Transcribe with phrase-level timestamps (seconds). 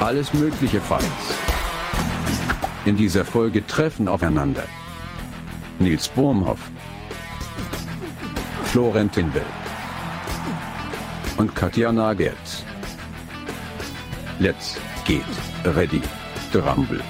[0.00, 1.04] Alles mögliche Fights.
[2.84, 4.62] In dieser Folge treffen aufeinander
[5.80, 6.60] Nils Bohmhoff,
[8.66, 9.42] Florentin Will
[11.36, 12.64] und Katja Nagels.
[14.38, 15.24] Let's get
[15.64, 16.00] ready
[16.52, 17.00] to rumble.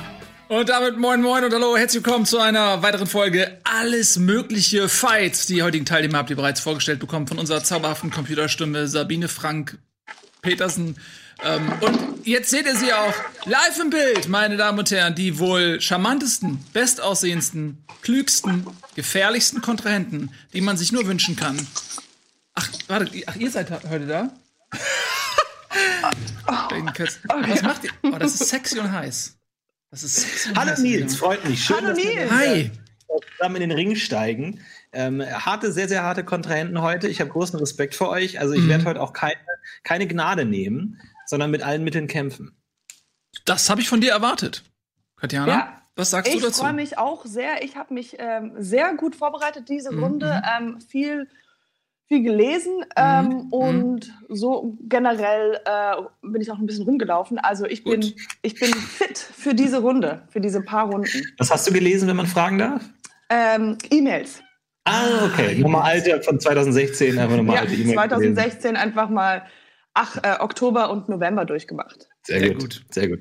[0.49, 5.45] Und damit moin moin und hallo, herzlich willkommen zu einer weiteren Folge Alles mögliche Fights.
[5.45, 9.77] Die heutigen Teilnehmer habt ihr bereits vorgestellt bekommen von unserer zauberhaften Computerstimme Sabine Frank
[10.43, 10.97] Petersen.
[11.45, 13.15] Ähm, und jetzt seht ihr sie auch
[13.45, 20.61] live im Bild, meine Damen und Herren, die wohl charmantesten, bestaussehendsten, klügsten, gefährlichsten Kontrahenten, die
[20.61, 21.65] man sich nur wünschen kann.
[22.55, 24.33] Ach, warte, ach, ihr seid heute da?
[26.47, 27.91] Was macht ihr?
[28.03, 29.37] Oh, das ist sexy und heiß.
[29.91, 31.63] Das ist sexy und Hallo heiß, Nils, freut mich.
[31.63, 32.31] Schön, Hallo dass wir Nils.
[32.31, 32.71] Hi.
[33.37, 34.61] zusammen in den Ring steigen.
[34.93, 37.09] Ähm, harte, sehr, sehr harte Kontrahenten heute.
[37.09, 38.41] Ich habe großen Respekt vor euch.
[38.41, 38.69] Also ich Mhm.
[38.69, 39.37] werde heute auch keine,
[39.85, 42.57] keine Gnade nehmen, sondern mit allen Mitteln kämpfen.
[43.45, 44.65] Das habe ich von dir erwartet.
[45.17, 45.83] Katjana, Ja.
[45.97, 46.63] was sagst Ich du dazu?
[46.63, 47.63] freue mich auch sehr.
[47.63, 50.43] Ich habe mich ähm, sehr gut vorbereitet, diese Mhm, Runde.
[50.59, 51.29] Ähm, viel,
[52.07, 57.39] viel gelesen ähm, Mhm, und so generell äh, bin ich auch ein bisschen rumgelaufen.
[57.39, 61.27] Also ich bin, ich bin fit für diese Runde, für diese paar Runden.
[61.37, 62.83] Was hast du gelesen, wenn man fragen darf?
[63.29, 64.43] Ähm, E-Mails.
[64.85, 65.59] Ah, okay.
[65.59, 67.95] Nochmal alte von 2016, einfach nochmal Ja, alte E-Mail.
[67.95, 69.43] 2016 einfach mal
[69.99, 72.09] ach, äh, Oktober und November durchgemacht.
[72.23, 72.61] Sehr, Sehr gut.
[72.61, 72.83] gut.
[72.91, 73.21] Sehr gut.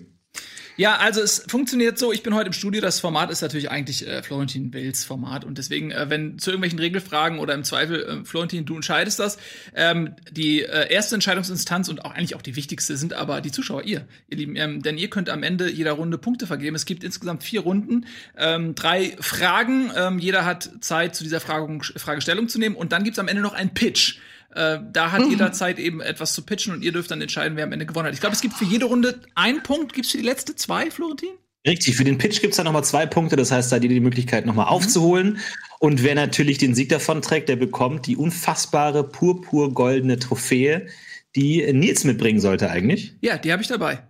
[0.76, 4.08] Ja, also es funktioniert so, ich bin heute im Studio, das Format ist natürlich eigentlich
[4.08, 8.26] äh, Florentin Wills Format und deswegen, äh, wenn zu irgendwelchen Regelfragen oder im Zweifel, äh,
[8.26, 9.40] Florentin, du entscheidest das,
[9.74, 13.86] ähm, die äh, erste Entscheidungsinstanz und auch eigentlich auch die wichtigste sind aber die Zuschauer,
[13.86, 16.76] ihr, ihr Lieben, ähm, denn ihr könnt am Ende jeder Runde Punkte vergeben.
[16.76, 18.06] Es gibt insgesamt vier Runden,
[18.38, 23.04] ähm, drei Fragen, ähm, jeder hat Zeit, zu dieser Frage, Fragestellung zu nehmen und dann
[23.04, 24.20] gibt's am Ende noch einen Pitch.
[24.54, 27.66] Äh, da hat jeder Zeit, eben etwas zu pitchen und ihr dürft dann entscheiden, wer
[27.66, 28.14] am Ende gewonnen hat.
[28.14, 29.94] Ich glaube, es gibt für jede Runde einen Punkt.
[29.94, 31.30] Gibt's für die letzte zwei, Florentin?
[31.68, 33.36] Richtig, für den Pitch gibt es dann nochmal zwei Punkte.
[33.36, 35.40] Das heißt, da hat jeder die Möglichkeit, nochmal aufzuholen.
[35.80, 40.88] Und wer natürlich den Sieg davon trägt, der bekommt die unfassbare purpur-goldene Trophäe,
[41.36, 43.16] die Nils mitbringen sollte eigentlich.
[43.22, 44.02] Ja, die habe ich dabei.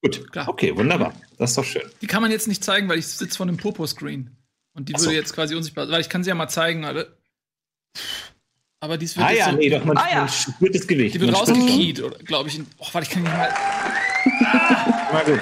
[0.00, 0.48] Gut, Klar.
[0.48, 1.14] okay, wunderbar.
[1.38, 1.82] Das ist doch schön.
[2.00, 4.30] Die kann man jetzt nicht zeigen, weil ich sitze vor einem Popo-Screen.
[4.74, 5.06] Und die so.
[5.06, 7.16] würde jetzt quasi unsichtbar weil ich kann sie ja mal zeigen, alle.
[8.82, 10.18] Aber dies wird Ah ja, so, nee, doch, man, Ah ja.
[10.22, 11.14] man spürt das Gewicht.
[11.14, 12.56] die wird rausgekiet, oder glaube ich.
[12.58, 13.48] in- Oh, warte, ich kann nicht mal.
[15.12, 15.40] Mal gut.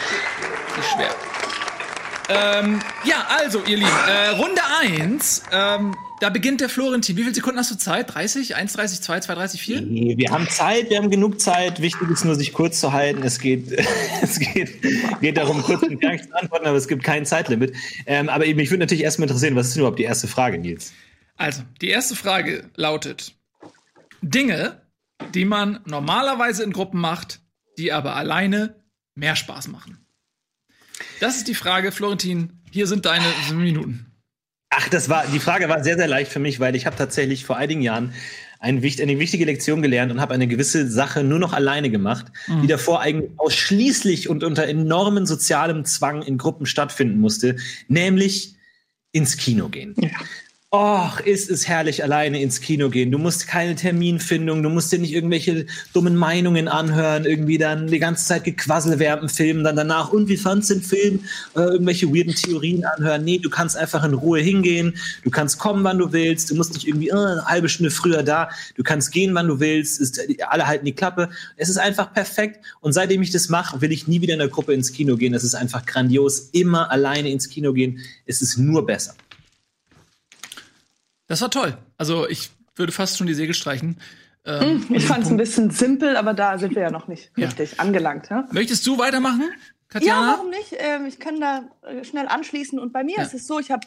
[0.77, 1.09] Das ist schwer.
[2.29, 7.17] Ähm, ja, also, ihr Lieben, äh, Runde 1, ähm, da beginnt der Florentin.
[7.17, 8.15] Wie viele Sekunden hast du Zeit?
[8.15, 8.57] 30?
[8.57, 9.81] 1,30, 2, 2, 30, 4?
[9.81, 11.81] Nee, Wir haben Zeit, wir haben genug Zeit.
[11.81, 13.23] Wichtig ist nur, sich kurz zu halten.
[13.23, 13.73] Es geht,
[14.23, 14.83] es geht,
[15.23, 17.73] geht darum, kurz und knackig zu antworten, aber es gibt kein Zeitlimit.
[18.05, 20.93] Ähm, aber mich würde natürlich erstmal interessieren, was ist denn überhaupt die erste Frage, Nils?
[21.41, 23.35] Also, die erste Frage lautet:
[24.21, 24.83] Dinge,
[25.33, 27.41] die man normalerweise in Gruppen macht,
[27.79, 28.75] die aber alleine
[29.15, 30.05] mehr Spaß machen.
[31.19, 32.61] Das ist die Frage, Florentin.
[32.71, 34.13] Hier sind deine sieben Minuten.
[34.69, 37.47] Ach, das war, die Frage war sehr, sehr leicht für mich, weil ich habe tatsächlich
[37.47, 38.13] vor einigen Jahren
[38.59, 42.27] eine wichtige Lektion gelernt und habe eine gewisse Sache nur noch alleine gemacht,
[42.63, 47.57] die davor eigentlich ausschließlich und unter enormen sozialem Zwang in Gruppen stattfinden musste,
[47.89, 48.57] nämlich
[49.13, 49.97] ins Kino gehen.
[50.73, 53.11] Och, ist es herrlich, alleine ins Kino gehen.
[53.11, 57.99] Du musst keine Terminfindung, du musst dir nicht irgendwelche dummen Meinungen anhören, irgendwie dann die
[57.99, 61.25] ganze Zeit gequassel während dem dann danach, und wie fandst du den Film?
[61.57, 63.25] Äh, irgendwelche weirden Theorien anhören.
[63.25, 64.95] Nee, du kannst einfach in Ruhe hingehen,
[65.25, 68.23] du kannst kommen, wann du willst, du musst nicht irgendwie äh, eine halbe Stunde früher
[68.23, 71.31] da, du kannst gehen, wann du willst, ist, alle halten die Klappe.
[71.57, 74.47] Es ist einfach perfekt und seitdem ich das mache, will ich nie wieder in der
[74.47, 75.35] Gruppe ins Kino gehen.
[75.35, 77.99] Es ist einfach grandios, immer alleine ins Kino gehen.
[78.25, 79.17] Es ist nur besser.
[81.31, 81.77] Das war toll.
[81.97, 83.99] Also, ich würde fast schon die Segel streichen.
[84.45, 87.47] Ähm, Ich fand es ein bisschen simpel, aber da sind wir ja noch nicht Ja.
[87.47, 88.29] richtig angelangt.
[88.31, 88.49] Ja?
[88.51, 89.57] Möchtest du weitermachen, Ja,
[89.89, 90.33] Katjana?
[90.33, 90.75] warum nicht?
[90.79, 92.81] Ähm, ich kann da äh, schnell anschließen.
[92.81, 93.23] Und bei mir Ja.
[93.23, 93.87] ist es so, ich habe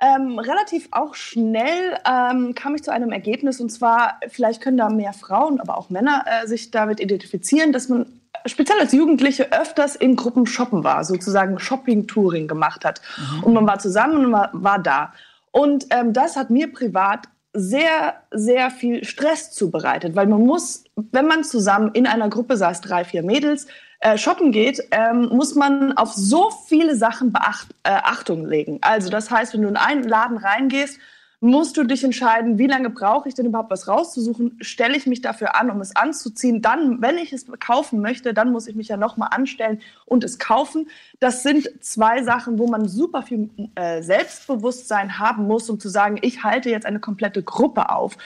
[0.00, 3.58] ähm, relativ auch schnell ähm, kam ich zu einem Ergebnis.
[3.58, 7.88] Und zwar, vielleicht können da mehr Frauen, aber auch Männer äh, sich damit identifizieren, dass
[7.88, 8.04] man
[8.44, 13.00] speziell als Jugendliche öfters in Gruppen shoppen war, sozusagen Shopping-Touring gemacht hat.
[13.40, 15.14] Und man war zusammen und war, war da.
[15.56, 21.26] Und ähm, das hat mir privat sehr, sehr viel Stress zubereitet, weil man muss, wenn
[21.26, 23.66] man zusammen in einer Gruppe saß, drei, vier Mädels,
[24.00, 28.80] äh, shoppen geht, ähm, muss man auf so viele Sachen Beacht, äh, Achtung legen.
[28.82, 30.98] Also das heißt, wenn du in einen Laden reingehst,
[31.40, 34.58] musst du dich entscheiden, wie lange brauche ich denn überhaupt was rauszusuchen?
[34.60, 36.62] Stelle ich mich dafür an, um es anzuziehen?
[36.62, 40.38] Dann, wenn ich es kaufen möchte, dann muss ich mich ja nochmal anstellen und es
[40.38, 40.88] kaufen.
[41.20, 46.18] Das sind zwei Sachen, wo man super viel äh, Selbstbewusstsein haben muss, um zu sagen,
[46.22, 48.16] ich halte jetzt eine komplette Gruppe auf.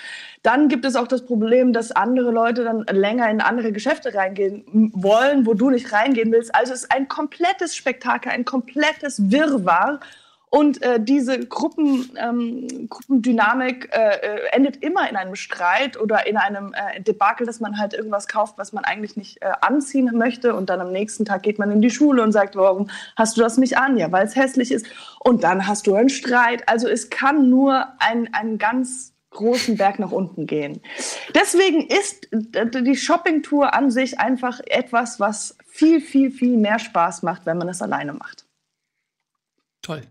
[0.42, 4.92] Dann gibt es auch das Problem, dass andere Leute dann länger in andere Geschäfte reingehen
[4.94, 6.54] wollen, wo du nicht reingehen willst.
[6.54, 10.00] Also es ist ein komplettes Spektakel, ein komplettes Wirrwarr.
[10.50, 16.36] Und äh, diese Gruppen, ähm, Gruppendynamik äh, äh, endet immer in einem Streit oder in
[16.36, 20.56] einem äh, Debakel, dass man halt irgendwas kauft, was man eigentlich nicht äh, anziehen möchte.
[20.56, 23.42] Und dann am nächsten Tag geht man in die Schule und sagt, warum hast du
[23.42, 23.96] das nicht an?
[23.96, 24.86] Ja, weil es hässlich ist.
[25.20, 26.68] Und dann hast du einen Streit.
[26.68, 30.82] Also es kann nur ein, ein ganz großen Berg nach unten gehen.
[31.32, 37.46] Deswegen ist die Shoppingtour an sich einfach etwas, was viel, viel, viel mehr Spaß macht,
[37.46, 38.46] wenn man es alleine macht.
[39.82, 40.02] Toll.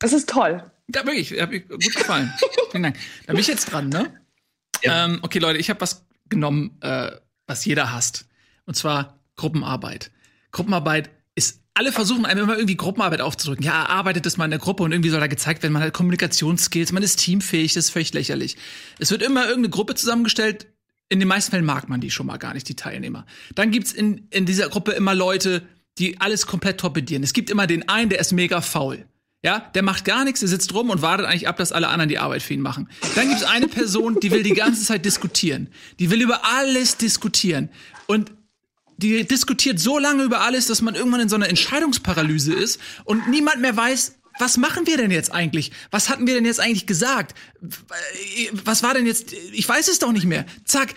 [0.00, 0.62] Es ist toll.
[0.94, 2.32] Ja, wirklich, hat mir gut gefallen.
[2.70, 2.96] Vielen Dank.
[3.26, 4.12] Dann bin ich jetzt dran, ne?
[4.82, 5.04] Ja.
[5.04, 7.12] Ähm, okay, Leute, ich habe was genommen, äh,
[7.46, 8.26] was jeder hasst.
[8.66, 10.10] Und zwar Gruppenarbeit.
[10.52, 13.64] Gruppenarbeit ist, alle versuchen einem immer irgendwie Gruppenarbeit aufzudrücken.
[13.64, 15.92] Ja, arbeitet das mal in der Gruppe und irgendwie soll da gezeigt werden, man hat
[15.92, 18.56] Kommunikationsskills, man ist teamfähig, das ist völlig lächerlich.
[18.98, 20.66] Es wird immer irgendeine Gruppe zusammengestellt,
[21.08, 23.26] in den meisten Fällen mag man die schon mal gar nicht, die Teilnehmer.
[23.54, 25.62] Dann gibt's in, in dieser Gruppe immer Leute,
[25.98, 27.24] die alles komplett torpedieren.
[27.24, 29.04] Es gibt immer den einen, der ist mega faul.
[29.42, 32.10] Ja, der macht gar nichts, der sitzt rum und wartet eigentlich ab, dass alle anderen
[32.10, 32.90] die Arbeit für ihn machen.
[33.14, 35.68] Dann gibt es eine Person, die will die ganze Zeit diskutieren.
[35.98, 37.70] Die will über alles diskutieren.
[38.06, 38.32] Und
[38.98, 43.30] die diskutiert so lange über alles, dass man irgendwann in so einer Entscheidungsparalyse ist und
[43.30, 45.72] niemand mehr weiß, was machen wir denn jetzt eigentlich?
[45.90, 47.34] Was hatten wir denn jetzt eigentlich gesagt?
[48.64, 49.32] Was war denn jetzt?
[49.52, 50.46] Ich weiß es doch nicht mehr.
[50.64, 50.94] Zack,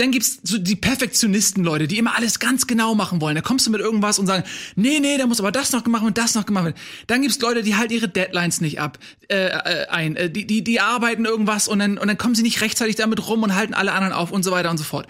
[0.00, 3.34] dann gibt's so die Perfektionisten, Leute, die immer alles ganz genau machen wollen.
[3.34, 4.44] Da kommst du mit irgendwas und sagen,
[4.76, 6.78] nee, nee, da muss aber das noch gemacht und das noch gemacht werden.
[7.06, 8.98] Dann gibt's Leute, die halt ihre Deadlines nicht ab
[9.28, 12.42] äh, äh, ein, äh, die, die, die arbeiten irgendwas und dann und dann kommen sie
[12.42, 15.06] nicht rechtzeitig damit rum und halten alle anderen auf und so weiter und so fort.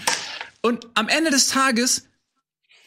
[0.61, 2.08] Und am Ende des Tages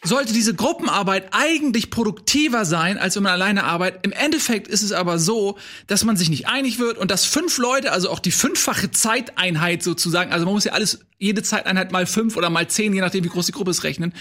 [0.04, 4.04] sollte diese Gruppenarbeit eigentlich produktiver sein, als wenn man alleine arbeitet.
[4.04, 7.60] Im Endeffekt ist es aber so, dass man sich nicht einig wird und dass fünf
[7.60, 12.08] Leute, also auch die fünffache Zeiteinheit sozusagen, also man muss ja alles, jede Zeiteinheit mal
[12.08, 14.14] fünf oder mal zehn, je nachdem wie groß die Gruppe ist, rechnen.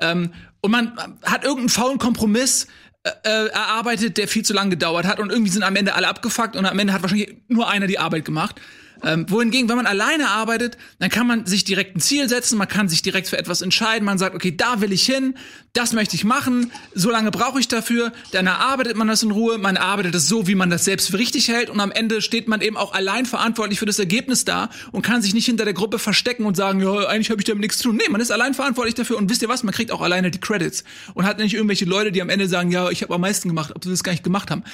[0.00, 2.66] Ähm, und man hat irgendeinen faulen Kompromiss
[3.04, 6.08] äh, äh, erarbeitet, der viel zu lange gedauert hat und irgendwie sind am Ende alle
[6.08, 8.60] abgefuckt und am Ende hat wahrscheinlich nur einer die Arbeit gemacht.
[9.04, 12.68] Ähm, wohingegen, wenn man alleine arbeitet, dann kann man sich direkt ein Ziel setzen, man
[12.68, 15.34] kann sich direkt für etwas entscheiden, man sagt, okay, da will ich hin,
[15.72, 19.58] das möchte ich machen, so lange brauche ich dafür, dann erarbeitet man das in Ruhe,
[19.58, 22.48] man arbeitet es so, wie man das selbst für richtig hält und am Ende steht
[22.48, 25.74] man eben auch allein verantwortlich für das Ergebnis da und kann sich nicht hinter der
[25.74, 27.96] Gruppe verstecken und sagen, ja, eigentlich habe ich damit nichts zu tun.
[27.96, 30.40] Nee, man ist allein verantwortlich dafür und wisst ihr was, man kriegt auch alleine die
[30.40, 30.84] Credits
[31.14, 33.72] und hat nicht irgendwelche Leute, die am Ende sagen, ja, ich habe am meisten gemacht,
[33.74, 34.64] ob sie das gar nicht gemacht haben.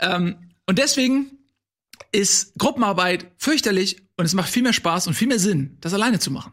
[0.00, 0.36] Ähm,
[0.66, 1.39] und deswegen
[2.12, 6.18] ist Gruppenarbeit fürchterlich und es macht viel mehr Spaß und viel mehr Sinn, das alleine
[6.18, 6.52] zu machen.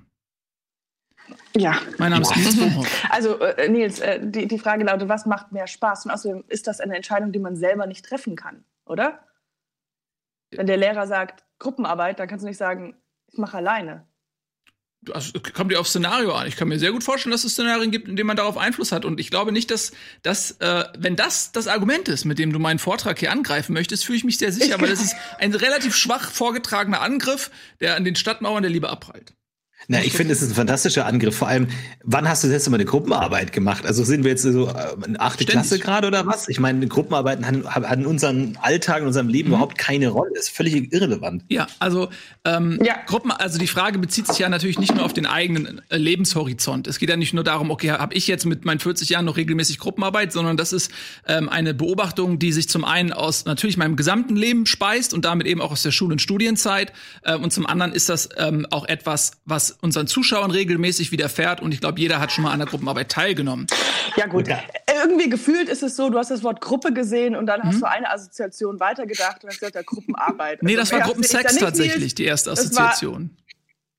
[1.55, 1.79] Ja.
[1.97, 2.87] Mein Name ist Nils Bohmhoff.
[3.09, 6.05] Also äh, Nils, äh, die, die Frage lautet, was macht mehr Spaß?
[6.05, 9.25] Und außerdem ist das eine Entscheidung, die man selber nicht treffen kann, oder?
[10.51, 12.95] Wenn der Lehrer sagt, Gruppenarbeit, dann kannst du nicht sagen,
[13.31, 14.05] ich mache alleine
[15.13, 16.47] also, kommt ja auf Szenario an.
[16.47, 18.91] Ich kann mir sehr gut vorstellen, dass es Szenarien gibt, in denen man darauf Einfluss
[18.91, 19.05] hat.
[19.05, 19.91] Und ich glaube nicht, dass,
[20.23, 24.05] dass äh, wenn das das Argument ist, mit dem du meinen Vortrag hier angreifen möchtest,
[24.05, 28.03] fühle ich mich sehr sicher, weil das ist ein relativ schwach vorgetragener Angriff, der an
[28.03, 29.36] den Stadtmauern der Liebe abprallt.
[29.89, 31.37] Na, ich finde, es ist ein fantastischer Angriff.
[31.37, 31.67] Vor allem,
[32.03, 33.85] wann hast du das letzte Mal eine Gruppenarbeit gemacht?
[33.85, 34.73] Also sind wir jetzt so äh,
[35.05, 36.49] in achte Klasse gerade oder was?
[36.49, 39.55] Ich meine, Gruppenarbeiten haben, haben in unserem Alltag, in unserem Leben mhm.
[39.55, 40.31] überhaupt keine Rolle.
[40.35, 41.45] Das ist völlig irrelevant.
[41.47, 42.09] Ja, also
[42.43, 42.95] ähm, ja.
[43.05, 46.87] Gruppen, also die Frage bezieht sich ja natürlich nicht nur auf den eigenen äh, Lebenshorizont.
[46.87, 49.37] Es geht ja nicht nur darum, okay, habe ich jetzt mit meinen 40 Jahren noch
[49.37, 50.91] regelmäßig Gruppenarbeit, sondern das ist
[51.25, 55.47] ähm, eine Beobachtung, die sich zum einen aus natürlich meinem gesamten Leben speist und damit
[55.47, 56.91] eben auch aus der Schul- und Studienzeit.
[57.21, 61.73] Äh, und zum anderen ist das ähm, auch etwas, was unseren Zuschauern regelmäßig widerfährt und
[61.73, 63.67] ich glaube, jeder hat schon mal an der Gruppenarbeit teilgenommen.
[64.15, 64.59] Ja gut, ja.
[65.01, 67.67] irgendwie gefühlt ist es so, du hast das Wort Gruppe gesehen und dann mhm.
[67.67, 70.63] hast du eine Assoziation weitergedacht und hast gesagt, ja, Gruppenarbeit.
[70.63, 73.37] Nee, das also, war Gruppensex tatsächlich, die erste Assoziation.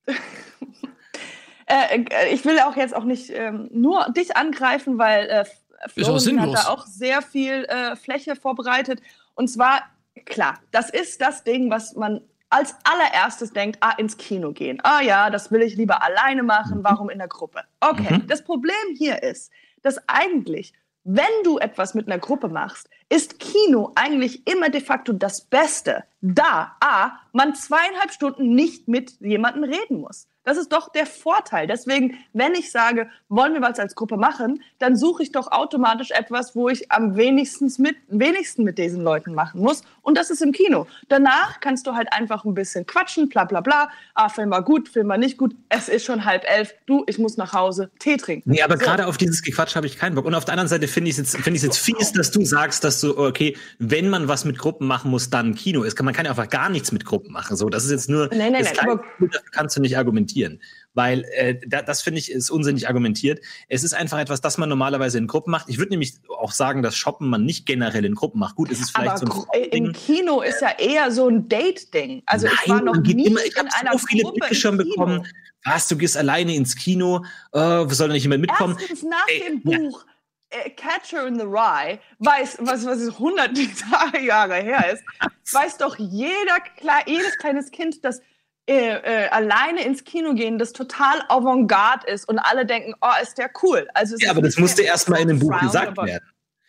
[1.66, 2.00] äh,
[2.32, 5.44] ich will auch jetzt auch nicht ähm, nur dich angreifen, weil äh,
[5.88, 9.00] Florentin hat da auch sehr viel äh, Fläche vorbereitet.
[9.34, 9.82] Und zwar,
[10.24, 14.80] klar, das ist das Ding, was man als allererstes denkt, ah, ins Kino gehen.
[14.82, 17.60] Ah ja, das will ich lieber alleine machen, warum in der Gruppe?
[17.80, 18.26] Okay, mhm.
[18.26, 19.50] das Problem hier ist,
[19.82, 20.72] dass eigentlich,
[21.04, 26.04] wenn du etwas mit einer Gruppe machst, ist Kino eigentlich immer de facto das Beste,
[26.20, 30.26] da A, man zweieinhalb Stunden nicht mit jemandem reden muss.
[30.48, 31.66] Das ist doch der Vorteil.
[31.66, 36.10] Deswegen, wenn ich sage, wollen wir was als Gruppe machen, dann suche ich doch automatisch
[36.10, 39.82] etwas, wo ich am wenigsten mit, wenigsten mit diesen Leuten machen muss.
[40.00, 40.86] Und das ist im Kino.
[41.10, 43.90] Danach kannst du halt einfach ein bisschen quatschen, bla bla bla.
[44.14, 45.54] Ah, Film war gut, Film war nicht gut.
[45.68, 46.72] Es ist schon halb elf.
[46.86, 48.50] Du, ich muss nach Hause Tee trinken.
[48.50, 48.84] Nee, aber so.
[48.86, 50.24] gerade auf dieses Gequatsch habe ich keinen Bock.
[50.24, 52.84] Und auf der anderen Seite finde ich es jetzt, find jetzt fies, dass du sagst,
[52.84, 56.02] dass du, okay, wenn man was mit Gruppen machen muss, dann Kino ist.
[56.02, 57.54] Man kann ja einfach gar nichts mit Gruppen machen.
[57.54, 59.04] So, das ist jetzt nur, nein, nein, nein, aber
[59.50, 60.60] kannst du nicht argumentieren argumentieren.
[60.94, 63.40] Weil äh, da, das finde ich ist unsinnig argumentiert.
[63.68, 65.68] Es ist einfach etwas, das man normalerweise in Gruppen macht.
[65.68, 68.56] Ich würde nämlich auch sagen, dass Shoppen man nicht generell in Gruppen macht.
[68.56, 72.22] Gut, es ist vielleicht aber so ein im Kino ist ja eher so ein Date-Ding.
[72.26, 74.76] Also Nein, ich war noch nie immer, ich habe einer so viele Gruppe Blicke schon
[74.76, 75.26] bekommen.
[75.64, 77.24] Was, du gehst alleine ins Kino?
[77.52, 78.76] Äh, soll da nicht jemand mitkommen?
[78.80, 79.78] Erstens nach Ey, dem ja.
[79.78, 80.04] Buch
[80.50, 83.60] äh, Catcher in the Rye, weiß, was, was es hunderte
[84.20, 85.04] Jahre her ist,
[85.52, 86.58] weiß doch jeder,
[87.06, 88.20] jedes kleines Kind, dass
[88.68, 93.38] äh, äh, alleine ins Kino gehen, das total avantgarde ist und alle denken, oh, ist
[93.38, 93.88] der cool.
[93.94, 96.24] Also es Ja, ist aber das musste mehr erst mal in einem Buch gesagt werden.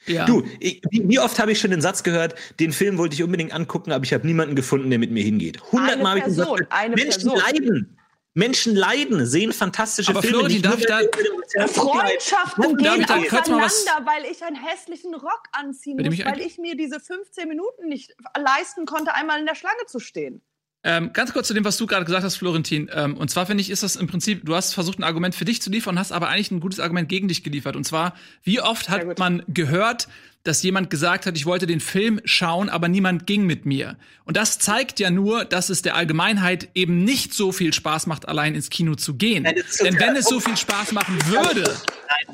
[0.06, 0.26] Ja.
[0.26, 3.22] Du, ich, wie, wie oft habe ich schon den Satz gehört, den Film wollte ich
[3.24, 5.62] unbedingt angucken, aber ich habe niemanden gefunden, der mit mir hingeht.
[5.72, 7.38] Hundertmal habe ich eine Menschen Person.
[7.38, 7.96] leiden.
[8.34, 10.48] Menschen leiden, sehen fantastische Aber Filme.
[10.48, 12.78] Nicht darf da- dem Freundschaften.
[12.78, 16.14] Darf gehen ich da kurz mal was- auseinander, weil ich einen hässlichen Rock anziehen dem
[16.14, 20.00] muss, weil ich mir diese 15 Minuten nicht leisten konnte, einmal in der Schlange zu
[20.00, 20.42] stehen.
[20.82, 22.90] Ähm, ganz kurz zu dem, was du gerade gesagt hast, Florentin.
[22.94, 25.44] Ähm, und zwar finde ich, ist das im Prinzip, du hast versucht, ein Argument für
[25.44, 27.76] dich zu liefern, hast aber eigentlich ein gutes Argument gegen dich geliefert.
[27.76, 30.08] Und zwar, wie oft hat man gehört,
[30.44, 33.98] dass jemand gesagt hat, ich wollte den Film schauen, aber niemand ging mit mir.
[34.24, 38.28] Und das zeigt ja nur, dass es der Allgemeinheit eben nicht so viel Spaß macht,
[38.28, 39.44] allein ins Kino zu gehen.
[39.44, 41.76] Nein, Denn wenn es so viel Spaß machen würde,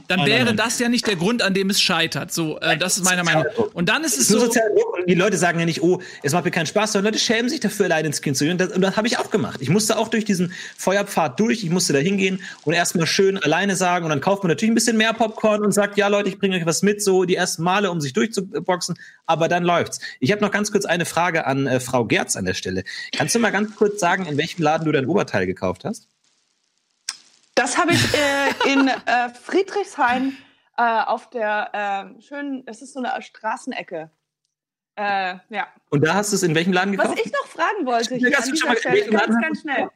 [0.07, 2.31] dann wäre das ja nicht der Grund, an dem es scheitert.
[2.31, 3.45] So, äh, das ist meine Meinung.
[3.73, 4.51] Und dann ist es so.
[5.07, 7.59] die Leute sagen ja nicht, oh, es macht mir keinen Spaß, sondern Leute schämen sich
[7.59, 8.53] dafür, allein ins Kino zu gehen.
[8.53, 9.61] Und das, und das habe ich auch gemacht.
[9.61, 13.75] Ich musste auch durch diesen Feuerpfad durch, ich musste da hingehen und erstmal schön alleine
[13.75, 16.39] sagen und dann kauft man natürlich ein bisschen mehr Popcorn und sagt, ja Leute, ich
[16.39, 19.99] bringe euch was mit, so die ersten Male, um sich durchzuboxen, aber dann läuft's.
[20.19, 22.83] Ich habe noch ganz kurz eine Frage an äh, Frau Gerz an der Stelle.
[23.15, 26.07] Kannst du mal ganz kurz sagen, in welchem Laden du dein Oberteil gekauft hast?
[27.55, 30.35] Das habe ich äh, in äh, Friedrichshain
[30.77, 34.09] äh, auf der äh, schönen, es ist so eine Straßenecke.
[34.97, 35.67] Äh, ja.
[35.89, 37.21] Und da hast du es in welchem Laden Was gekauft?
[37.25, 39.89] ich noch fragen wollte hier ganz an schon mal- dieser Stelle, ganz, ganz schnell.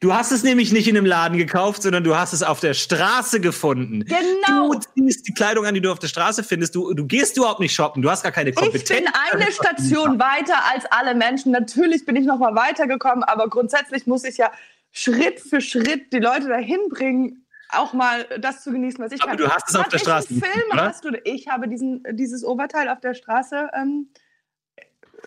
[0.00, 2.74] Du hast es nämlich nicht in einem Laden gekauft, sondern du hast es auf der
[2.74, 4.04] Straße gefunden.
[4.04, 4.72] Genau.
[4.72, 6.74] Du ziehst die Kleidung an, die du auf der Straße findest.
[6.74, 8.00] Du, du gehst überhaupt nicht shoppen.
[8.02, 8.90] Du hast gar keine Kompetenz.
[8.90, 11.52] Ich bin eine Station weiter als alle Menschen.
[11.52, 14.50] Natürlich bin ich noch mal weitergekommen, aber grundsätzlich muss ich ja
[14.92, 19.30] Schritt für Schritt die Leute dahin bringen, auch mal das zu genießen, was ich Aber
[19.30, 19.38] kann.
[19.38, 20.84] du hast es auf der ich Straße Film gefunden, oder?
[20.84, 21.10] hast du?
[21.24, 24.08] Ich habe diesen, dieses Oberteil auf der Straße ähm,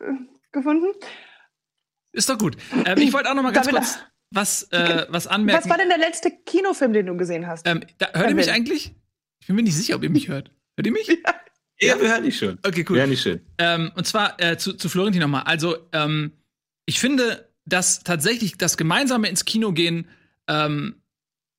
[0.02, 0.14] äh,
[0.52, 0.88] gefunden.
[2.12, 2.58] Ist doch gut.
[2.86, 4.00] Ähm, ich wollte auch noch mal ganz Damit- kurz
[4.34, 5.64] was, äh, was anmerken.
[5.64, 7.68] Was war denn der letzte Kinofilm, den du gesehen hast?
[7.68, 8.94] Ähm, da, hört ihr mich eigentlich?
[9.40, 10.52] Ich bin mir nicht sicher, ob ihr mich hört.
[10.76, 11.08] Hört ihr mich?
[11.82, 12.60] Ja, wir hören dich schon.
[12.66, 12.96] Okay, cool.
[12.96, 13.42] Wir hören dich schön.
[13.58, 15.44] Ähm, und zwar äh, zu, zu Florentin nochmal.
[15.44, 16.32] Also, ähm,
[16.86, 20.08] ich finde, dass tatsächlich das gemeinsame ins Kino gehen
[20.48, 21.02] ähm,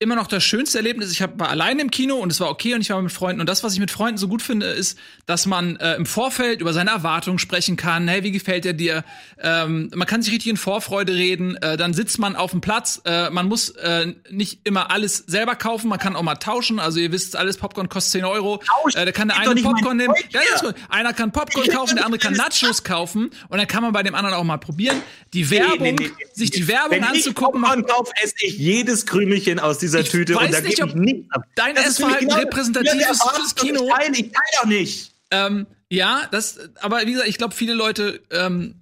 [0.01, 1.13] immer noch das schönste Erlebnis.
[1.13, 3.41] Ich hab, war alleine im Kino und es war okay und ich war mit Freunden.
[3.41, 6.61] Und das, was ich mit Freunden so gut finde, ist, dass man äh, im Vorfeld
[6.61, 8.09] über seine Erwartungen sprechen kann.
[8.09, 9.05] Hey, wie gefällt er dir?
[9.41, 11.57] Ähm, man kann sich richtig in Vorfreude reden.
[11.57, 13.03] Äh, dann sitzt man auf dem Platz.
[13.05, 15.89] Äh, man muss äh, nicht immer alles selber kaufen.
[15.89, 16.81] Man kann auch mal tauschen.
[16.81, 18.61] Also ihr wisst, alles Popcorn kostet 10 Euro.
[18.95, 20.15] Äh, da kann der eine Popcorn nehmen.
[20.31, 20.41] Ja.
[20.89, 23.31] Einer kann Popcorn kaufen, der andere kann Nachos kaufen.
[23.49, 25.01] Und dann kann man bei dem anderen auch mal probieren,
[25.33, 26.27] die Werbung, Nee, nee, nee.
[26.33, 27.61] sich die Werbung Wenn anzugucken.
[27.63, 30.95] ich Popcorn kaufe, esse ich jedes Krümelchen aus dieser Ich Tüte und da nicht, ich
[30.95, 31.45] nichts ab.
[31.55, 33.85] dein Essverhalten repräsentativ Ja, ist fürs Kino.
[33.85, 35.13] Ich teile, ich teile doch nicht.
[35.31, 38.77] Ähm, ja, das, aber wie gesagt, ich glaube, viele Leute ähm,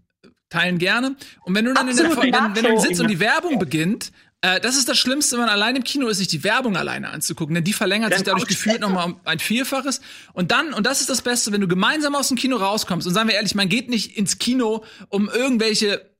[0.48, 1.16] teilen gerne.
[1.44, 4.12] Und wenn du dann in der, Absolut, wenn, wenn du sitzt und die Werbung beginnt,
[4.42, 7.10] äh, das ist das Schlimmste, wenn man allein im Kino ist, sich die Werbung alleine
[7.10, 10.00] anzugucken, denn die verlängert Dann sich dadurch gefühlt nochmal um ein Vielfaches.
[10.32, 13.14] Und dann, und das ist das Beste, wenn du gemeinsam aus dem Kino rauskommst, und
[13.14, 16.10] sagen wir ehrlich, man geht nicht ins Kino, um irgendwelche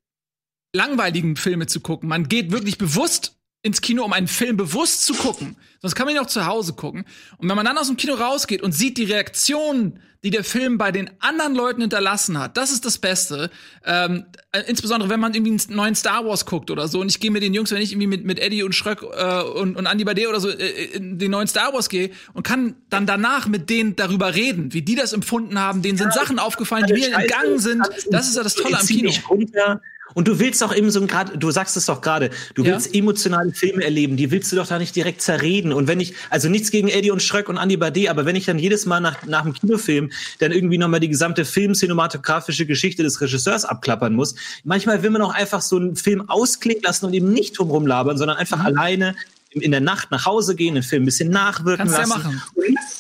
[0.75, 2.09] langweiligen Filme zu gucken.
[2.09, 5.57] Man geht wirklich bewusst ins Kino, um einen Film bewusst zu gucken.
[5.81, 7.05] Sonst kann man ihn auch zu Hause gucken.
[7.39, 10.79] Und wenn man dann aus dem Kino rausgeht und sieht die Reaktion, die der Film
[10.79, 13.51] bei den anderen Leuten hinterlassen hat, das ist das Beste.
[13.85, 17.01] Ähm, äh, insbesondere, wenn man irgendwie einen neuen Star Wars guckt oder so.
[17.01, 19.43] Und ich gehe mit den Jungs, wenn ich irgendwie mit, mit Eddie und Schröck äh,
[19.43, 22.77] und, und Andy Bade oder so äh, in den neuen Star Wars gehe und kann
[22.89, 25.83] dann danach mit denen darüber reden, wie die das empfunden haben.
[25.83, 27.89] Denen sind Sachen aufgefallen, die mir entgangen sind.
[28.11, 29.13] Das ist ja das Tolle am Kino.
[29.29, 29.81] runter
[30.15, 32.73] Und du willst auch eben so gerade, du sagst es doch gerade, du Ja.
[32.73, 35.73] willst emotionale Filme erleben, die willst du doch da nicht direkt zerreden.
[35.73, 38.45] Und wenn ich, also nichts gegen Eddie und Schröck und Andy Bade, aber wenn ich
[38.47, 43.21] dann jedes Mal nach, nach dem Kinofilm dann irgendwie nochmal die gesamte filmcinematografische Geschichte des
[43.21, 47.33] Regisseurs abklappern muss, manchmal will man auch einfach so einen Film ausklingen lassen und eben
[47.33, 48.67] nicht drumrum labern, sondern einfach Mhm.
[48.67, 49.17] alleine
[49.51, 52.23] in der Nacht nach Hause gehen, den Film ein bisschen nachwirken Kannst du ja lassen.
[52.25, 52.43] machen.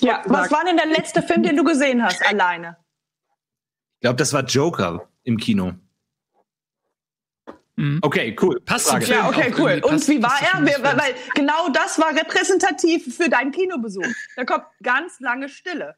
[0.00, 2.76] Ja, was war denn der letzte Film, den du gesehen hast, alleine?
[3.96, 5.72] Ich glaube, das war Joker im Kino.
[7.76, 7.98] Mhm.
[8.02, 8.60] Okay, cool.
[8.60, 9.06] Passt zum Frage.
[9.06, 9.18] Film.
[9.18, 9.80] Ja, okay, auch cool.
[9.82, 10.66] Und wie war er?
[10.66, 10.82] Film.
[10.82, 14.06] weil genau das war repräsentativ für deinen Kinobesuch.
[14.36, 15.96] Da kommt ganz lange Stille.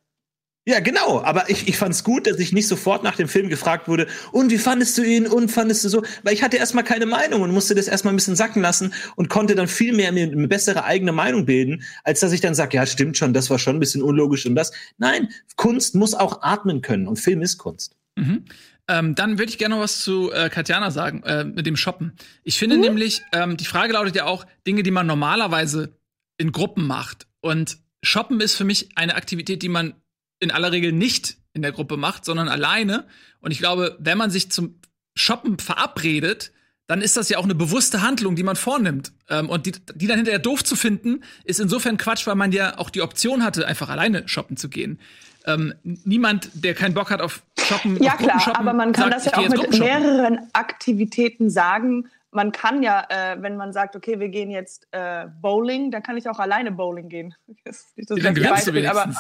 [0.67, 1.23] Ja, genau.
[1.23, 4.51] Aber ich, ich fand's gut, dass ich nicht sofort nach dem Film gefragt wurde, und
[4.51, 6.03] wie fandest du ihn und fandest du so?
[6.23, 9.29] Weil ich hatte erstmal keine Meinung und musste das erstmal ein bisschen sacken lassen und
[9.29, 12.79] konnte dann viel mehr mir eine bessere eigene Meinung bilden, als dass ich dann sage,
[12.79, 14.73] ja, stimmt schon, das war schon ein bisschen unlogisch und das.
[14.97, 17.97] Nein, Kunst muss auch atmen können und Film ist Kunst.
[18.17, 18.45] Mhm.
[18.89, 22.13] Ähm, dann würde ich gerne noch was zu äh, Katjana sagen, äh, mit dem Shoppen.
[22.43, 22.59] Ich Mhm.
[22.59, 25.97] finde nämlich, ähm, die Frage lautet ja auch, Dinge, die man normalerweise
[26.37, 27.27] in Gruppen macht.
[27.41, 29.95] Und Shoppen ist für mich eine Aktivität, die man
[30.41, 33.07] in aller Regel nicht in der Gruppe macht, sondern alleine.
[33.41, 34.81] Und ich glaube, wenn man sich zum
[35.17, 36.53] Shoppen verabredet,
[36.87, 39.13] dann ist das ja auch eine bewusste Handlung, die man vornimmt.
[39.31, 42.77] Ähm, und die, die dann hinterher doof zu finden, ist insofern Quatsch, weil man ja
[42.79, 44.99] auch die Option hatte, einfach alleine shoppen zu gehen.
[45.47, 49.27] Ähm, niemand, der keinen Bock hat auf Shoppen, Ja auf klar, aber man kann sagt,
[49.27, 52.09] das ja auch mit mehreren Aktivitäten sagen.
[52.31, 56.17] Man kann ja, äh, wenn man sagt, okay, wir gehen jetzt äh, Bowling, dann kann
[56.17, 57.35] ich auch alleine Bowling gehen.
[57.65, 59.15] Das das Ja, dann du aber.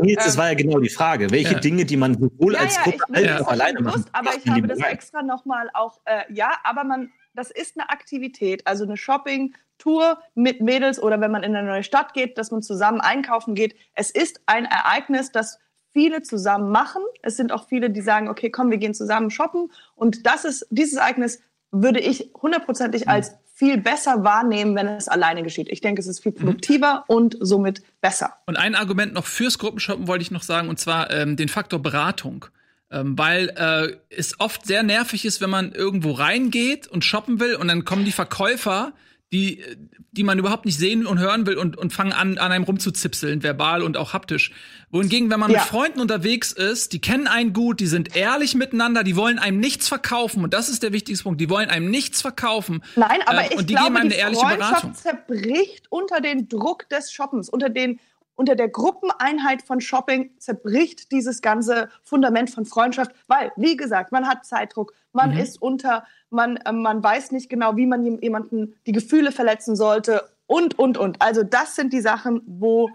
[0.00, 1.30] Nils, das war ja genau die Frage.
[1.30, 1.60] Welche ja.
[1.60, 4.68] Dinge, die man sowohl ja, als Gruppe als auch alleine bewusst, aber ich kann, habe
[4.68, 10.18] das extra nochmal auch, äh, ja, aber man, das ist eine Aktivität, also eine Shopping-Tour
[10.34, 13.76] mit Mädels oder wenn man in eine neue Stadt geht, dass man zusammen einkaufen geht.
[13.94, 15.58] Es ist ein Ereignis, das
[15.92, 17.02] viele zusammen machen.
[17.22, 19.70] Es sind auch viele, die sagen, okay, komm, wir gehen zusammen shoppen.
[19.94, 25.42] Und das ist, dieses Ereignis würde ich hundertprozentig als viel besser wahrnehmen, wenn es alleine
[25.42, 25.68] geschieht.
[25.70, 28.34] Ich denke, es ist viel produktiver und somit besser.
[28.46, 31.80] Und ein Argument noch fürs Gruppenshoppen wollte ich noch sagen, und zwar ähm, den Faktor
[31.80, 32.46] Beratung.
[32.92, 37.54] Ähm, weil äh, es oft sehr nervig ist, wenn man irgendwo reingeht und shoppen will
[37.54, 38.92] und dann kommen die Verkäufer,
[39.32, 39.64] die,
[40.10, 43.42] die man überhaupt nicht sehen und hören will und, und fangen an, an einem rumzuzipseln,
[43.42, 44.52] verbal und auch haptisch.
[44.90, 45.60] Wohingegen, wenn man Ja.
[45.60, 49.58] mit Freunden unterwegs ist, die kennen einen gut, die sind ehrlich miteinander, die wollen einem
[49.58, 52.84] nichts verkaufen und das ist der wichtigste Punkt, die wollen einem nichts verkaufen.
[52.94, 54.92] Nein, aber Äh, ich und die glaube, geben einem die eine ehrliche Beratung.
[54.92, 58.00] Freundschaft zerbricht unter den Druck des Shoppens, unter den
[58.42, 64.26] unter der Gruppeneinheit von Shopping zerbricht dieses ganze Fundament von Freundschaft, weil, wie gesagt, man
[64.26, 65.38] hat Zeitdruck, man Mhm.
[65.38, 69.76] ist unter, man, äh, man weiß nicht genau, wie man jem- jemanden die Gefühle verletzen
[69.76, 71.22] sollte und, und, und.
[71.22, 72.90] Also das sind die Sachen, wo,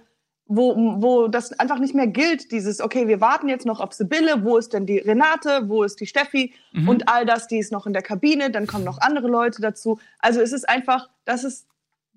[0.47, 4.43] wo, wo das einfach nicht mehr gilt, dieses, okay, wir warten jetzt noch auf Sibylle,
[4.43, 6.89] wo ist denn die Renate, wo ist die Steffi Mhm.
[6.89, 9.97] und all das, die ist noch in der Kabine, dann kommen noch andere Leute dazu.
[10.19, 11.67] Also es ist einfach, das ist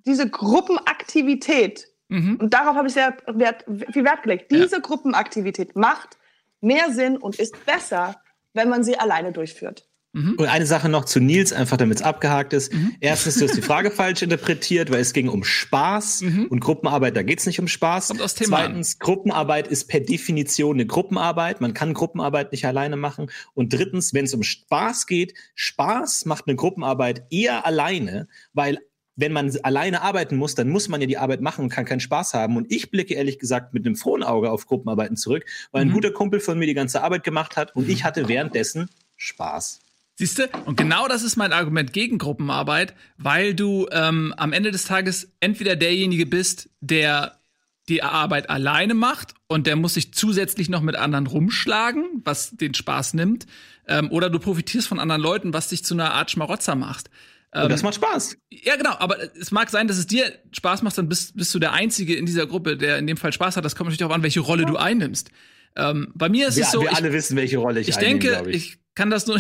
[0.04, 2.36] diese Gruppenaktivität, Mhm.
[2.36, 6.18] und darauf habe ich sehr Wert, viel Wert gelegt, diese Gruppenaktivität macht
[6.60, 8.20] mehr Sinn und ist besser,
[8.52, 9.86] wenn man sie alleine durchführt.
[10.12, 12.74] Und eine Sache noch zu Nils, einfach damit es abgehakt ist.
[12.74, 12.96] Mhm.
[12.98, 17.22] Erstens, du hast die Frage falsch interpretiert, weil es ging um Spaß und Gruppenarbeit, da
[17.22, 18.08] geht's nicht um Spaß.
[18.08, 18.12] Mhm.
[18.14, 21.60] Kommt aufs Thema Zweitens, Gruppenarbeit ist per Definition eine Gruppenarbeit.
[21.60, 23.30] Man kann Gruppenarbeit nicht alleine machen.
[23.54, 28.80] Und drittens, wenn es um Spaß geht, Spaß macht eine Gruppenarbeit eher alleine, weil
[29.20, 32.00] wenn man alleine arbeiten muss, dann muss man ja die Arbeit machen und kann keinen
[32.00, 32.56] Spaß haben.
[32.56, 35.92] Und ich blicke ehrlich gesagt mit einem frohen Auge auf Gruppenarbeiten zurück, weil ein Mhm.
[35.92, 39.80] guter Kumpel von mir die ganze Arbeit gemacht hat und ich hatte währenddessen Spaß.
[40.16, 40.48] Siehst du?
[40.66, 45.32] Und genau das ist mein Argument gegen Gruppenarbeit, weil du ähm, am Ende des Tages
[45.40, 47.38] entweder derjenige bist, der
[47.88, 52.74] die Arbeit alleine macht und der muss sich zusätzlich noch mit anderen rumschlagen, was den
[52.74, 53.46] Spaß nimmt,
[53.88, 57.10] ähm, oder du profitierst von anderen Leuten, was dich zu einer Art Schmarotzer macht.
[57.52, 58.36] Und das macht Spaß.
[58.50, 61.58] Ja, genau, aber es mag sein, dass es dir Spaß macht, dann bist, bist du
[61.58, 63.64] der Einzige in dieser Gruppe, der in dem Fall Spaß hat.
[63.64, 65.30] Das kommt natürlich darauf an, welche Rolle du einnimmst.
[65.76, 67.98] Ähm, bei mir ist Wir, es so, wir ich, alle wissen, welche Rolle ich, ich
[67.98, 68.56] einnehme, denke, ich.
[68.56, 68.78] ich.
[68.94, 69.38] Kann das nur,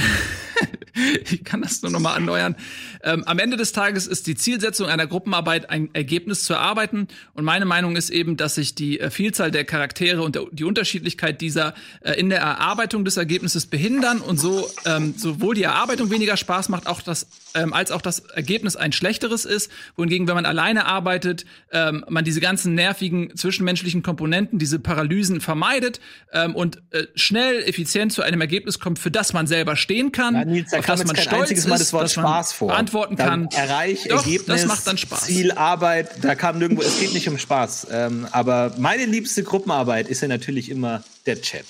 [1.30, 2.56] ich kann das nur noch mal erneuern.
[3.02, 7.08] Ähm, am Ende des Tages ist die Zielsetzung einer Gruppenarbeit ein Ergebnis zu erarbeiten.
[7.34, 10.64] Und meine Meinung ist eben, dass sich die äh, Vielzahl der Charaktere und der, die
[10.64, 16.10] Unterschiedlichkeit dieser äh, in der Erarbeitung des Ergebnisses behindern und so ähm, sowohl die Erarbeitung
[16.10, 19.70] weniger Spaß macht, auch das ähm, als auch das Ergebnis ein schlechteres ist.
[19.96, 26.00] Wohingegen, wenn man alleine arbeitet, ähm, man diese ganzen nervigen zwischenmenschlichen Komponenten, diese Paralysen vermeidet
[26.32, 30.34] ähm, und äh, schnell, effizient zu einem Ergebnis kommt, für das man selber stehen kann,
[30.34, 32.52] Ja, Nils, da auf das man stolz einziges Mal ist, das Wort dass man Spaß
[32.52, 32.68] vor.
[32.68, 33.48] beantworten kann.
[33.52, 35.22] Erreich, Doch, Ergebnis, das macht dann Spaß.
[35.22, 37.88] Ziel, Arbeit, da kam nirgendwo, es geht nicht um Spaß.
[37.90, 41.64] Ähm, aber meine liebste Gruppenarbeit ist ja natürlich immer der Chat.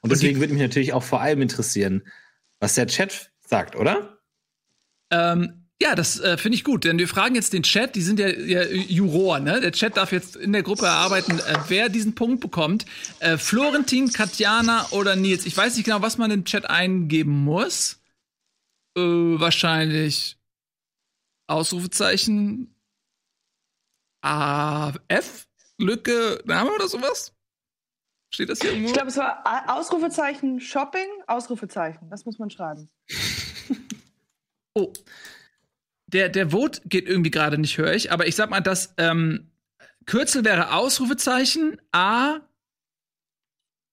[0.00, 2.02] Und deswegen würde mich natürlich auch vor allem interessieren,
[2.58, 4.18] was der Chat sagt, oder?
[5.10, 8.20] Ähm, ja, das äh, finde ich gut, denn wir fragen jetzt den Chat, die sind
[8.20, 9.60] ja, ja Juror, ne?
[9.60, 12.84] Der Chat darf jetzt in der Gruppe erarbeiten, äh, wer diesen Punkt bekommt.
[13.20, 15.46] Äh, Florentin, Katjana oder Nils.
[15.46, 17.98] Ich weiß nicht genau, was man im Chat eingeben muss.
[18.96, 20.36] Äh, wahrscheinlich
[21.46, 22.74] Ausrufezeichen
[24.20, 27.32] AF, Lücke, Name oder sowas?
[28.32, 28.88] Steht das hier irgendwo?
[28.88, 32.10] Ich glaube, es war Ausrufezeichen Shopping, Ausrufezeichen.
[32.10, 32.90] Das muss man schreiben.
[34.74, 34.92] Oh.
[36.12, 38.12] Der, der Vote geht irgendwie gerade nicht, höre ich.
[38.12, 39.50] Aber ich sag mal, das ähm,
[40.06, 42.40] Kürzel wäre Ausrufezeichen A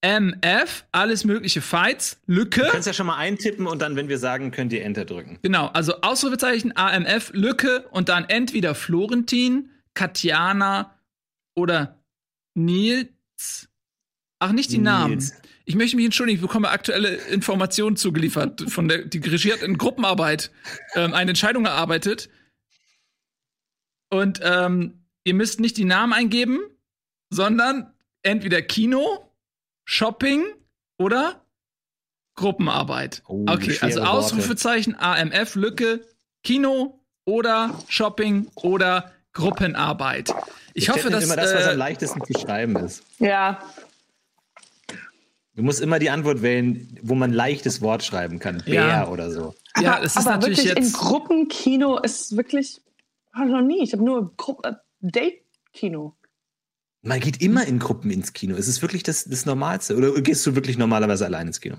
[0.01, 2.61] M F, alles mögliche Fights, Lücke.
[2.61, 5.39] Du kannst ja schon mal eintippen und dann, wenn wir sagen, könnt ihr Enter drücken.
[5.41, 10.95] Genau, also Ausrufezeichen AMF, Lücke und dann entweder Florentin, Katjana
[11.55, 11.99] oder
[12.53, 13.69] Nils.
[14.39, 15.11] Ach, nicht die Namen.
[15.15, 15.33] Nils.
[15.65, 18.69] Ich möchte mich entschuldigen, ich bekomme aktuelle Informationen zugeliefert.
[18.69, 20.51] Von der, die Regie hat in Gruppenarbeit
[20.95, 22.29] ähm, eine Entscheidung erarbeitet.
[24.09, 26.59] Und ähm, ihr müsst nicht die Namen eingeben,
[27.29, 27.91] sondern
[28.23, 29.29] entweder Kino,
[29.85, 30.45] Shopping
[30.97, 31.43] oder
[32.35, 33.23] Gruppenarbeit.
[33.27, 34.09] Oh, okay, also Worte.
[34.11, 36.05] Ausrufezeichen AMF, Lücke,
[36.43, 40.33] Kino oder Shopping oder Gruppenarbeit.
[40.73, 41.25] Ich Der hoffe, Chat nimmt dass.
[41.25, 43.03] immer das, was am Äh, leichtesten zu schreiben ist.
[43.19, 43.59] Ja.
[45.57, 48.61] Du musst immer die Antwort wählen, wo man leichtes Wort schreiben kann.
[48.63, 49.07] Bär Ja.
[49.07, 49.55] oder so.
[49.81, 50.93] ja, aber, das ist aber natürlich wirklich in jetzt.
[50.97, 52.79] Gruppenkino ist wirklich
[53.33, 53.81] hab ich noch nie.
[53.83, 56.15] Ich habe nur Gru äh, Date-Kino.
[57.01, 58.55] Man geht immer in Gruppen ins Kino.
[58.55, 59.95] Es ist wirklich das, das Normalste.
[59.95, 61.77] Oder gehst du wirklich normalerweise allein ins Kino?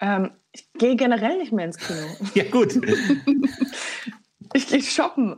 [0.00, 2.04] Ähm, ich gehe generell nicht mehr ins Kino.
[2.34, 2.74] Ja, gut.
[4.54, 5.36] Ich gehe shoppen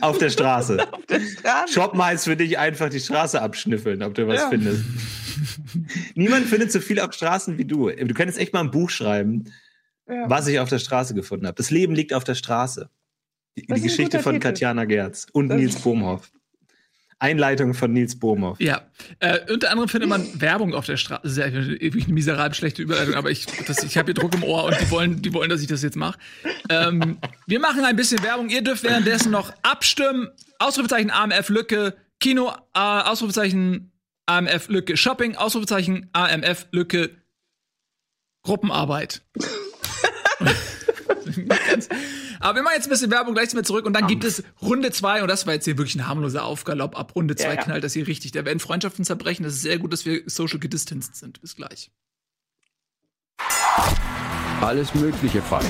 [0.00, 0.78] Auf der Straße.
[0.92, 1.72] auf der Straße.
[1.72, 4.48] Shoppen heißt für dich einfach die Straße abschnüffeln, ob du was Ja.
[4.50, 4.84] findest.
[6.14, 7.90] Niemand findet so viel auf Straßen wie du.
[7.90, 9.44] Du könntest echt mal ein Buch schreiben,
[10.08, 10.28] Ja.
[10.28, 11.56] was ich auf der Straße gefunden habe.
[11.56, 12.88] Das Leben liegt auf der Straße.
[13.56, 14.42] Die, die Geschichte von Titel.
[14.48, 16.30] Katjana Gerz und Das- Nils Bohmhoff.
[17.24, 18.60] Einleitung von Nils Bohmhoff.
[18.60, 18.82] Ja,
[19.20, 21.28] äh, unter anderem findet man Werbung auf der Straße.
[21.28, 24.64] Sehr wirklich eine miserabel schlechte Überleitung, aber ich, das- ich habe hier Druck im Ohr
[24.64, 26.18] und die wollen, die wollen, dass ich das jetzt mache.
[26.68, 28.48] Ähm, wir machen ein bisschen Werbung.
[28.50, 30.28] Ihr dürft währenddessen noch abstimmen.
[30.58, 33.90] Ausrufezeichen AMF Lücke, Kino, äh, Ausrufezeichen
[34.26, 37.10] AMF Lücke, Shopping, Ausrufezeichen AMF Lücke,
[38.44, 39.22] Gruppenarbeit.
[41.68, 41.88] Ganz-
[42.44, 44.42] Aber wir machen jetzt ein bisschen Werbung, gleich sind wir zurück und dann gibt es
[44.60, 46.94] Runde zwei und das war jetzt hier wirklich ein harmloser Aufgalopp.
[46.94, 47.62] Ab Runde zwei Ja, ja.
[47.62, 48.32] knallt das hier richtig.
[48.32, 49.44] Da werden Freundschaften zerbrechen.
[49.44, 51.40] Das ist sehr gut, dass wir social gedistanced sind.
[51.40, 51.90] Bis gleich.
[54.60, 55.66] Alles mögliche Fights.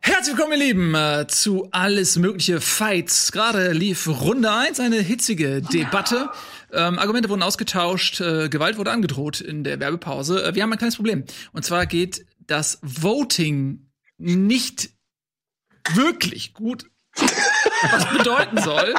[0.00, 3.30] Herzlich willkommen, ihr Lieben, äh, zu Alles Mögliche Fights.
[3.30, 6.30] Gerade lief Runde 1, eine hitzige Debatte.
[6.72, 10.44] Ähm, Argumente wurden ausgetauscht, äh, Gewalt wurde angedroht in der Werbepause.
[10.44, 11.22] Äh, wir haben ein kleines Problem.
[11.52, 13.84] Und zwar geht das Voting
[14.18, 14.90] nicht
[15.92, 18.94] wirklich gut, was bedeuten soll.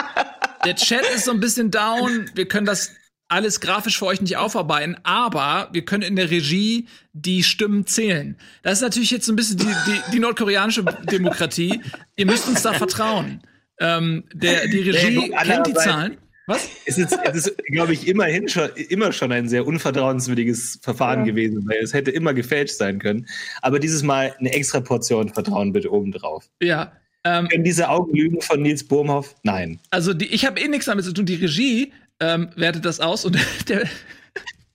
[0.63, 2.29] Der Chat ist so ein bisschen down.
[2.33, 2.91] Wir können das
[3.27, 8.37] alles grafisch für euch nicht aufarbeiten, aber wir können in der Regie die Stimmen zählen.
[8.61, 11.81] Das ist natürlich jetzt so ein bisschen die, die, die nordkoreanische Demokratie.
[12.15, 13.41] Ihr müsst uns da vertrauen.
[13.79, 16.17] Ähm, der, die Regie kennt die Zahlen.
[16.47, 16.67] Was?
[16.85, 21.25] Es ist, es ist glaube ich, immerhin schon, immer schon ein sehr unvertrauenswürdiges Verfahren Ja.
[21.25, 23.27] gewesen, weil es hätte immer gefälscht sein können.
[23.61, 26.45] Aber dieses Mal eine extra Portion Vertrauen bitte obendrauf.
[26.61, 26.91] Ja.
[27.23, 29.35] Ähm, Können diese Augen lügen von Nils Bohmhoff?
[29.41, 29.79] Nein.
[29.89, 31.25] also die, ich habe eh nichts damit zu tun.
[31.25, 33.35] Die Regie ähm, wertet das aus und
[33.67, 33.89] der,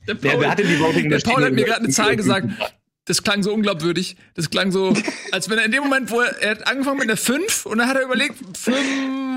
[0.09, 2.48] der Paul, Voting der Paul hat mir gerade eine Zahl gesagt.
[3.04, 4.16] Das klang so unglaubwürdig.
[4.35, 4.92] Das klang so,
[5.33, 7.78] als wenn er in dem Moment, wo er, er hat angefangen mit einer 5 und
[7.78, 8.76] dann hat er überlegt, 5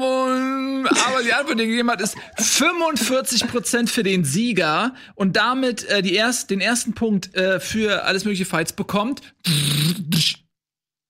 [0.03, 6.13] aber die Antwort, die gegeben hat, ist 45% für den Sieger und damit äh, die
[6.15, 9.21] erst, den ersten Punkt äh, für alles mögliche Fights bekommt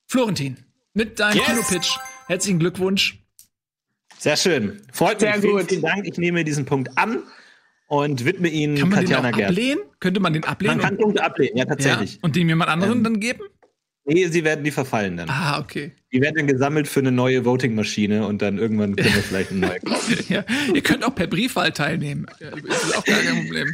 [0.08, 0.58] Florentin
[0.94, 1.46] mit deinem Yes!
[1.48, 1.98] Kinopitch.
[2.28, 3.20] Herzlichen Glückwunsch.
[4.20, 4.82] Sehr schön.
[4.92, 5.42] Freut Sehr mich.
[5.42, 5.70] Vielen, gut.
[5.70, 6.08] vielen Dank.
[6.08, 7.24] Ich nehme diesen Punkt an
[7.88, 9.50] und widme ihn Kann man Katjana den auch Gerd.
[9.50, 9.80] ablehnen?
[10.00, 10.78] Könnte man den ablehnen?
[10.78, 12.20] Man kann Punkte ablehnen, ja, ja, tatsächlich.
[12.22, 13.42] und dem jemand anderen dann geben?
[14.06, 15.30] Nee, sie werden die verfallen dann.
[15.30, 15.96] Ah, okay.
[16.12, 19.60] Die werden dann gesammelt für eine neue Voting-Maschine und dann irgendwann können wir vielleicht eine
[19.62, 20.18] neue kaufen.
[20.28, 22.26] Ja, ihr könnt auch per Briefwahl teilnehmen.
[22.40, 23.74] Ja, Das ist auch gar kein Problem.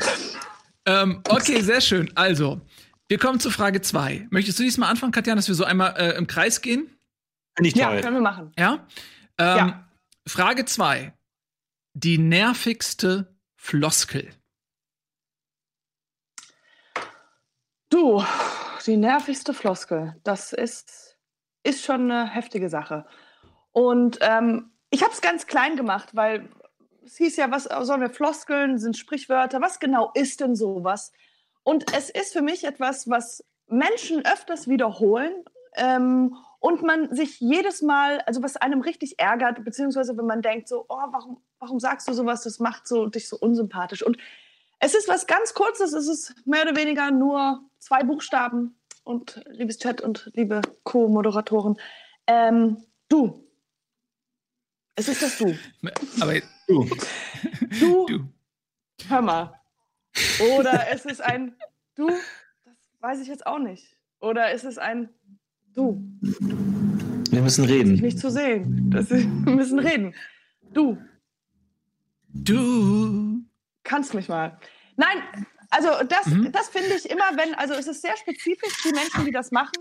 [0.85, 2.11] ähm, okay, sehr schön.
[2.15, 2.61] Also,
[3.07, 4.27] wir kommen zu Frage 2.
[4.29, 6.87] Möchtest du diesmal anfangen, Katja, dass wir so einmal äh, im Kreis gehen?
[7.57, 8.01] Finde ich Ja, toll.
[8.01, 8.51] können wir machen.
[8.57, 8.87] Ja?
[9.39, 9.89] Ähm, Ja.
[10.27, 11.11] Frage 2.
[11.95, 14.29] Die nervigste Floskel.
[17.89, 18.23] Du,
[18.83, 21.17] die nervigste Floskel, das ist,
[21.63, 23.05] ist schon eine heftige Sache.
[23.71, 26.49] Und ähm, ich habe es ganz klein gemacht, weil
[27.05, 31.11] es hieß ja, was sollen wir Floskeln, sind Sprichwörter, was genau ist denn sowas?
[31.63, 35.33] Und es ist für mich etwas, was Menschen öfters wiederholen
[35.75, 40.67] ähm, und man sich jedes Mal, also was einem richtig ärgert, beziehungsweise wenn man denkt
[40.67, 44.03] so, oh, warum, warum sagst du sowas, das macht so, dich so unsympathisch.
[44.03, 44.17] Und
[44.79, 48.75] es ist was ganz Kurzes, es ist mehr oder weniger nur zwei Buchstaben.
[49.03, 51.77] Und liebes Chat und liebe Co-Moderatoren,
[52.27, 53.43] ähm, du.
[54.95, 55.55] Es ist das Du.
[56.21, 56.33] Aber
[56.67, 56.87] Du.
[57.79, 58.29] Du, du.
[59.07, 59.59] hör mal.
[60.57, 61.55] Oder es ist ein
[61.95, 62.07] Du,
[62.65, 63.97] das weiß ich jetzt auch nicht.
[64.19, 65.09] Oder es ist ein
[65.73, 67.93] Du, Wir müssen reden.
[67.93, 68.91] nicht zu sehen.
[68.91, 70.13] Das ist, wir müssen reden.
[70.73, 70.97] Du,
[72.31, 73.41] Du.
[73.83, 74.59] kannst mich mal.
[74.97, 75.17] Nein,
[75.69, 76.51] also das, Mhm.
[76.51, 79.73] das finde ich immer, wenn, also es ist sehr spezifisch, die Menschen, die das machen.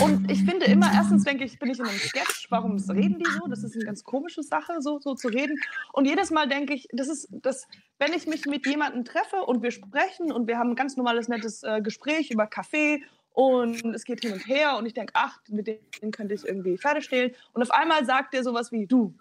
[0.00, 3.30] Und ich finde immer, erstens denke ich, bin ich in einem Sketch, warum reden die
[3.32, 3.48] so?
[3.48, 5.58] Das ist eine ganz komische Sache, so, so zu reden.
[5.92, 7.66] Und jedes Mal denke ich, das ist, das,
[7.98, 11.26] wenn ich mich mit jemandem treffe und wir sprechen und wir haben ein ganz normales,
[11.26, 15.40] nettes äh, Gespräch über Kaffee und es geht hin und her und ich denke, ach,
[15.48, 17.32] mit dem könnte ich irgendwie Pferde stehlen.
[17.52, 19.16] Und auf einmal sagt der sowas wie, du,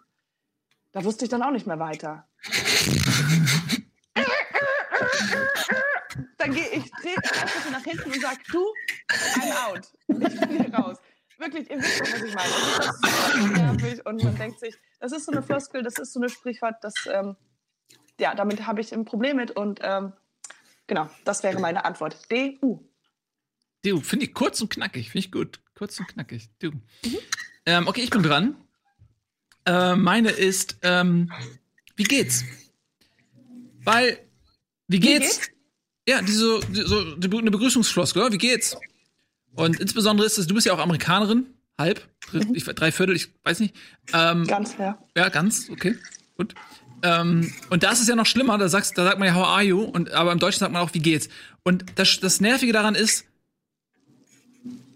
[0.91, 2.27] da wusste ich dann auch nicht mehr weiter.
[6.47, 8.65] Dann gehe ich, drehe ich ein bisschen nach hinten und sage, du,
[9.09, 9.87] I'm out.
[10.07, 10.97] Ich bin hier raus.
[11.37, 12.49] Wirklich, ihr wisst was ich meine.
[12.77, 16.13] Das ist super nervig und man denkt sich, das ist so eine Floskel, das ist
[16.13, 17.35] so eine Sprichwort, das, ähm,
[18.19, 20.13] ja, damit habe ich ein Problem mit und ähm,
[20.87, 22.31] genau, das wäre meine Antwort.
[22.31, 22.79] D-U.
[23.83, 25.11] Du, finde ich kurz und knackig.
[25.11, 25.59] Finde ich gut.
[25.75, 26.49] Kurz und knackig.
[26.59, 26.71] Du.
[27.65, 28.55] Ähm, okay, ich bin dran.
[29.65, 31.31] Äh, meine ist, ähm,
[31.95, 32.45] wie geht's?
[33.83, 34.25] Weil,
[34.87, 35.41] wie geht's?
[35.41, 35.56] geht's?
[36.07, 38.31] Ja, diese, die- so, eine Begrüßungsfloskel, oder?
[38.33, 38.75] wie geht's?
[39.55, 43.29] Und insbesondere ist es, du bist ja auch Amerikanerin, halb, dr- ich, drei Viertel, ich
[43.43, 43.75] weiß nicht.
[44.13, 44.97] Ähm, Ganz, ja.
[45.15, 45.95] ja, ganz, okay,
[46.37, 46.53] gut.
[47.03, 49.45] Ähm, und da ist es ja noch schlimmer, da, sagst, da sagt man ja, how
[49.47, 49.81] are you?
[49.81, 51.27] Und, aber im Deutschen sagt man auch, wie geht's?
[51.63, 53.25] Und das, das Nervige daran ist,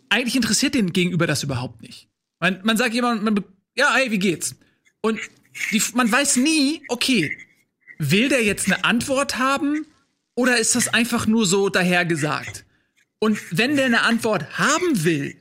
[0.09, 2.07] eigentlich interessiert den Gegenüber das überhaupt nicht.
[2.39, 3.43] Man, man sagt jemandem,
[3.75, 4.55] ja, hey, wie geht's?
[5.01, 5.19] Und
[5.71, 7.37] die, man weiß nie, okay,
[7.97, 9.85] will der jetzt eine Antwort haben
[10.35, 12.65] oder ist das einfach nur so dahergesagt?
[13.19, 15.35] Und wenn der eine Antwort haben will,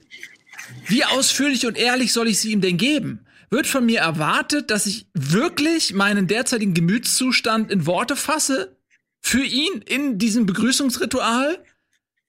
[0.86, 3.26] wie ausführlich und ehrlich soll ich sie ihm denn geben?
[3.50, 8.76] Wird von mir erwartet, dass ich wirklich meinen derzeitigen Gemütszustand in Worte fasse?
[9.20, 11.58] Für ihn in diesem Begrüßungsritual?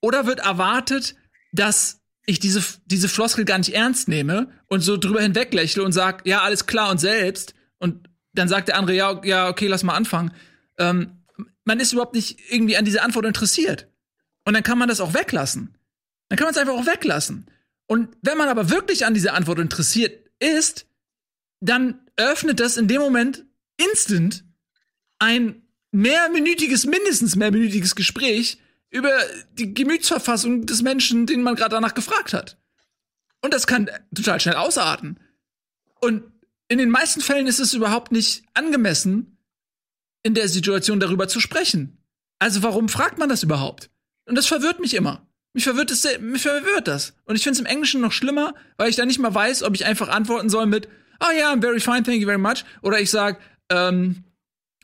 [0.02, 1.16] Oder wird erwartet,
[1.52, 6.26] dass ich diese, diese Floskel gar nicht ernst nehme und so drüber hinweglächle und sag,
[6.26, 7.54] ja, alles klar und selbst.
[7.78, 10.32] Und dann sagt der andere, ja, ja, okay, lass mal anfangen.
[10.78, 11.21] Ähm,
[11.66, 13.88] man ist überhaupt nicht irgendwie an diese Antwort interessiert.
[14.46, 15.78] Und dann kann man das auch weglassen.
[16.30, 17.46] Dann kann man es einfach auch weglassen.
[17.88, 20.88] Und wenn man aber wirklich an diese Antwort interessiert ist,
[21.60, 23.46] dann öffnet das in dem Moment
[23.78, 24.44] instant
[25.20, 29.12] ein mehrminütiges, mindestens mehrminütiges Gespräch über
[29.54, 32.58] die Gemütsverfassung des Menschen, den man gerade danach gefragt hat.
[33.42, 35.20] Und das kann total schnell ausarten.
[36.00, 36.24] Und
[36.68, 39.31] in den meisten Fällen ist es überhaupt nicht angemessen,
[40.24, 41.98] in der Situation darüber zu sprechen.
[42.40, 43.90] Also warum fragt man das überhaupt?
[44.26, 45.28] Und das verwirrt mich immer.
[45.54, 47.14] Mich verwirrt, es, mich verwirrt das.
[47.26, 49.76] Und ich finde es im Englischen noch schlimmer, weil ich da nicht mal weiß, ob
[49.76, 50.88] ich einfach antworten soll mit,
[51.20, 52.64] oh ja, I'm very fine, thank you very much.
[52.82, 54.24] Oder ich sag, ähm,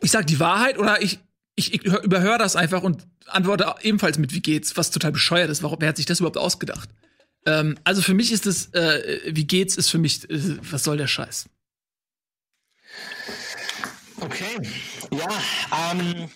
[0.02, 1.20] ich sag die Wahrheit oder ich,
[1.56, 5.64] ich, ich überhöre das einfach und antworte ebenfalls mit, wie geht's, was total bescheuert ist.
[5.64, 6.90] Warum, wer hat sich das überhaupt ausgedacht?
[7.46, 10.98] Ähm, also für mich ist es, äh, wie geht's, ist für mich, äh, was soll
[10.98, 11.46] der Scheiß?
[14.20, 14.70] Okay.
[15.12, 16.30] Ja, ähm,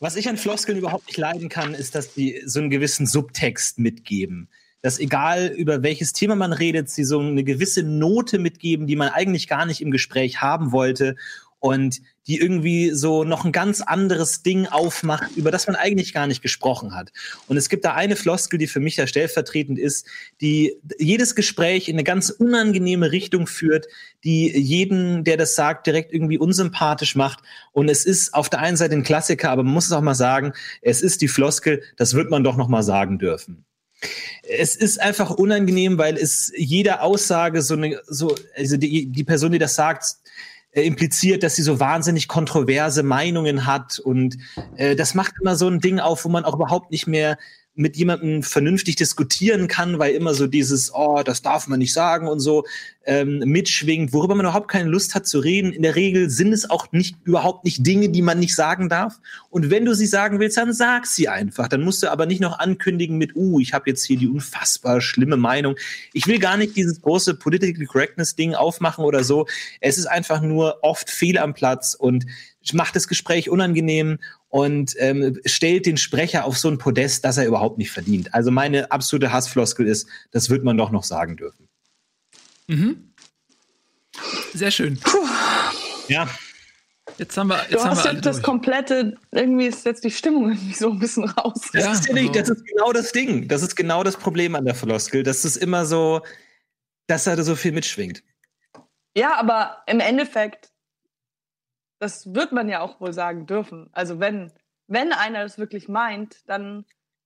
[0.00, 3.78] was ich an Floskeln überhaupt nicht leiden kann, ist, dass die so einen gewissen Subtext
[3.78, 4.48] mitgeben.
[4.82, 9.08] Dass egal über welches Thema man redet, sie so eine gewisse Note mitgeben, die man
[9.08, 11.16] eigentlich gar nicht im Gespräch haben wollte
[11.66, 16.28] und die irgendwie so noch ein ganz anderes Ding aufmacht, über das man eigentlich gar
[16.28, 17.12] nicht gesprochen hat.
[17.48, 20.06] Und es gibt da eine Floskel, die für mich ja stellvertretend ist,
[20.40, 23.86] die jedes Gespräch in eine ganz unangenehme Richtung führt,
[24.22, 27.40] die jeden, der das sagt, direkt irgendwie unsympathisch macht.
[27.72, 30.14] Und es ist auf der einen Seite ein Klassiker, aber man muss es auch mal
[30.14, 30.52] sagen,
[30.82, 33.64] es ist die Floskel, das wird man doch noch mal sagen dürfen.
[34.42, 39.52] Es ist einfach unangenehm, weil es jeder Aussage so eine, so, also die, die Person,
[39.52, 40.16] die das sagt,
[40.84, 43.98] impliziert, dass sie so wahnsinnig kontroverse Meinungen hat.
[43.98, 44.36] Und
[44.76, 47.38] äh, das macht immer so ein Ding auf, wo man auch überhaupt nicht mehr
[47.76, 52.26] mit jemandem vernünftig diskutieren kann, weil immer so dieses, oh, das darf man nicht sagen
[52.26, 52.64] und so
[53.04, 55.72] ähm, mitschwingt, worüber man überhaupt keine Lust hat zu reden.
[55.72, 59.20] In der Regel sind es auch nicht überhaupt nicht Dinge, die man nicht sagen darf.
[59.50, 61.68] Und wenn du sie sagen willst, dann sag sie einfach.
[61.68, 65.00] Dann musst du aber nicht noch ankündigen mit, uh, ich habe jetzt hier die unfassbar
[65.00, 65.76] schlimme Meinung.
[66.12, 69.46] Ich will gar nicht dieses große Political Correctness Ding aufmachen oder so.
[69.80, 72.26] Es ist einfach nur oft fehl am Platz und
[72.72, 77.46] macht das Gespräch unangenehm und ähm, stellt den Sprecher auf so ein Podest, das er
[77.46, 78.32] überhaupt nicht verdient.
[78.34, 81.68] Also meine absolute Hassfloskel ist, das wird man doch noch sagen dürfen.
[82.68, 83.12] Mhm.
[84.54, 84.98] Sehr schön.
[84.98, 85.18] Puh.
[86.08, 86.28] Ja.
[87.18, 90.10] Jetzt haben wir, jetzt du haben hast wir jetzt das komplette, irgendwie ist jetzt die
[90.10, 91.60] Stimmung irgendwie so ein bisschen raus.
[91.72, 93.48] Das, Ja, ist ja nicht, also- das ist genau das Ding.
[93.48, 95.22] Das ist genau das Problem an der Floskel.
[95.22, 96.22] Das ist immer so,
[97.06, 98.22] dass da so viel mitschwingt.
[99.16, 100.70] Ja, aber im Endeffekt,
[101.98, 103.88] das wird man ja auch wohl sagen dürfen.
[103.92, 104.52] Also wenn,
[104.86, 106.80] wenn einer das wirklich meint, dann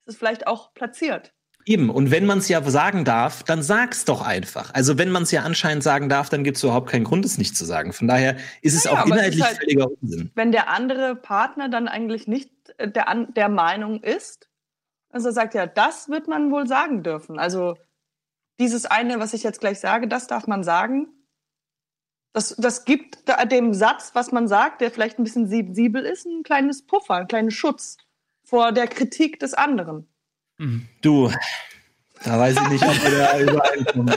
[0.06, 1.32] ist es vielleicht auch platziert.
[1.66, 4.72] Eben, und wenn man es ja sagen darf, dann sag's doch einfach.
[4.72, 7.36] Also wenn man es ja anscheinend sagen darf, dann gibt es überhaupt keinen Grund, es
[7.36, 7.92] nicht zu sagen.
[7.92, 10.30] Von daher ist es Ja, auch aber es inhaltlich halt- völliger Unsinn.
[10.34, 14.48] Wenn der andere Partner dann eigentlich nicht äh, der, der Meinung ist,
[15.10, 17.38] also er sagt ja, das wird man wohl sagen dürfen.
[17.38, 17.76] Also
[18.58, 21.08] dieses eine, was ich jetzt gleich sage, das darf man sagen.
[22.32, 23.18] Das, das gibt
[23.50, 27.28] dem Satz, was man sagt, der vielleicht ein bisschen sensibel ist, ein kleines Puffer, einen
[27.28, 27.96] kleinen Schutz
[28.44, 30.06] vor der Kritik des anderen.
[30.58, 30.86] Mhm.
[31.02, 31.32] Du,
[32.24, 34.14] da weiß ich nicht, ob wir da übereinkommen.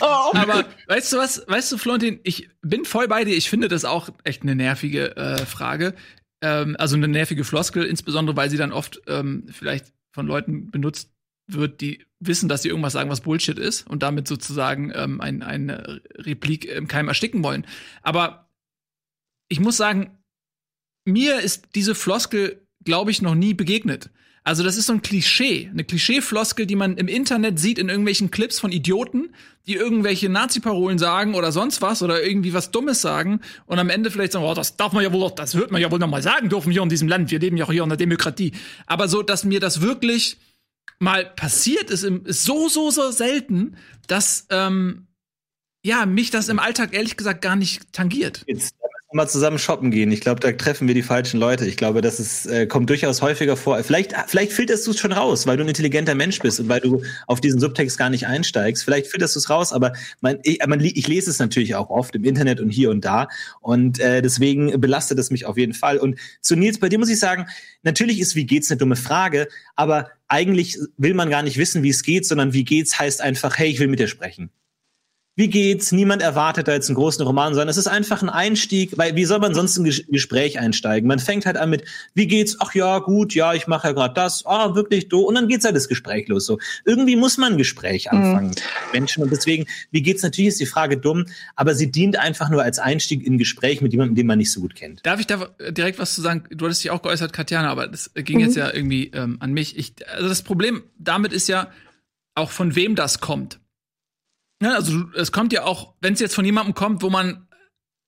[0.00, 3.36] Oh, Aber weißt du was, weißt du, Florentin, ich bin voll bei dir.
[3.36, 5.94] Ich finde das auch echt eine nervige äh, Frage.
[6.42, 11.10] Ähm, also eine nervige Floskel, insbesondere weil sie dann oft ähm, vielleicht von Leuten benutzt
[11.46, 15.42] wird, die wissen, dass sie irgendwas sagen, was Bullshit ist und damit sozusagen ähm, ein,
[15.42, 17.66] eine Replik im Keim ersticken wollen.
[18.02, 18.50] Aber
[19.48, 20.18] ich muss sagen,
[21.04, 24.10] mir ist diese Floskel, glaube ich, noch nie begegnet.
[24.44, 28.30] Also das ist so ein Klischee, eine Klischee-Floskel, die man im Internet sieht in irgendwelchen
[28.30, 29.34] Clips von Idioten,
[29.66, 34.10] die irgendwelche Nazi-Parolen sagen oder sonst was oder irgendwie was Dummes sagen und am Ende
[34.10, 36.22] vielleicht sagen, oh, das darf man ja wohl, das wird man ja wohl noch mal
[36.22, 37.30] sagen dürfen hier in diesem Land.
[37.30, 38.52] Wir leben ja auch hier in der Demokratie.
[38.86, 40.38] Aber so, dass mir das wirklich
[40.98, 45.06] mal passiert ist, im- ist so, so, so selten, dass ähm,
[45.84, 48.44] ja mich das im Alltag ehrlich gesagt gar nicht tangiert.
[48.46, 48.74] Jetzt
[49.12, 50.12] mal zusammen shoppen gehen.
[50.12, 51.64] Ich glaube, da treffen wir die falschen Leute.
[51.64, 53.82] Ich glaube, das ist, äh, kommt durchaus häufiger vor.
[53.82, 56.80] Vielleicht, vielleicht filterst du es schon raus, weil du ein intelligenter Mensch bist und weil
[56.80, 58.84] du auf diesen Subtext gar nicht einsteigst.
[58.84, 62.14] Vielleicht filterst du es raus, aber man, ich, man, ich lese es natürlich auch oft
[62.16, 63.28] im Internet und hier und da.
[63.60, 65.96] Und äh, deswegen belastet es mich auf jeden Fall.
[65.96, 67.46] Und zu Nils, bei dir muss ich sagen,
[67.82, 71.88] natürlich ist, wie geht's, eine dumme Frage, aber eigentlich will man gar nicht wissen, wie
[71.88, 74.50] es geht, sondern wie geht's heißt einfach, hey, ich will mit dir sprechen
[75.38, 75.92] wie geht's?
[75.92, 79.24] Niemand erwartet da jetzt einen großen Roman, sondern es ist einfach ein Einstieg, weil wie
[79.24, 81.06] soll man sonst in ein Ges- Gespräch einsteigen?
[81.06, 82.56] Man fängt halt an mit, wie geht's?
[82.58, 84.44] Ach ja, gut, ja, ich mache ja gerade das.
[84.44, 86.58] Ah, wirklich do und dann geht's halt das Gespräch los so.
[86.84, 90.66] Irgendwie muss man ein Gespräch anfangen mit Menschen und deswegen, wie geht's natürlich ist die
[90.66, 94.26] Frage dumm, aber sie dient einfach nur als Einstieg in ein Gespräch mit jemandem, den
[94.26, 95.06] man nicht so gut kennt.
[95.06, 96.46] Darf ich da direkt was zu sagen?
[96.50, 99.78] Du hattest dich auch geäußert, Katjana, aber das ging jetzt ja irgendwie ähm, an mich.
[99.78, 101.68] Ich, also das Problem damit ist ja
[102.34, 103.60] auch, von wem das kommt.
[104.62, 107.48] Ja, also es kommt ja auch, wenn es jetzt von jemandem kommt, wo man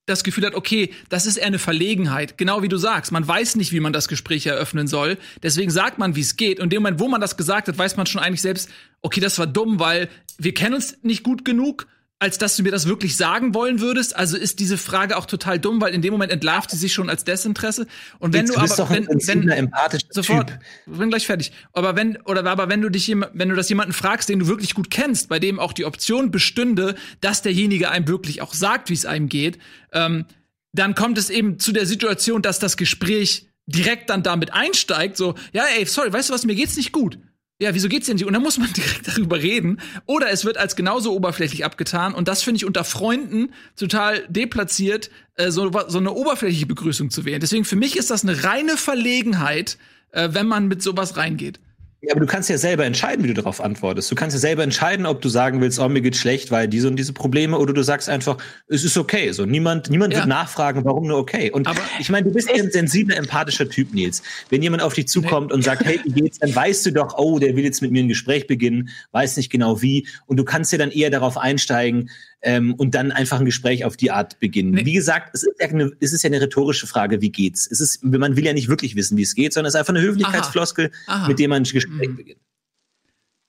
[0.06, 2.36] das Gefühl hat, okay, das ist eher eine Verlegenheit.
[2.36, 5.18] Genau wie du sagst, man weiß nicht, wie man das Gespräch eröffnen soll.
[5.42, 6.58] Deswegen sagt man, wie es geht.
[6.58, 8.68] Und in dem Moment, wo man das gesagt hat, weiß man schon eigentlich selbst,
[9.02, 10.08] okay, das war dumm, weil
[10.38, 11.86] wir kennen uns nicht gut genug,
[12.20, 14.14] als dass du mir das wirklich sagen wollen würdest.
[14.14, 17.08] Also ist diese Frage auch total dumm, weil in dem Moment entlarvt sie sich schon
[17.08, 17.86] als Desinteresse.
[18.18, 20.50] Und wenn du du, bist aber doch ein wenn, wenn, empathischer Sofort.
[20.50, 20.98] Typ.
[20.98, 21.50] Bin gleich fertig.
[21.72, 24.74] Aber wenn, oder aber wenn du dich wenn du das jemanden fragst, den du wirklich
[24.74, 28.94] gut kennst, bei dem auch die Option bestünde, dass derjenige einem wirklich auch sagt, wie
[28.94, 29.58] es einem geht,
[29.92, 30.26] ähm,
[30.72, 35.36] dann kommt es eben zu der Situation, dass das Gespräch direkt dann damit einsteigt, so,
[35.52, 37.18] ja, ey, sorry, weißt du was, mir geht's nicht gut.
[37.60, 38.24] Ja, wieso geht's dir nicht?
[38.24, 39.80] Und dann muss man direkt darüber reden.
[40.06, 42.14] Oder es wird als genauso oberflächlich abgetan.
[42.14, 47.24] Und das finde ich unter Freunden total deplatziert, äh, so, so eine oberflächliche Begrüßung zu
[47.26, 47.40] wählen.
[47.40, 49.76] Deswegen für mich ist das eine reine Verlegenheit,
[50.12, 51.60] äh, wenn man mit sowas reingeht.
[52.02, 54.10] Ja, aber du kannst ja selber entscheiden, wie du darauf antwortest.
[54.10, 56.88] Du kannst ja selber entscheiden, ob du sagen willst, oh, mir geht's schlecht, weil diese
[56.88, 59.32] und diese Probleme, oder du sagst einfach, es ist okay.
[59.32, 60.20] So, niemand, niemand Ja.
[60.20, 61.50] wird nachfragen, warum nur okay.
[61.50, 64.22] Und Aber- ich meine, du bist ein sensibler, empathischer Typ, Nils.
[64.48, 67.38] Wenn jemand auf dich zukommt und sagt, hey, wie geht's, dann weißt du doch, oh,
[67.38, 70.06] der will jetzt mit mir ein Gespräch beginnen, weiß nicht genau wie.
[70.26, 72.08] Und du kannst ja dann eher darauf einsteigen,
[72.42, 74.72] ähm, und dann einfach ein Gespräch auf die Art beginnen.
[74.72, 74.86] Nee.
[74.86, 77.68] Wie gesagt, es ist, ja eine, es ist ja eine rhetorische Frage, wie geht's?
[77.70, 79.94] Es ist, man will ja nicht wirklich wissen, wie es geht, sondern es ist einfach
[79.94, 81.28] eine Höflichkeitsfloskel, Aha.
[81.28, 82.16] mit der man ein Gespräch Mhm.
[82.16, 82.40] beginnt.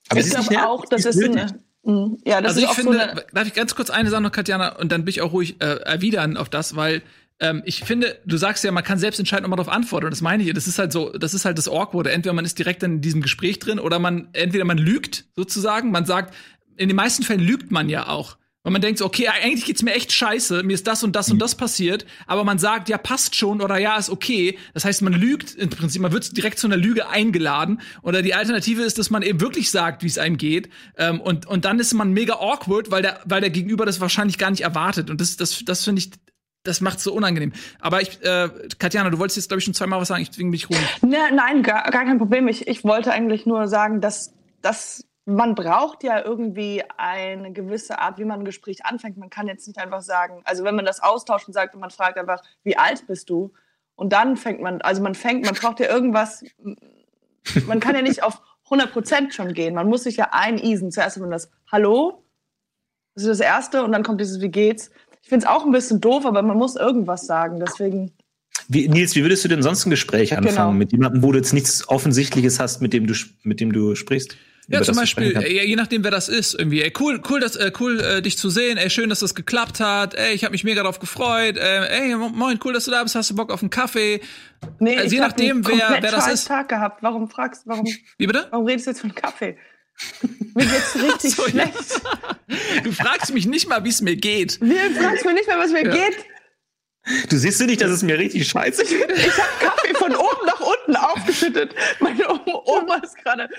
[0.10, 1.60] Aber ich es ist nicht glaube auch, das es eine.
[1.84, 2.17] Mhm.
[2.25, 3.25] Ja, das also ist ich auch finde, so eine.
[3.34, 5.65] darf ich ganz kurz eine Sache noch, Katjana, und dann bin ich auch ruhig äh,
[5.65, 7.01] erwidern auf das, weil
[7.39, 10.06] ähm, ich finde, du sagst ja, man kann selbst entscheiden, ob man darauf antwortet.
[10.06, 10.54] Und das meine ich.
[10.54, 12.08] Das ist halt so, das ist halt das Awkward.
[12.08, 15.89] Entweder man ist direkt in diesem Gespräch drin oder man, entweder man lügt sozusagen.
[15.89, 16.36] Man sagt,
[16.77, 18.38] in den meisten Fällen lügt man ja auch.
[18.63, 21.32] Weil man denkt so, okay, eigentlich geht's mir echt scheiße, mir ist das und das
[21.32, 24.58] und das passiert, aber man sagt, ja, passt schon oder ja, ist okay.
[24.76, 27.82] Das heißt, man lügt im Prinzip, man wird direkt zu einer Lüge eingeladen.
[28.04, 30.69] Oder die Alternative ist, dass man eben wirklich sagt, wie es einem geht.
[30.95, 34.38] Ähm, und, und dann ist man mega awkward, weil der, weil der Gegenüber das wahrscheinlich
[34.38, 35.10] gar nicht erwartet.
[35.10, 36.12] Und das, das, das finde ich
[36.63, 37.54] das macht so unangenehm.
[37.80, 38.47] Aber ich, äh,
[38.78, 40.80] Katjana, du wolltest jetzt, glaube ich, schon zweimal was sagen, ich deswegen bin ich ruhig.
[41.02, 42.47] Ne, nein, gar, gar kein Problem.
[42.47, 48.17] Ich, ich wollte eigentlich nur sagen, dass, dass man braucht ja irgendwie eine gewisse Art,
[48.17, 49.17] wie man ein Gespräch anfängt.
[49.17, 51.92] Man kann jetzt nicht einfach sagen, also wenn man das austauscht und sagt und man
[51.92, 53.54] fragt einfach, wie alt bist du?
[53.96, 56.44] Und dann fängt man, also man fängt, man braucht ja irgendwas,
[57.67, 59.76] man kann ja nicht auf 100 Prozent schon gehen.
[59.76, 60.92] Man muss sich ja einen.
[60.92, 62.24] Zuerst hat man das Hallo,
[63.13, 64.90] das ist das Erste, und dann kommt dieses Wie geht's?
[65.22, 67.60] Ich finde es auch ein bisschen doof, aber man muss irgendwas sagen.
[67.60, 68.12] Deswegen.
[68.67, 70.72] Wie, Nils, wie würdest du denn sonst ein Gespräch anfangen genau.
[70.72, 73.13] mit jemandem, wo du jetzt nichts Offensichtliches hast, mit dem du,
[73.44, 74.38] mit dem du sprichst?
[74.68, 76.82] Ja, zum Beispiel, ey, je nachdem, wer das ist, irgendwie.
[76.82, 78.78] Ey, cool, cool, das, äh, cool, äh, dich zu sehen.
[78.78, 80.14] Ey, schön, dass das geklappt hat.
[80.14, 81.58] Ey, ich habe mich mega darauf gefreut.
[81.58, 83.16] Äh, ey, moin, cool, dass du da bist.
[83.16, 84.22] Hast du Bock auf einen Kaffee?
[84.80, 86.48] Nee, also, je nachdem, wer, wer das ist.
[86.48, 87.04] Tag gehabt.
[87.04, 87.86] Warum fragst, warum?
[88.18, 88.48] Wie bitte?
[88.52, 89.58] Warum redest du jetzt von Kaffee?
[90.54, 92.02] Mir geht's richtig so, schlecht.
[92.04, 92.82] Ja.
[92.84, 94.62] Du fragst mich nicht mal, wie es mir geht.
[94.62, 95.92] Du fragst mich nicht mal, was mir ja.
[95.92, 96.26] geht.
[97.30, 99.12] Du siehst du nicht, dass es mir richtig scheiße geht?
[99.12, 101.74] Ich habe Kaffee von oben nach unten aufgeschüttet.
[102.00, 102.28] Meine
[102.66, 103.50] Oma ist gerade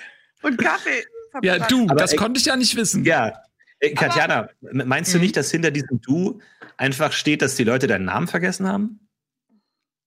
[0.42, 1.04] und Kaffee.
[1.42, 3.04] Ja, du, Aber das ey, konnte ich ja nicht wissen.
[3.04, 3.32] Ja,
[3.80, 6.40] ey, Katjana, Aber, meinst du nicht, dass hinter diesem Du
[6.76, 9.08] einfach steht, dass die Leute deinen Namen vergessen haben?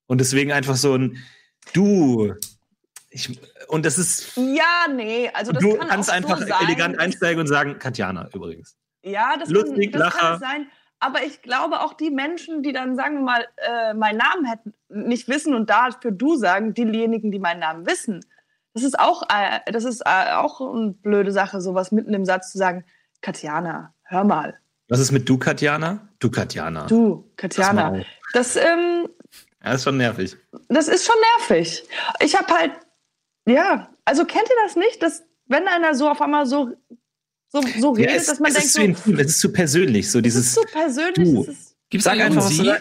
[0.07, 1.17] Und deswegen einfach so ein
[1.73, 2.36] Du.
[3.09, 4.36] Ich, und das ist.
[4.36, 6.67] Ja, nee, also das du kann kannst auch einfach so sein.
[6.67, 8.77] elegant einsteigen und sagen, Katjana übrigens.
[9.01, 10.67] Ja, das, Lustig, kann, das kann sein.
[10.99, 14.73] Aber ich glaube auch die Menschen, die dann, sagen wir mal, äh, meinen Namen hätten,
[14.89, 18.21] nicht wissen und dafür du sagen, diejenigen, die meinen Namen wissen,
[18.76, 22.51] das ist auch, äh, das ist äh, auch eine blöde Sache, sowas mitten im Satz
[22.51, 22.84] zu sagen,
[23.21, 24.59] Katjana, hör mal.
[24.89, 26.09] Was ist mit du, Katjana?
[26.19, 26.86] Du, Katjana.
[26.86, 28.03] Du, Katjana.
[28.34, 29.07] Das, ähm,
[29.63, 30.36] ja, ist schon nervig.
[30.67, 31.84] Das ist schon nervig.
[32.19, 32.73] Ich habe halt,
[33.47, 36.73] ja, also kennt ihr das nicht, dass wenn einer so auf einmal so
[37.47, 39.53] so, so redet, ja, es, dass man es denkt, ist so, intim, es ist zu
[39.53, 40.41] persönlich, so dieses.
[40.41, 41.47] Es ist zu persönlich.
[41.89, 42.73] Gibt es einfach was Sie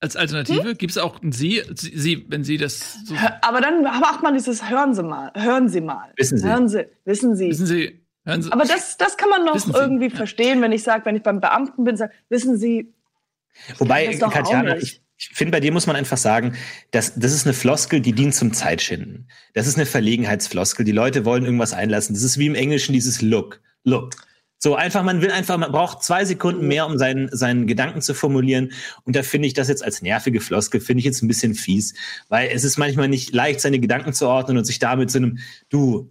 [0.00, 0.70] als Alternative?
[0.70, 0.78] Hm?
[0.78, 4.68] Gibt es auch ein Sie, Sie, wenn Sie das so Aber dann macht man dieses
[4.68, 6.12] Hören Sie mal, hören Sie mal.
[6.16, 6.48] Wissen Sie.
[6.48, 7.50] Hören Sie, wissen Sie.
[7.50, 8.00] Wissen Sie.
[8.24, 8.52] Hören Sie.
[8.52, 11.84] Aber das, das kann man noch irgendwie verstehen, wenn ich sage, wenn ich beim Beamten
[11.84, 12.92] bin, sage, wissen Sie.
[13.78, 16.56] Wobei, Katjana, ich, ich finde, bei dir muss man einfach sagen,
[16.90, 19.30] dass, das ist eine Floskel, die dient zum Zeitschinden.
[19.54, 20.84] Das ist eine Verlegenheitsfloskel.
[20.84, 22.14] Die Leute wollen irgendwas einlassen.
[22.14, 23.62] Das ist wie im Englischen dieses Look.
[23.84, 24.10] Look.
[24.58, 28.14] So einfach, man will einfach, man braucht zwei Sekunden mehr, um seinen, seinen Gedanken zu
[28.14, 28.72] formulieren.
[29.04, 31.94] Und da finde ich das jetzt als nervige Floskel, finde ich jetzt ein bisschen fies,
[32.28, 35.38] weil es ist manchmal nicht leicht, seine Gedanken zu ordnen und sich damit zu einem,
[35.68, 36.10] du,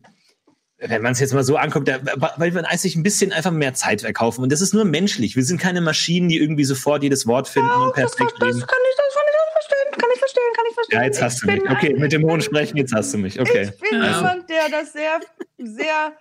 [0.78, 2.00] wenn man es jetzt mal so anguckt, da,
[2.38, 4.44] weil wir eigentlich ein bisschen einfach mehr Zeit verkaufen.
[4.44, 5.36] Und das ist nur menschlich.
[5.36, 8.60] Wir sind keine Maschinen, die irgendwie sofort jedes Wort finden ja, und perfekt das, das,
[8.60, 11.00] das kann ich, das kann ich verstehen, kann ich verstehen, kann ich verstehen.
[11.00, 11.70] Ja, jetzt hast du mich.
[11.70, 13.40] Okay, mit dem hohen Sprechen, jetzt hast du mich.
[13.40, 13.72] Okay.
[13.74, 14.18] Ich bin ja.
[14.18, 15.20] jemand, der das sehr,
[15.58, 16.14] sehr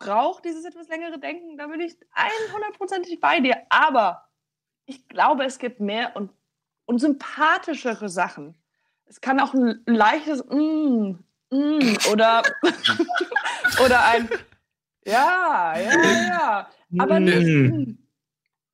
[0.00, 1.56] braucht, dieses etwas längere Denken.
[1.56, 3.56] Da bin ich 100%ig bei dir.
[3.68, 4.24] Aber
[4.86, 6.32] ich glaube, es gibt mehr und,
[6.86, 8.56] und sympathischere Sachen.
[9.06, 11.14] Es kann auch ein leichtes mm,
[11.50, 12.42] mm, oder,
[13.84, 14.28] oder ein
[15.04, 15.90] ja, ja,
[16.28, 16.70] ja.
[16.98, 17.46] Aber nicht.
[17.46, 17.98] Mm.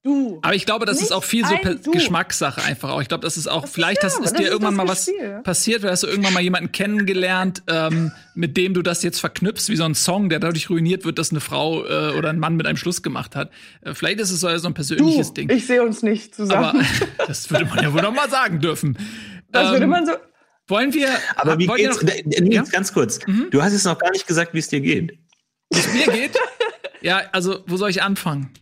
[0.07, 0.38] Du.
[0.42, 3.02] Aber ich glaube, das ist auch viel so Geschmackssache einfach auch.
[3.02, 5.11] Ich glaube, das ist auch, das vielleicht ist, ja, hast, ist dir irgendwann mal was
[5.42, 9.74] passiert, hast du irgendwann mal jemanden kennengelernt, ähm, mit dem du das jetzt verknüpfst, wie
[9.74, 12.68] so ein Song, der dadurch ruiniert wird, dass eine Frau äh, oder ein Mann mit
[12.68, 13.50] einem Schluss gemacht hat.
[13.80, 15.50] Äh, vielleicht ist es so, so ein persönliches du, Ding.
[15.50, 16.66] Ich sehe uns nicht zusammen.
[16.66, 16.80] Aber
[17.26, 18.96] das würde man ja wohl noch mal sagen dürfen.
[19.50, 20.12] Das ähm, würde man so.
[20.68, 21.09] Wollen wir.
[21.34, 22.00] Aber wie geht's?
[22.00, 22.62] Noch, ja?
[22.62, 23.18] Ganz kurz.
[23.26, 23.48] Mhm.
[23.50, 25.18] Du hast jetzt noch gar nicht gesagt, wie es dir geht.
[25.72, 26.38] Wie es mir geht?
[27.00, 28.52] ja, also, wo soll ich anfangen?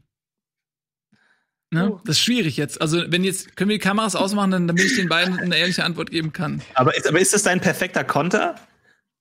[1.75, 1.91] Ne?
[1.93, 2.01] Oh.
[2.05, 2.81] Das ist schwierig jetzt.
[2.81, 5.85] Also, wenn jetzt, können wir die Kameras ausmachen, dann, damit ich den beiden eine ehrliche
[5.85, 6.63] Antwort geben kann.
[6.75, 8.55] Aber ist, aber ist das dein perfekter Konter?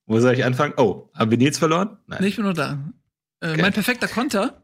[0.06, 0.74] Wo soll ich anfangen?
[0.76, 1.98] Oh, haben wir Nils verloren?
[2.06, 2.18] Nein.
[2.22, 2.78] Nee, ich bin nur da.
[3.40, 3.62] Äh, okay.
[3.62, 4.62] Mein perfekter Konter?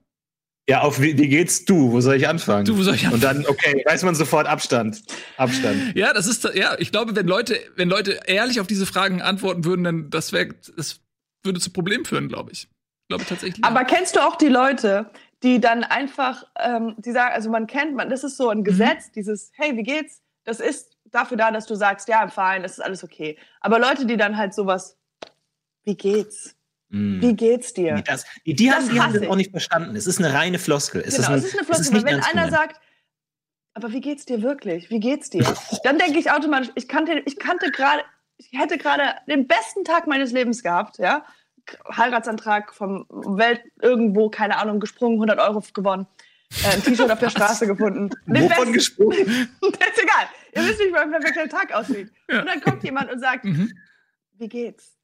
[0.68, 1.90] Ja, auf wie, wie, geht's du?
[1.90, 2.64] Wo soll ich anfangen?
[2.64, 3.38] Du, wo soll ich anfangen?
[3.38, 5.02] Und dann, okay, weiß man sofort Abstand.
[5.36, 5.96] Abstand.
[5.96, 9.64] ja, das ist, ja, ich glaube, wenn Leute, wenn Leute ehrlich auf diese Fragen antworten
[9.64, 11.00] würden, dann das wäre, das
[11.42, 12.64] würde zu Problemen führen, glaube ich.
[12.64, 13.64] Ich glaube tatsächlich.
[13.64, 15.10] Aber kennst du auch die Leute,
[15.42, 18.64] die dann einfach, ähm, die sagen, also man kennt, man, das ist so ein mhm.
[18.64, 19.12] Gesetz, mhm.
[19.14, 20.22] dieses, hey, wie geht's?
[20.44, 23.38] Das ist dafür da, dass du sagst, ja, im Verein, das ist alles okay.
[23.60, 24.96] Aber Leute, die dann halt sowas,
[25.84, 26.56] wie geht's?
[26.88, 27.20] Mm.
[27.20, 28.02] Wie geht's dir?
[28.04, 29.96] Das, die, die, haben, die haben das auch nicht verstanden.
[29.96, 31.02] Es ist eine reine Floskel.
[31.06, 31.96] Es genau, ist, ein, es ist eine Floskel.
[31.96, 32.50] Ist wenn einer gemein.
[32.50, 32.80] sagt,
[33.74, 34.90] aber wie geht's dir wirklich?
[34.90, 35.44] Wie geht's dir?
[35.84, 38.02] Dann denke ich automatisch, ich kannte, ich kannte gerade,
[38.36, 41.24] ich hätte gerade den besten Tag meines Lebens gehabt, ja.
[41.96, 46.06] Heiratsantrag vom Welt irgendwo, keine Ahnung, gesprungen, 100 Euro gewonnen.
[46.64, 48.10] Äh, ein T-Shirt auf der Straße gefunden.
[48.26, 49.48] Den Wovon gesprungen?
[49.60, 50.26] das ist egal.
[50.54, 52.10] Ihr wisst nicht, wie mein perfekter Tag aussieht.
[52.28, 52.40] Ja.
[52.40, 53.72] Und dann kommt jemand und sagt, mhm.
[54.38, 54.96] wie geht's?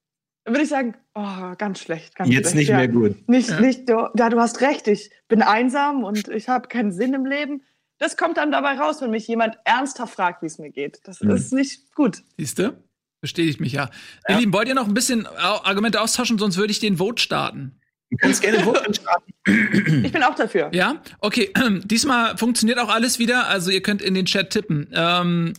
[0.44, 2.14] Dann würde ich sagen, oh, ganz schlecht.
[2.14, 2.56] Ganz Jetzt schlecht.
[2.56, 2.76] nicht ja.
[2.76, 3.28] mehr gut.
[3.28, 3.60] Nicht, ja.
[3.60, 7.26] nicht, du, ja, du hast recht, ich bin einsam und ich habe keinen Sinn im
[7.26, 7.62] Leben.
[7.98, 11.00] das kommt dann dabei raus, wenn mich jemand ernsthaft fragt, wie es mir geht.
[11.04, 11.30] Das mhm.
[11.30, 12.22] ist nicht gut.
[12.36, 12.76] Siehst du?
[13.20, 13.90] Bestätigt mich ja.
[14.28, 14.34] ja.
[14.34, 17.80] Ihr Lieben, wollt ihr noch ein bisschen Argumente austauschen, sonst würde ich den Vote starten.
[18.10, 20.04] Du kannst gerne Vote starten.
[20.04, 20.70] Ich bin auch dafür.
[20.72, 21.52] Ja, okay.
[21.84, 23.48] Diesmal funktioniert auch alles wieder.
[23.48, 24.88] Also ihr könnt in den Chat tippen.
[24.92, 25.54] Ähm,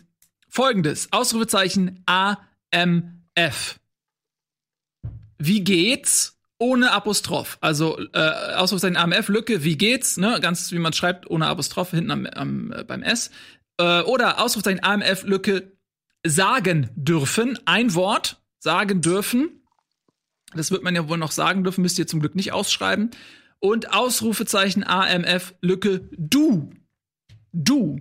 [0.48, 3.80] Folgendes: Ausrufezeichen AMF.
[5.38, 6.38] Wie geht's?
[6.60, 7.58] Ohne Apostroph.
[7.62, 10.18] Also äh, Ausrufezeichen AMF, Lücke, wie geht's?
[10.18, 10.40] Ne?
[10.42, 13.30] Ganz wie man schreibt, ohne Apostroph hinten am, am, äh, beim S.
[13.78, 15.77] Äh, oder Ausrufezeichen AMF, Lücke,
[16.26, 17.60] sagen dürfen.
[17.66, 19.62] Ein Wort, sagen dürfen.
[20.56, 23.12] Das wird man ja wohl noch sagen dürfen, müsst ihr zum Glück nicht ausschreiben.
[23.60, 26.72] Und Ausrufezeichen AMF, Lücke, du.
[27.52, 28.00] Du.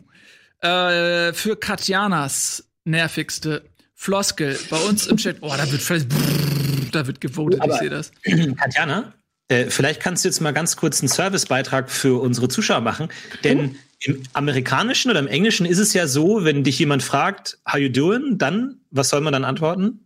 [0.60, 3.64] Äh, für Katjanas nervigste
[3.94, 5.38] Floskel bei uns im Chat.
[5.40, 8.12] Oh, da wird, da wird gewotet, ich sehe das.
[8.56, 9.14] Katjana,
[9.48, 13.08] äh, vielleicht kannst du jetzt mal ganz kurz einen Servicebeitrag für unsere Zuschauer machen,
[13.44, 13.76] denn.
[14.00, 17.88] Im Amerikanischen oder im Englischen ist es ja so, wenn dich jemand fragt, how you
[17.88, 20.00] doing, dann, was soll man dann antworten?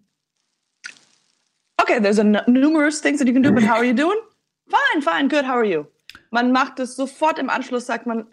[1.77, 4.19] Okay, there's a numerous things that you can do, but how are you doing?
[4.69, 5.87] Fine, fine, good, how are you?
[6.31, 8.27] Man macht es sofort im Anschluss, sagt man,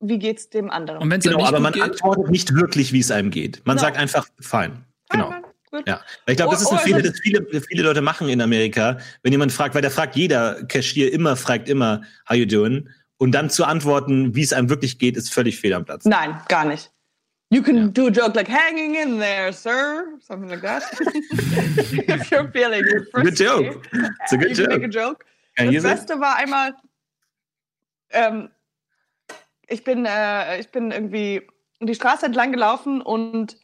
[0.00, 1.00] wie geht's dem anderen?
[1.00, 1.82] Und genau, aber man geht?
[1.82, 3.62] antwortet nicht wirklich, wie es einem geht.
[3.64, 3.82] Man no.
[3.82, 4.84] sagt einfach fine.
[5.08, 5.30] Genau.
[5.30, 5.82] Fine, fine.
[5.86, 8.98] Ja, ich glaube, das ist ein Fehler, das viele, viele Leute machen in Amerika.
[9.22, 12.88] Wenn jemand fragt, weil da fragt jeder Cashier immer, fragt immer, how you doing?
[13.18, 16.04] Und dann zu antworten, wie es einem wirklich geht, ist völlig fehl am Platz.
[16.04, 16.92] Nein, gar nicht.
[17.50, 17.86] You can yeah.
[17.86, 20.82] do a joke like hanging in there, sir, something like that.
[22.08, 23.88] If you're feeling Good joke.
[24.24, 24.70] It's a good you joke.
[24.70, 25.24] Can make a joke.
[25.56, 26.74] Can das Beste war einmal,
[28.10, 28.50] ähm,
[29.68, 31.46] ich bin, äh, ich bin irgendwie
[31.80, 33.58] die Straße entlang gelaufen und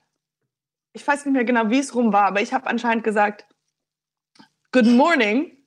[0.92, 3.46] ich weiß nicht mehr genau, wie es rum war, aber ich habe anscheinend gesagt,
[4.70, 5.58] Good morning.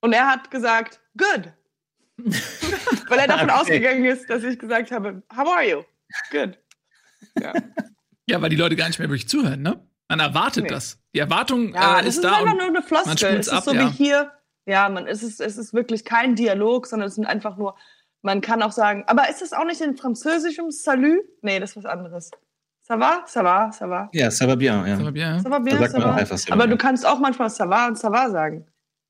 [0.00, 1.52] Und er hat gesagt, Good.
[2.16, 3.60] Weil er davon okay.
[3.60, 5.82] ausgegangen ist, dass ich gesagt habe, How are you?
[6.30, 6.58] Good.
[7.40, 7.52] Ja.
[8.26, 9.80] ja, weil die Leute gar nicht mehr wirklich zuhören, ne?
[10.08, 10.70] Man erwartet nee.
[10.70, 10.98] das.
[11.14, 12.30] Die Erwartung ja, äh, ist, ist da.
[12.30, 13.36] Das ist einfach nur eine Floskel.
[13.36, 13.88] Es ist ab, so ja.
[13.88, 14.32] wie hier.
[14.66, 17.74] Ja, man, es, ist, es ist wirklich kein Dialog, sondern es sind einfach nur
[18.24, 21.20] man kann auch sagen, aber ist das auch nicht in Französischem Salut?
[21.42, 22.30] Nee, das ist was anderes.
[22.80, 23.22] Ça va?
[23.26, 23.70] Ça va?
[23.70, 24.08] Ça va?
[24.12, 24.86] Ja, ça va bien.
[24.86, 24.96] Ja.
[24.96, 25.38] Ça va bien.
[25.40, 26.14] Ça va bien, ça va.
[26.14, 28.64] Einfach, ça aber du kannst auch manchmal ça va und ça va sagen.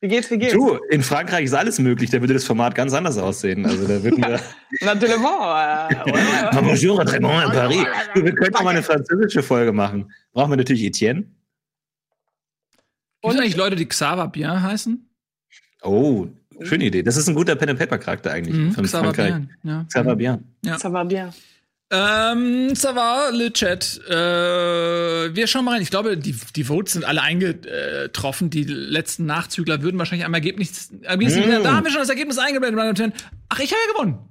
[0.05, 0.53] Wie geht's, wie geht's?
[0.53, 2.11] Du, in Frankreich ist alles möglich.
[2.11, 3.65] Da würde das Format ganz anders aussehen.
[3.65, 4.39] Also da würden wir.
[4.83, 5.15] Natürlich.
[5.15, 5.17] Äh,
[6.61, 7.87] bonjour, très bon in Paris.
[8.15, 10.13] Du, wir könnten auch mal eine französische Folge machen.
[10.35, 11.25] Brauchen wir natürlich Etienne.
[13.23, 15.09] Und eigentlich Leute, die Xaver Bien heißen?
[15.83, 16.27] Oh,
[16.61, 17.03] Schöne Idee.
[17.03, 19.33] Das ist ein guter Pen and Paper Charakter eigentlich mhm, von Xaver Frankreich.
[19.33, 19.85] Bien, ja.
[19.89, 20.45] Xaver Bien.
[20.67, 20.77] Ja.
[20.77, 21.33] Xaver Bien.
[21.95, 24.01] Ähm, ça va, le Chat.
[24.09, 25.83] Äh, wir schauen mal rein.
[25.83, 28.51] Ich glaube, die, die Votes sind alle eingetroffen.
[28.51, 30.91] Die letzten Nachzügler würden wahrscheinlich am Ergebnis.
[31.03, 31.63] Ergebnis mm.
[31.63, 33.31] Da haben wir schon das Ergebnis eingeblendet, meine Damen und Herren.
[33.49, 34.29] Ach, ich habe ja gewonnen.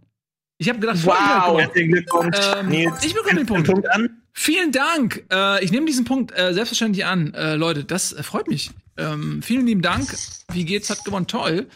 [0.57, 1.59] Ich habe gedacht, wow.
[1.59, 2.37] Herzlichen Glückwunsch.
[2.57, 3.67] Ähm, ich bekomme den Punkt.
[3.67, 4.09] Punkt an.
[4.33, 5.25] Vielen Dank.
[5.31, 7.33] Äh, ich nehme diesen Punkt äh, selbstverständlich an.
[7.33, 8.71] Äh, Leute, das freut mich.
[8.97, 10.13] Ähm, vielen lieben Dank.
[10.51, 10.89] Wie geht's?
[10.89, 11.27] Hat gewonnen.
[11.27, 11.67] Toll.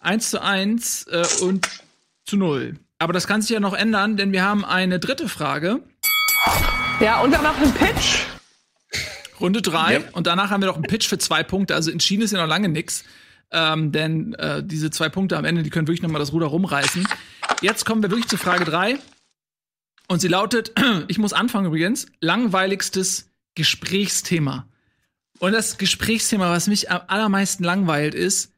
[0.00, 1.68] 1 zu 1 äh, und
[2.24, 2.76] zu 0.
[3.02, 5.80] Aber das kann sich ja noch ändern, denn wir haben eine dritte Frage.
[7.00, 8.20] Ja, und dann noch einen Pitch.
[9.40, 9.94] Runde 3.
[9.94, 10.16] Yep.
[10.16, 11.74] Und danach haben wir noch einen Pitch für zwei Punkte.
[11.74, 13.02] Also entschieden ist ja noch lange nichts.
[13.50, 16.46] Ähm, denn äh, diese zwei Punkte am Ende, die können wirklich noch mal das Ruder
[16.46, 17.06] rumreißen.
[17.60, 18.98] Jetzt kommen wir wirklich zu Frage 3.
[20.06, 20.72] Und sie lautet,
[21.08, 24.68] ich muss anfangen übrigens, langweiligstes Gesprächsthema.
[25.40, 28.51] Und das Gesprächsthema, was mich am allermeisten langweilt, ist,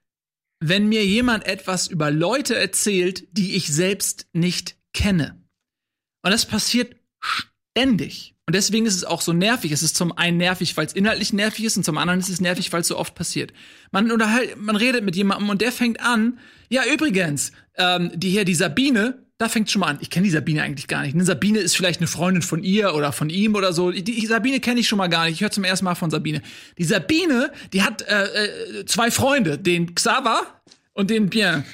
[0.61, 5.43] wenn mir jemand etwas über Leute erzählt, die ich selbst nicht kenne.
[6.23, 8.35] Und das passiert ständig.
[8.47, 9.73] Und deswegen ist es auch so nervig.
[9.73, 12.41] Es ist zum einen nervig, weil es inhaltlich nervig ist, und zum anderen ist es
[12.41, 13.53] nervig, weil es so oft passiert.
[13.91, 16.39] Man unterhält, man redet mit jemandem und der fängt an,
[16.69, 19.99] ja, übrigens, ähm, die hier, die Sabine, da fängt schon mal an.
[20.01, 21.16] Ich kenne die Sabine eigentlich gar nicht.
[21.16, 21.24] Ne?
[21.24, 23.91] Sabine ist vielleicht eine Freundin von ihr oder von ihm oder so.
[23.91, 25.35] Die, Sabine kenne ich schon mal gar nicht.
[25.35, 26.41] Ich höre zum ersten Mal von Sabine.
[26.78, 30.62] Die Sabine, die hat äh, äh, zwei Freunde, den Xaver
[30.93, 31.64] und den Bien.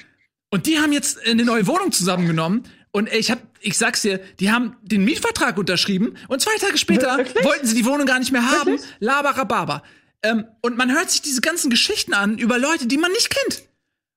[0.51, 2.65] Und die haben jetzt eine neue Wohnung zusammengenommen.
[2.93, 7.19] Und ich hab, ich sag's dir, die haben den Mietvertrag unterschrieben und zwei Tage später
[7.19, 7.45] Wirklich?
[7.45, 8.79] wollten sie die Wohnung gar nicht mehr haben.
[9.01, 9.83] Labarababa.
[10.23, 13.69] Ähm, und man hört sich diese ganzen Geschichten an über Leute, die man nicht kennt.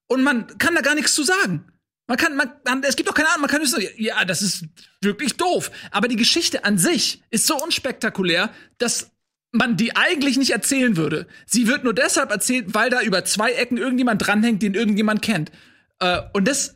[0.07, 1.65] Und man kann da gar nichts zu sagen.
[2.07, 4.65] Man kann, man, man, es gibt doch keine Ahnung, man kann sagen, ja, das ist
[5.01, 5.71] wirklich doof.
[5.91, 9.11] Aber die Geschichte an sich ist so unspektakulär, dass
[9.53, 11.27] man die eigentlich nicht erzählen würde.
[11.45, 15.51] Sie wird nur deshalb erzählt, weil da über zwei Ecken irgendjemand dranhängt, den irgendjemand kennt.
[15.99, 16.75] Äh, und das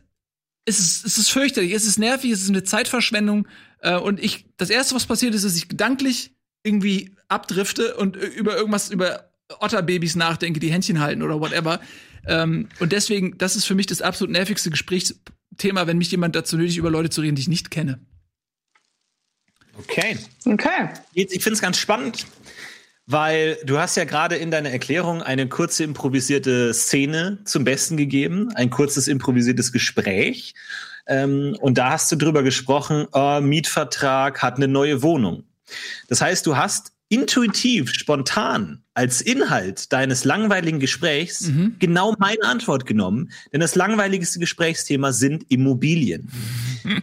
[0.64, 3.48] ist, ist, ist fürchterlich, es ist nervig, es ist eine Zeitverschwendung.
[3.80, 8.56] Äh, und ich, das erste, was passiert ist, dass ich gedanklich irgendwie abdrifte und über
[8.56, 9.27] irgendwas, über
[9.60, 11.80] Otterbabys nachdenke, die Händchen halten oder whatever.
[12.26, 16.56] Ähm, und deswegen, das ist für mich das absolut nervigste Gesprächsthema, wenn mich jemand dazu
[16.56, 18.00] nötigt, über Leute zu reden, die ich nicht kenne.
[19.78, 20.18] Okay.
[20.44, 20.90] Okay.
[21.12, 22.26] Jetzt, ich finde es ganz spannend,
[23.06, 28.50] weil du hast ja gerade in deiner Erklärung eine kurze improvisierte Szene zum Besten gegeben,
[28.54, 30.54] ein kurzes improvisiertes Gespräch.
[31.06, 35.44] Ähm, und da hast du drüber gesprochen, oh, Mietvertrag hat eine neue Wohnung.
[36.08, 41.76] Das heißt, du hast intuitiv, spontan als Inhalt deines langweiligen Gesprächs mhm.
[41.78, 46.30] genau meine Antwort genommen, denn das langweiligste Gesprächsthema sind Immobilien.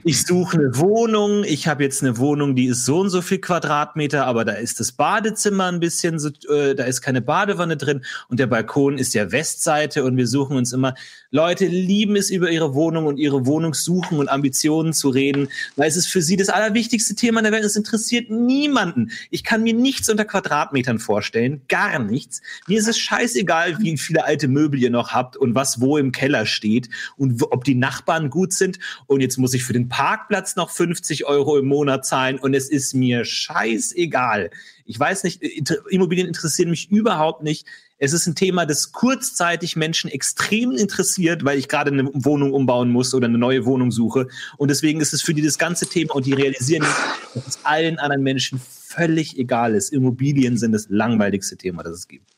[0.04, 3.40] Ich suche eine Wohnung, ich habe jetzt eine Wohnung, die ist so und so viel
[3.40, 8.04] Quadratmeter, aber da ist das Badezimmer ein bisschen so, äh, da ist keine Badewanne drin
[8.30, 10.96] und der Balkon ist ja Westseite und wir suchen uns immer
[11.36, 15.98] Leute lieben es über ihre Wohnung und ihre Wohnungssuchen und Ambitionen zu reden, weil es
[15.98, 17.66] ist für sie das allerwichtigste Thema in der Welt.
[17.66, 19.12] Es interessiert niemanden.
[19.32, 22.42] Ich kann mir nichts unter Quadratmetern vorstellen, gar nichts.
[22.68, 26.14] Mir ist es scheißegal, wie viele alte Möbel ihr noch habt und was wo im
[26.14, 28.80] Keller steht und ob die Nachbarn gut sind.
[29.08, 32.70] Und jetzt muss ich für den Parkplatz noch 50 Euro im Monat zahlen und es
[32.70, 34.52] ist mir scheißegal.
[34.86, 35.42] Ich weiß nicht,
[35.90, 37.66] Immobilien interessieren mich überhaupt nicht.
[37.98, 42.92] Es ist ein Thema, das kurzzeitig Menschen extrem interessiert, weil ich gerade eine Wohnung umbauen
[42.92, 44.28] muss oder eine neue Wohnung suche.
[44.58, 46.86] Und deswegen ist es für die das ganze Thema und die realisieren,
[47.34, 49.94] dass es allen anderen Menschen völlig egal ist.
[49.94, 52.32] Immobilien sind das langweiligste Thema, das es gibt.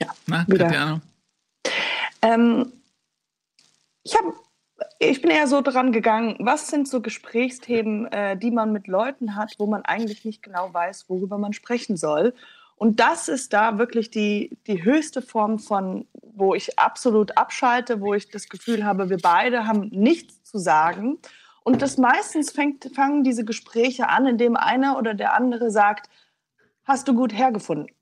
[0.00, 1.00] Ja, Na, wieder.
[2.22, 2.72] Ähm,
[4.04, 4.34] ich habe
[4.98, 9.36] ich bin eher so dran gegangen, was sind so Gesprächsthemen, äh, die man mit Leuten
[9.36, 12.34] hat, wo man eigentlich nicht genau weiß, worüber man sprechen soll.
[12.76, 18.14] Und das ist da wirklich die, die höchste Form von, wo ich absolut abschalte, wo
[18.14, 21.18] ich das Gefühl habe, wir beide haben nichts zu sagen.
[21.62, 26.08] Und das meistens fängt, fangen diese Gespräche an, indem einer oder der andere sagt,
[26.84, 27.94] hast du gut hergefunden?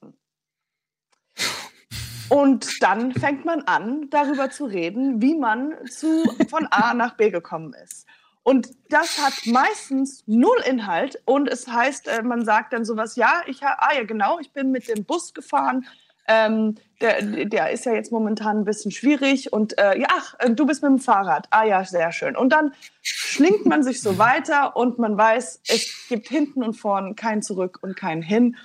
[2.31, 7.31] Und dann fängt man an, darüber zu reden, wie man zu, von A nach B
[7.31, 8.07] gekommen ist.
[8.43, 13.43] Und das hat meistens null Inhalt und es heißt, äh, man sagt dann sowas, ja,
[13.47, 15.87] ich ah ja genau, ich bin mit dem Bus gefahren,
[16.27, 20.51] ähm, der, der ist ja jetzt momentan ein bisschen schwierig und äh, ja, ach, äh,
[20.51, 22.37] du bist mit dem Fahrrad, ah ja, sehr schön.
[22.37, 22.73] Und dann
[23.03, 27.79] schlingt man sich so weiter und man weiß, es gibt hinten und vorn kein Zurück
[27.83, 28.57] und kein Hin.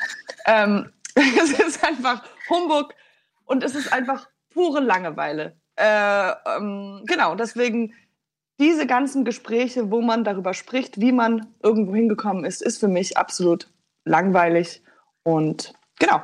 [0.45, 2.93] Ähm, es ist einfach Humbug
[3.45, 5.55] und es ist einfach pure Langeweile.
[5.75, 7.93] Äh, ähm, genau, deswegen
[8.59, 13.17] diese ganzen Gespräche, wo man darüber spricht, wie man irgendwo hingekommen ist, ist für mich
[13.17, 13.69] absolut
[14.05, 14.81] langweilig.
[15.23, 16.21] Und genau.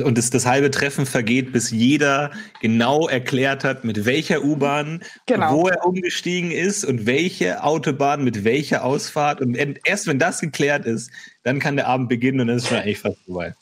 [0.00, 5.54] Und das, das halbe Treffen vergeht, bis jeder genau erklärt hat, mit welcher U-Bahn, genau.
[5.54, 9.40] wo er umgestiegen ist und welche Autobahn mit welcher Ausfahrt.
[9.40, 11.10] Und erst wenn das geklärt ist,
[11.42, 13.54] dann kann der Abend beginnen und dann ist schon eigentlich fast vorbei.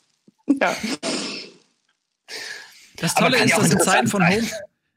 [0.47, 0.75] Ja.
[3.01, 4.47] Das Tolle ist, dass in Zeiten von Home,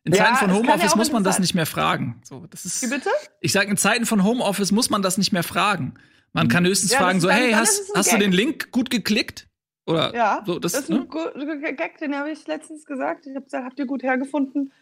[0.05, 2.21] in ja, Zeiten von Homeoffice muss man das nicht mehr fragen.
[2.25, 3.09] So, das ist, Wie bitte?
[3.41, 5.95] Ich sage, in Zeiten von Homeoffice muss man das nicht mehr fragen.
[6.33, 9.49] Man kann höchstens ja, fragen, so, hey, hast, hast du den Link gut geklickt?
[9.87, 11.07] Oder ja, so, das, das ist ne?
[11.11, 13.27] ein Gag, den habe ich letztens gesagt.
[13.27, 14.73] Ich habe gesagt, habt ihr gut hergefunden?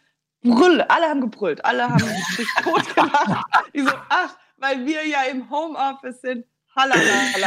[0.41, 1.99] Brüll, alle haben gebrüllt, alle haben
[2.35, 3.45] sich tot gemacht.
[3.73, 6.45] Die so, ach, weil wir ja im Homeoffice sind.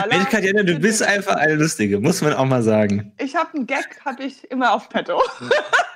[0.09, 3.12] Mensch, Katjana, du bist einfach eine Lustige, muss man auch mal sagen.
[3.18, 5.20] Ich habe einen Gag, habe ich immer auf Petto.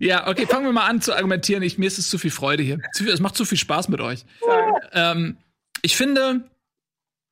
[0.00, 1.62] Ja, okay, fangen wir mal an zu argumentieren.
[1.62, 2.78] Ich, mir ist es zu viel Freude hier.
[2.94, 4.24] Es macht zu viel Spaß mit euch.
[4.92, 5.38] Ähm,
[5.82, 6.50] ich finde,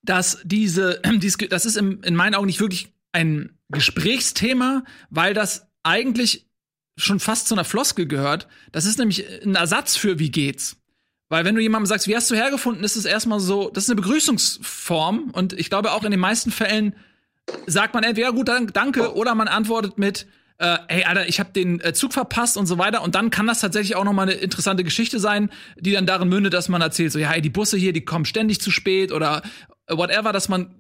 [0.03, 5.67] dass diese, dies, das ist in, in meinen Augen nicht wirklich ein Gesprächsthema, weil das
[5.83, 6.47] eigentlich
[6.97, 8.49] schon fast zu einer Floskel gehört.
[8.71, 10.77] Das ist nämlich ein Ersatz für wie geht's.
[11.33, 13.91] Weil wenn du jemandem sagst, wie hast du hergefunden, ist es erstmal so, das ist
[13.91, 16.95] eine Begrüßungsform und ich glaube auch in den meisten Fällen
[17.67, 20.27] sagt man entweder gut, danke oder man antwortet mit
[20.59, 23.01] äh, hey Alter, ich habe den äh, Zug verpasst und so weiter.
[23.01, 25.49] Und dann kann das tatsächlich auch noch mal eine interessante Geschichte sein,
[25.81, 28.27] die dann darin mündet, dass man erzählt, so ja, hey, die Busse hier, die kommen
[28.27, 29.41] ständig zu spät oder
[29.89, 30.75] whatever, dass man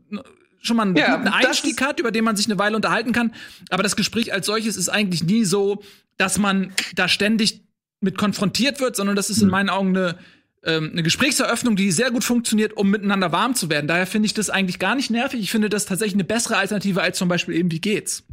[0.61, 3.32] schon mal einen ja, guten Einstieg hat, über den man sich eine Weile unterhalten kann.
[3.70, 5.82] Aber das Gespräch als solches ist eigentlich nie so,
[6.18, 7.62] dass man da ständig
[8.00, 9.53] mit konfrontiert wird, sondern das ist in mhm.
[9.53, 10.18] meinen Augen eine
[10.64, 13.88] ähm, eine Gesprächseröffnung, die sehr gut funktioniert, um miteinander warm zu werden.
[13.88, 15.40] Daher finde ich das eigentlich gar nicht nervig.
[15.40, 18.24] Ich finde das tatsächlich eine bessere Alternative als zum Beispiel eben, wie geht's?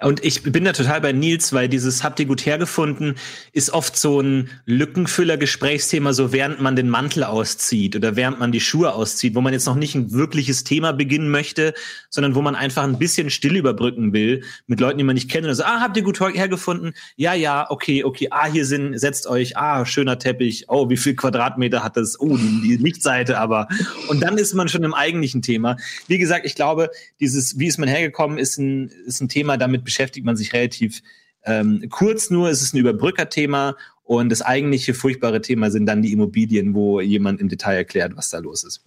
[0.00, 3.16] Und ich bin da total bei Nils, weil dieses habt ihr gut hergefunden
[3.52, 8.60] ist oft so ein Lückenfüller-Gesprächsthema, so während man den Mantel auszieht oder während man die
[8.60, 11.74] Schuhe auszieht, wo man jetzt noch nicht ein wirkliches Thema beginnen möchte,
[12.10, 15.46] sondern wo man einfach ein bisschen still überbrücken will mit Leuten, die man nicht kennt.
[15.46, 16.94] Und so, ah, habt ihr gut hergefunden?
[17.16, 18.28] Ja, ja, okay, okay.
[18.30, 19.56] Ah, hier sind, setzt euch.
[19.56, 20.66] Ah, schöner Teppich.
[20.68, 22.18] Oh, wie viel Quadratmeter hat das?
[22.18, 23.68] Oh, die, die Lichtseite aber.
[24.08, 25.76] Und dann ist man schon im eigentlichen Thema.
[26.06, 26.90] Wie gesagt, ich glaube,
[27.20, 31.02] dieses, wie ist man hergekommen, ist ein, ist ein Thema, damit beschäftigt man sich relativ
[31.44, 32.48] ähm, kurz nur.
[32.48, 37.40] Es ist ein Überbrückerthema Und das eigentliche furchtbare Thema sind dann die Immobilien, wo jemand
[37.40, 38.82] im Detail erklärt, was da los ist.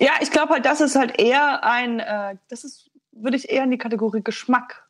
[0.00, 3.64] Ja, ich glaube halt, das ist halt eher ein, äh, das ist, würde ich eher
[3.64, 4.87] in die Kategorie Geschmack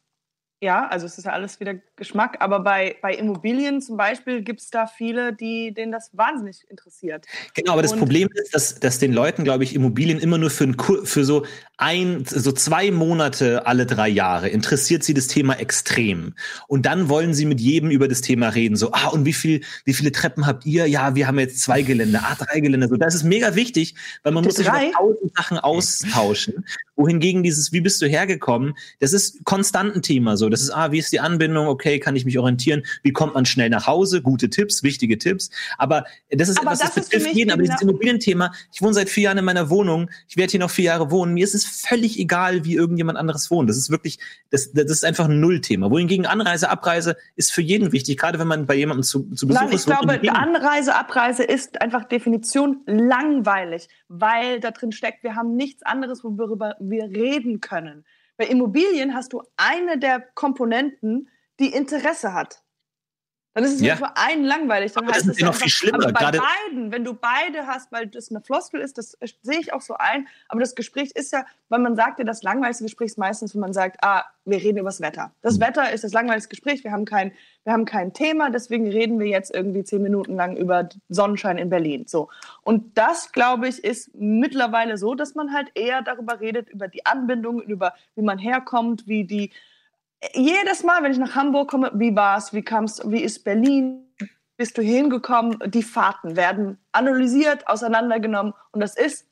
[0.61, 4.61] ja, also es ist ja alles wieder Geschmack, aber bei, bei Immobilien zum Beispiel gibt
[4.61, 7.27] es da viele, die, denen das wahnsinnig interessiert.
[7.55, 10.51] Genau, aber das Und Problem ist, dass, dass den Leuten, glaube ich, Immobilien immer nur
[10.51, 11.45] für, ein, für so
[11.77, 16.35] ein, so zwei Monate alle drei Jahre interessiert sie das Thema extrem.
[16.67, 18.75] Und dann wollen sie mit jedem über das Thema reden.
[18.75, 20.87] So, ah, und wie viel, wie viele Treppen habt ihr?
[20.87, 22.89] Ja, wir haben jetzt zwei Gelände, ah, drei Gelände.
[22.89, 23.95] So, das ist mega wichtig,
[24.25, 26.65] weil man die muss sich über tausend Sachen austauschen.
[26.99, 30.37] Wohingegen dieses, wie bist du hergekommen, das ist konstant ein Thema.
[30.37, 31.69] So, das ist, ah, wie ist die Anbindung?
[31.69, 32.83] Okay, kann ich mich orientieren?
[33.05, 34.21] Wie kommt man schnell nach Hause?
[34.21, 35.51] Gute Tipps, wichtige Tipps.
[35.79, 37.53] Aber das ist aber etwas, das, das betrifft jeden.
[37.53, 40.11] Aber dieses Immobilienthema, ich wohne seit vier Jahren in meiner Wohnung.
[40.29, 41.35] Ich werde hier noch vier Jahre wohnen.
[41.35, 43.71] Mir ist es völlig egal, wie irgendjemand anderes wohnt.
[43.71, 44.19] Das ist wirklich,
[44.51, 45.91] das, das ist einfach ein Nullthema.
[45.93, 49.61] Wohingegen Anreise, Abreise ist für jeden wichtig, gerade wenn man bei jemandem zu, zu Besuch
[49.61, 49.81] Nein, ist.
[49.81, 55.83] ich glaube, Anreise, Abreise ist einfach Definition langweilig, weil da drin steckt, wir haben nichts
[55.85, 58.05] anderes, worüber wir reden können.
[58.37, 61.29] Bei Immobilien hast du eine der Komponenten,
[61.59, 62.63] die Interesse hat.
[63.59, 63.97] Dann ist es ja.
[63.97, 64.93] für einen langweilig.
[64.93, 66.05] Dann aber heißt das ist ja noch viel schlimmer.
[66.05, 69.73] Aber bei beiden, wenn du beide hast, weil das eine Floskel ist, das sehe ich
[69.73, 70.29] auch so ein.
[70.47, 73.61] Aber das Gespräch ist ja, weil man sagt ja, das langweiligste Gespräch ist meistens, wenn
[73.61, 75.33] man sagt, ah, wir reden über das Wetter.
[75.43, 75.63] Das mhm.
[75.63, 76.85] Wetter ist das langweiligste Gespräch.
[76.85, 77.33] Wir haben kein,
[77.65, 81.69] wir haben kein Thema, deswegen reden wir jetzt irgendwie zehn Minuten lang über Sonnenschein in
[81.69, 82.05] Berlin.
[82.07, 82.29] So.
[82.63, 87.05] Und das, glaube ich, ist mittlerweile so, dass man halt eher darüber redet, über die
[87.05, 89.51] Anbindung, über wie man herkommt, wie die
[90.35, 94.05] jedes Mal, wenn ich nach Hamburg komme, wie war's, wie kam's, wie ist Berlin,
[94.57, 95.59] bist du hingekommen?
[95.67, 99.29] Die Fahrten werden analysiert, auseinandergenommen und das ist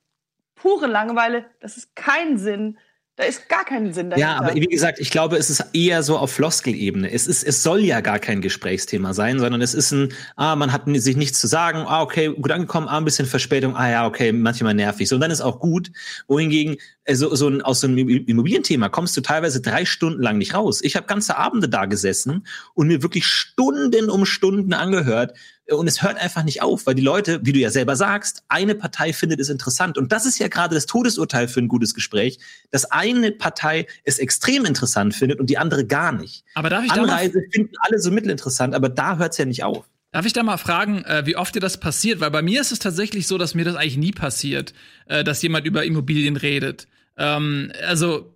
[0.54, 2.78] pure Langeweile, das ist kein Sinn,
[3.16, 4.28] da ist gar kein Sinn dahinter.
[4.28, 7.10] Ja, aber wie gesagt, ich glaube, es ist eher so auf Floskelebene.
[7.10, 10.70] Es ist, es soll ja gar kein Gesprächsthema sein, sondern es ist ein, ah, man
[10.70, 14.06] hat sich nichts zu sagen, ah, okay, gut angekommen, ah, ein bisschen Verspätung, ah ja,
[14.06, 15.08] okay, manchmal nervig.
[15.08, 15.90] So, und dann ist auch gut.
[16.28, 16.76] Wohingegen,
[17.08, 20.82] also, so ein, aus so einem Immobilienthema kommst du teilweise drei Stunden lang nicht raus.
[20.82, 25.32] Ich habe ganze Abende da gesessen und mir wirklich Stunden um Stunden angehört,
[25.70, 28.74] und es hört einfach nicht auf, weil die Leute, wie du ja selber sagst, eine
[28.74, 29.98] Partei findet es interessant.
[29.98, 32.38] Und das ist ja gerade das Todesurteil für ein gutes Gespräch,
[32.70, 36.44] dass eine Partei es extrem interessant findet und die andere gar nicht.
[36.54, 39.88] Aber darf ich Anreise finden alle so mittelinteressant, aber da hört es ja nicht auf.
[40.12, 42.20] Darf ich da mal fragen, äh, wie oft dir das passiert?
[42.20, 44.72] Weil bei mir ist es tatsächlich so, dass mir das eigentlich nie passiert,
[45.06, 46.86] äh, dass jemand über Immobilien redet.
[47.18, 48.34] Ähm, also,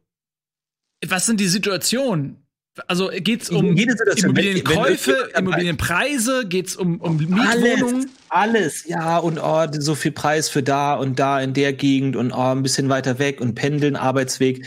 [1.07, 2.40] was sind die Situationen?
[2.87, 8.11] Also geht es um Immobilienkäufe, Immobilienpreise, geht es um, um Mietwohnungen?
[8.29, 12.15] Alles, alles, ja, und oh, so viel Preis für da und da in der Gegend
[12.17, 14.67] und oh, ein bisschen weiter weg und pendeln, Arbeitsweg.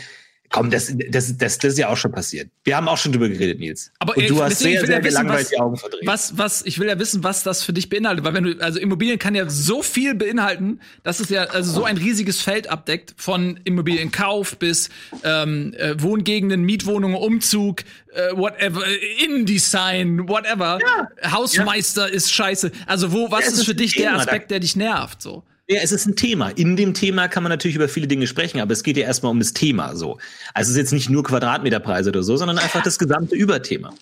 [0.54, 2.48] Komm, das, das, das, das ist ja auch schon passiert.
[2.62, 3.90] Wir haben auch schon drüber geredet, Nils.
[3.98, 6.06] Aber und du hast sehr, sehr ja wissen, was, die Augen verdreht.
[6.06, 8.78] Was, was, ich will ja wissen, was das für dich beinhaltet, weil wenn du, also
[8.78, 13.14] Immobilien kann ja so viel beinhalten, dass es ja also so ein riesiges Feld abdeckt,
[13.16, 14.90] von Immobilienkauf bis
[15.24, 17.80] ähm, äh, Wohngegenden, Mietwohnungen, Umzug,
[18.12, 18.84] äh, whatever,
[19.24, 20.78] Innendesign, whatever.
[20.80, 21.32] Ja.
[21.32, 22.14] Hausmeister ja.
[22.14, 22.70] ist scheiße.
[22.86, 25.20] Also wo, was ist, ist für dich der Aspekt, der dich nervt?
[25.20, 25.42] So?
[25.66, 26.50] Ja, es ist ein Thema.
[26.50, 29.32] In dem Thema kann man natürlich über viele Dinge sprechen, aber es geht ja erstmal
[29.32, 30.18] um das Thema so.
[30.52, 33.94] Also es ist jetzt nicht nur Quadratmeterpreise oder so, sondern einfach das gesamte Überthema.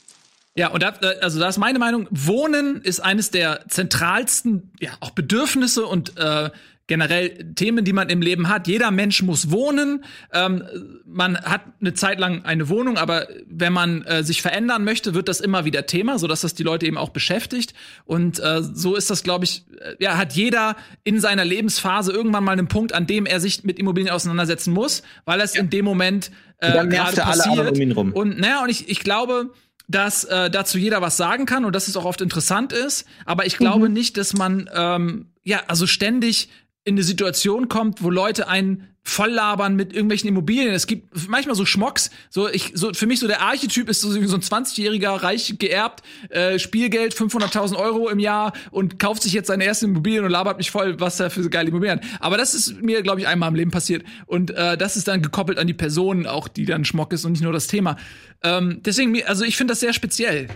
[0.54, 0.90] Ja, und da,
[1.20, 6.50] also da ist meine Meinung, Wohnen ist eines der zentralsten, ja, auch Bedürfnisse und äh,
[6.86, 8.66] generell Themen, die man im Leben hat.
[8.66, 10.04] Jeder Mensch muss wohnen.
[10.32, 10.64] Ähm,
[11.04, 15.28] man hat eine Zeit lang eine Wohnung, aber wenn man äh, sich verändern möchte, wird
[15.28, 17.74] das immer wieder Thema, so dass das die Leute eben auch beschäftigt.
[18.04, 22.44] Und äh, so ist das, glaube ich, äh, ja, hat jeder in seiner Lebensphase irgendwann
[22.44, 25.60] mal einen Punkt, an dem er sich mit Immobilien auseinandersetzen muss, weil es ja.
[25.60, 27.58] in dem Moment äh, gerade passiert.
[27.58, 28.12] Alle um ihn rum.
[28.12, 29.50] Und naja, und ich, ich glaube,
[29.88, 33.06] dass äh, dazu jeder was sagen kann und dass es auch oft interessant ist.
[33.24, 33.94] Aber ich glaube mhm.
[33.94, 36.48] nicht, dass man ähm, ja also ständig
[36.84, 40.72] in eine Situation kommt, wo Leute einen volllabern mit irgendwelchen Immobilien.
[40.72, 42.10] Es gibt manchmal so Schmocks.
[42.30, 46.02] So ich so für mich so der Archetyp ist so, so ein 20-jähriger reich geerbt
[46.28, 50.58] äh, Spielgeld 500.000 Euro im Jahr und kauft sich jetzt seine erste Immobilien und labert
[50.58, 52.00] mich voll, was er für geile Immobilien.
[52.20, 55.20] Aber das ist mir glaube ich einmal im Leben passiert und äh, das ist dann
[55.20, 57.96] gekoppelt an die Person auch, die dann Schmock ist und nicht nur das Thema.
[58.44, 60.46] Ähm, deswegen also ich finde das sehr speziell.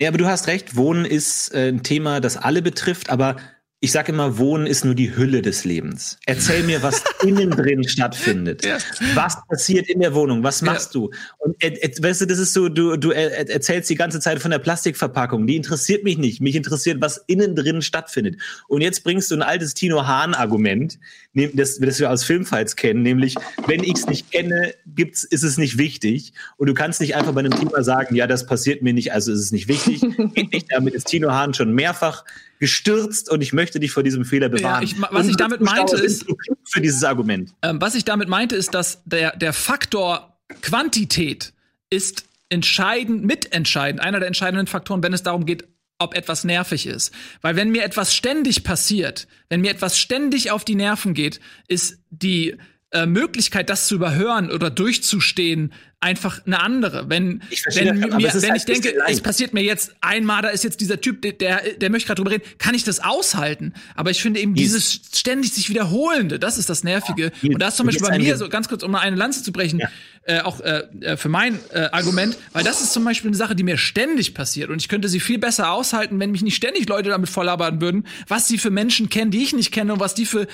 [0.00, 0.76] Ja, aber du hast recht.
[0.76, 3.36] Wohnen ist äh, ein Thema, das alle betrifft, aber
[3.82, 6.18] ich sage immer, Wohnen ist nur die Hülle des Lebens.
[6.26, 8.62] Erzähl mir, was innen drin stattfindet.
[8.62, 8.76] Ja.
[9.14, 10.42] Was passiert in der Wohnung?
[10.42, 11.00] Was machst ja.
[11.00, 11.10] du?
[11.38, 14.58] Und weißt du, das ist so, du, du äh, erzählst die ganze Zeit von der
[14.58, 15.46] Plastikverpackung.
[15.46, 16.42] Die interessiert mich nicht.
[16.42, 18.36] Mich interessiert, was innen drin stattfindet.
[18.68, 20.98] Und jetzt bringst du ein altes Tino Hahn-Argument,
[21.32, 25.56] das, das wir aus Filmfights kennen, nämlich, wenn ich es nicht kenne, gibt's, ist es
[25.56, 26.34] nicht wichtig.
[26.58, 29.32] Und du kannst nicht einfach bei einem Thema sagen, ja, das passiert mir nicht, also
[29.32, 30.02] ist es nicht wichtig.
[30.34, 32.24] Geht nicht, damit ist Tino Hahn schon mehrfach
[32.60, 34.82] gestürzt und ich möchte dich vor diesem Fehler bewahren.
[34.82, 36.26] Ja, ich, was und ich damit meinte ist,
[36.64, 37.52] für dieses Argument.
[37.62, 41.54] Ähm, was ich damit meinte ist, dass der, der Faktor Quantität
[41.88, 45.66] ist entscheidend, mitentscheidend, einer der entscheidenden Faktoren, wenn es darum geht,
[45.98, 47.14] ob etwas nervig ist.
[47.40, 51.98] Weil wenn mir etwas ständig passiert, wenn mir etwas ständig auf die Nerven geht, ist
[52.10, 52.56] die
[52.92, 57.08] äh, Möglichkeit, das zu überhören oder durchzustehen, einfach eine andere.
[57.10, 57.42] Wenn,
[57.74, 61.00] wenn, mir, wenn halt ich denke, es passiert mir jetzt einmal, da ist jetzt dieser
[61.00, 63.74] Typ, der, der möchte gerade drüber reden, kann ich das aushalten.
[63.94, 64.72] Aber ich finde eben Dies.
[64.72, 67.32] dieses ständig sich wiederholende, das ist das Nervige.
[67.42, 69.42] Ja, und das ist zum Beispiel bei mir, so ganz kurz, um mal eine Lanze
[69.42, 69.88] zu brechen, ja.
[70.22, 73.54] äh, auch äh, äh, für mein äh, Argument, weil das ist zum Beispiel eine Sache,
[73.54, 74.70] die mir ständig passiert.
[74.70, 78.06] Und ich könnte sie viel besser aushalten, wenn mich nicht ständig Leute damit volllabern würden,
[78.26, 80.48] was sie für Menschen kennen, die ich nicht kenne und was die für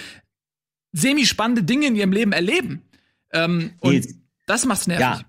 [0.97, 2.83] semi-spannende Dinge in ihrem Leben erleben.
[3.33, 4.15] Ähm, und Jetzt.
[4.47, 5.03] das macht's nervig.
[5.03, 5.21] Ja,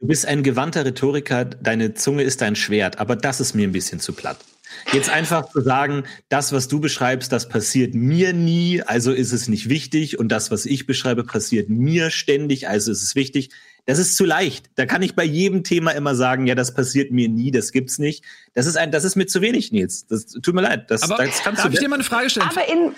[0.00, 3.72] du bist ein gewandter Rhetoriker, deine Zunge ist dein Schwert, aber das ist mir ein
[3.72, 4.38] bisschen zu platt.
[4.92, 9.48] Jetzt einfach zu sagen, das, was du beschreibst, das passiert mir nie, also ist es
[9.48, 13.50] nicht wichtig und das, was ich beschreibe, passiert mir ständig, also ist es wichtig.
[13.86, 14.68] Das ist zu leicht.
[14.74, 17.98] Da kann ich bei jedem Thema immer sagen, ja, das passiert mir nie, das gibt's
[17.98, 18.24] nicht.
[18.52, 20.06] Das ist ein, das ist mir zu wenig, Nils.
[20.08, 20.90] Das tut mir leid.
[20.90, 22.48] Das, Aber das kannst darf du ich dir mal eine Frage stellen?
[22.48, 22.92] Aber in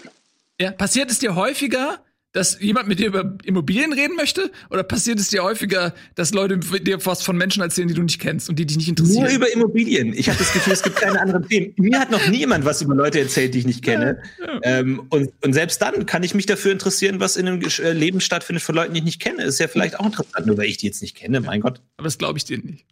[0.61, 2.03] ja, passiert es dir häufiger,
[2.39, 4.53] dass jemand mit dir über Immobilien reden möchte?
[4.70, 8.20] Oder passiert es dir häufiger, dass Leute dir was von Menschen erzählen, die du nicht
[8.20, 9.24] kennst und die dich nicht interessieren?
[9.24, 10.12] Nur über Immobilien.
[10.12, 11.74] Ich habe das Gefühl, es gibt keine anderen Themen.
[11.76, 14.22] Mir hat noch niemand was über Leute erzählt, die ich nicht kenne.
[14.39, 14.61] Ja, ja.
[14.62, 18.20] Ähm, und, und selbst dann kann ich mich dafür interessieren, was in einem äh, Leben
[18.20, 19.43] stattfindet von Leuten, die ich nicht kenne.
[19.43, 21.80] Ist ja vielleicht auch interessant, nur weil ich die jetzt nicht kenne, mein Gott.
[21.97, 22.86] Aber das glaube ich dir nicht.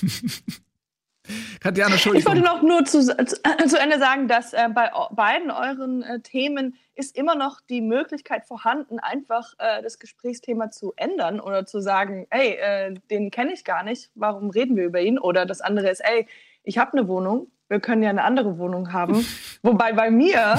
[1.60, 2.32] Katjana, Entschuldigung.
[2.32, 6.20] Ich wollte noch nur zu, zu, zu Ende sagen, dass äh, bei beiden euren äh,
[6.20, 11.80] Themen ist immer noch die Möglichkeit vorhanden, einfach äh, das Gesprächsthema zu ändern oder zu
[11.80, 15.18] sagen, ey, äh, den kenne ich gar nicht, warum reden wir über ihn?
[15.18, 16.26] Oder das andere ist, ey,
[16.64, 19.24] ich habe eine Wohnung, wir können ja eine andere Wohnung haben.
[19.62, 20.58] Wobei bei mir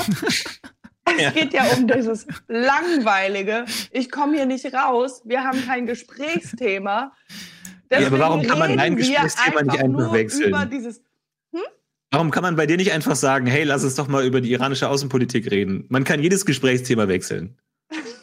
[1.06, 7.12] es geht ja um dieses langweilige, ich komme hier nicht raus, wir haben kein Gesprächsthema.
[7.92, 10.70] Ja, aber warum kann man dein Gesprächsthema nicht einfach wechseln?
[10.72, 11.04] Dieses, hm?
[12.12, 14.52] Warum kann man bei dir nicht einfach sagen, hey, lass uns doch mal über die
[14.52, 15.86] iranische Außenpolitik reden?
[15.90, 17.58] Man kann jedes Gesprächsthema wechseln.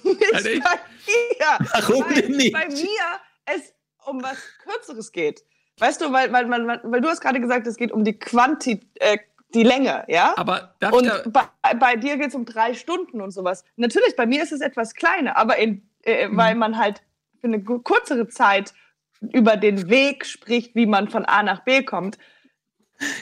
[0.03, 1.69] nicht also bei mir.
[1.73, 2.53] Warum weil, denn nicht?
[2.53, 3.73] Bei mir es
[4.05, 5.45] um was Kürzeres geht.
[5.79, 8.89] Weißt du, weil, weil, weil, weil du hast gerade gesagt, es geht um die Quantität,
[8.97, 9.19] äh,
[9.55, 10.35] die Länge, ja?
[10.37, 13.65] Aber und bei, bei, dir geht es um drei Stunden und sowas.
[13.77, 16.37] Natürlich, bei mir ist es etwas kleiner, aber in, äh, mhm.
[16.37, 17.03] weil man halt
[17.41, 18.75] für eine kürzere Zeit
[19.21, 22.19] über den Weg spricht, wie man von A nach B kommt.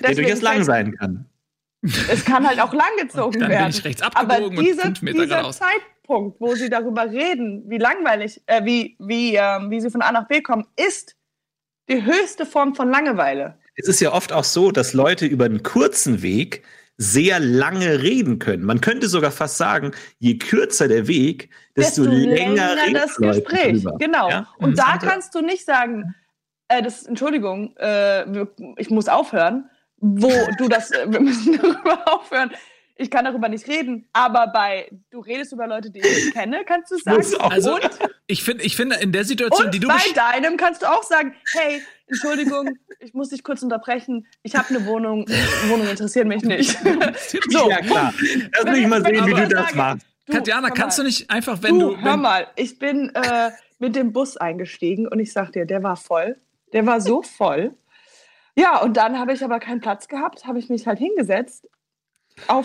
[0.03, 1.27] Der durchaus lang sein kann.
[2.11, 3.70] Es kann halt auch lang gezogen dann werden.
[3.70, 8.64] Bin ich rechts abgebogen Aber diese, dieser Zeitpunkt, wo sie darüber reden, wie langweilig, äh,
[8.64, 11.16] wie, wie, äh, wie sie von A nach B kommen, ist
[11.89, 13.59] die höchste Form von Langeweile.
[13.77, 16.62] Es ist ja oft auch so, dass Leute über einen kurzen Weg
[16.97, 18.64] sehr lange reden können.
[18.64, 23.83] Man könnte sogar fast sagen, je kürzer der Weg, desto, desto länger, länger das Gespräch.
[23.83, 23.97] Drüber.
[23.99, 24.31] Genau.
[24.31, 24.47] Ja?
[24.59, 24.75] Und mhm.
[24.77, 26.14] da kannst du nicht sagen,
[26.69, 28.25] äh, das, Entschuldigung, äh,
[28.77, 32.51] ich muss aufhören, wo du das, äh, wir müssen darüber aufhören.
[32.97, 36.93] Ich kann darüber nicht reden, aber bei du redest über Leute, die ich kenne, kannst
[36.93, 37.25] du sagen.
[37.41, 37.91] Also, und,
[38.29, 41.35] ich finde, ich finde in der Situation, die du bei deinem kannst du auch sagen,
[41.55, 44.29] hey, Entschuldigung, ich muss dich kurz unterbrechen.
[44.45, 45.27] Ich habe eine Wohnung.
[45.67, 46.71] Wohnung interessiert mich nicht.
[47.51, 48.15] so, ja, klar.
[48.62, 50.07] Lass mich mal sehen, wie du das sage, machst.
[50.27, 51.91] Du, Katjana, kannst du nicht einfach, wenn du.
[51.91, 53.51] du wenn hör mal, ich bin äh,
[53.81, 56.37] mit dem Bus eingestiegen und ich sag dir, der war voll.
[56.75, 57.72] Der war so voll.
[58.57, 61.66] Ja, und dann habe ich aber keinen Platz gehabt, habe ich mich halt hingesetzt.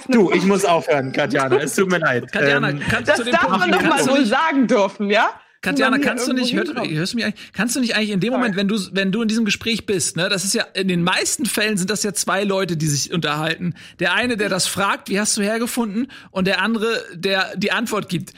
[0.10, 1.58] du, ich muss aufhören, Katjana.
[1.58, 2.32] Es tut mir leid.
[2.32, 5.30] Katjana, ähm, kannst das du den darf man doch mal wohl sagen dürfen, ja?
[5.62, 8.32] Katjana, kannst du nicht, hört, hörst du mich eigentlich, kannst du nicht eigentlich in dem
[8.32, 11.04] Moment, wenn du, wenn du in diesem Gespräch bist, ne, das ist ja, in den
[11.04, 13.76] meisten Fällen sind das ja zwei Leute, die sich unterhalten.
[14.00, 16.08] Der eine, der das fragt, wie hast du hergefunden?
[16.32, 18.32] Und der andere, der die Antwort gibt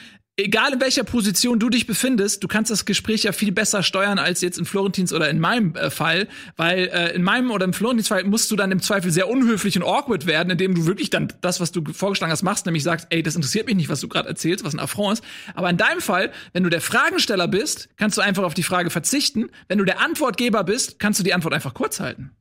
[0.43, 4.19] egal in welcher Position du dich befindest, du kannst das Gespräch ja viel besser steuern
[4.19, 6.27] als jetzt in Florentins oder in meinem äh, Fall,
[6.57, 9.77] weil äh, in meinem oder im Florentins Fall musst du dann im Zweifel sehr unhöflich
[9.77, 13.07] und awkward werden, indem du wirklich dann das, was du vorgeschlagen hast, machst, nämlich sagst,
[13.09, 15.23] ey, das interessiert mich nicht, was du gerade erzählst, was ein Affront ist.
[15.55, 18.89] Aber in deinem Fall, wenn du der Fragensteller bist, kannst du einfach auf die Frage
[18.89, 19.49] verzichten.
[19.67, 22.31] Wenn du der Antwortgeber bist, kannst du die Antwort einfach kurz halten.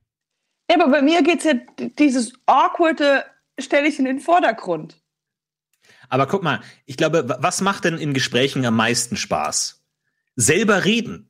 [0.69, 1.53] Ja, aber bei mir geht's ja
[1.99, 3.25] dieses awkwarde
[3.59, 5.00] stelle ich in den Vordergrund.
[6.11, 9.81] Aber guck mal, ich glaube, was macht denn in Gesprächen am meisten Spaß?
[10.35, 11.29] Selber reden.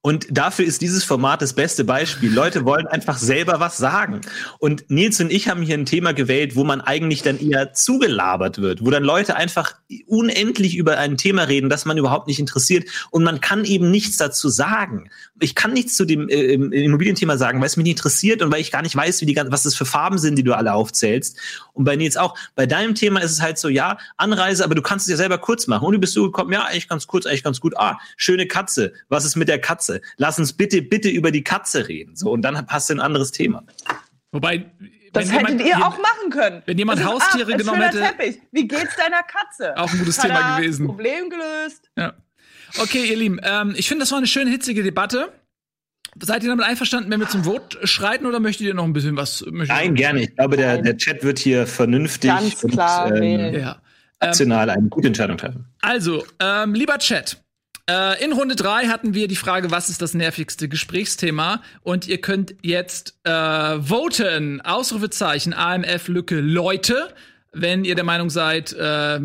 [0.00, 2.32] Und dafür ist dieses Format das beste Beispiel.
[2.32, 4.20] Leute wollen einfach selber was sagen.
[4.58, 8.58] Und Nils und ich haben hier ein Thema gewählt, wo man eigentlich dann eher zugelabert
[8.60, 9.74] wird, wo dann Leute einfach
[10.06, 12.88] unendlich über ein Thema reden, das man überhaupt nicht interessiert.
[13.10, 15.10] Und man kann eben nichts dazu sagen.
[15.40, 18.60] Ich kann nichts zu dem äh, Immobilienthema sagen, weil es mich nicht interessiert und weil
[18.60, 21.38] ich gar nicht weiß, wie die, was das für Farben sind, die du alle aufzählst.
[21.72, 22.36] Und bei Nils auch.
[22.54, 25.38] Bei deinem Thema ist es halt so, ja, Anreise, aber du kannst es ja selber
[25.38, 25.86] kurz machen.
[25.86, 27.76] Und du bist so gekommen, ja, eigentlich ganz kurz, eigentlich ganz gut.
[27.76, 28.92] Ah, schöne Katze.
[29.08, 30.00] Was ist mit der Katze?
[30.16, 32.16] Lass uns bitte, bitte über die Katze reden.
[32.16, 33.64] So, und dann passt du ein anderes Thema.
[34.32, 34.70] Wobei.
[35.12, 36.62] Das hättet ihr auch machen können.
[36.66, 38.00] Wenn jemand Haustiere ach, genommen hätte.
[38.00, 38.40] Teppich.
[38.52, 39.76] Wie geht's deiner Katze?
[39.76, 40.86] Auch ein gutes Tada, Thema gewesen.
[40.86, 41.90] Problem gelöst.
[41.96, 42.14] Ja.
[42.78, 45.32] Okay, ihr Lieben, ähm, ich finde, das war eine schöne hitzige Debatte.
[46.20, 49.16] Seid ihr damit einverstanden, wenn wir zum Vote schreiten oder möchtet ihr noch ein bisschen
[49.16, 49.44] was?
[49.48, 50.22] Nein, gerne.
[50.22, 53.80] Ich glaube, der, der Chat wird hier vernünftig Ganz klar und ähm, ja.
[54.20, 55.66] rational eine gute Entscheidung treffen.
[55.80, 57.40] Also, ähm, lieber Chat,
[57.88, 61.62] äh, in Runde 3 hatten wir die Frage, was ist das nervigste Gesprächsthema?
[61.82, 64.60] Und ihr könnt jetzt äh, voten.
[64.60, 67.14] Ausrufezeichen AMF-Lücke Leute.
[67.52, 69.20] Wenn ihr der Meinung seid, äh,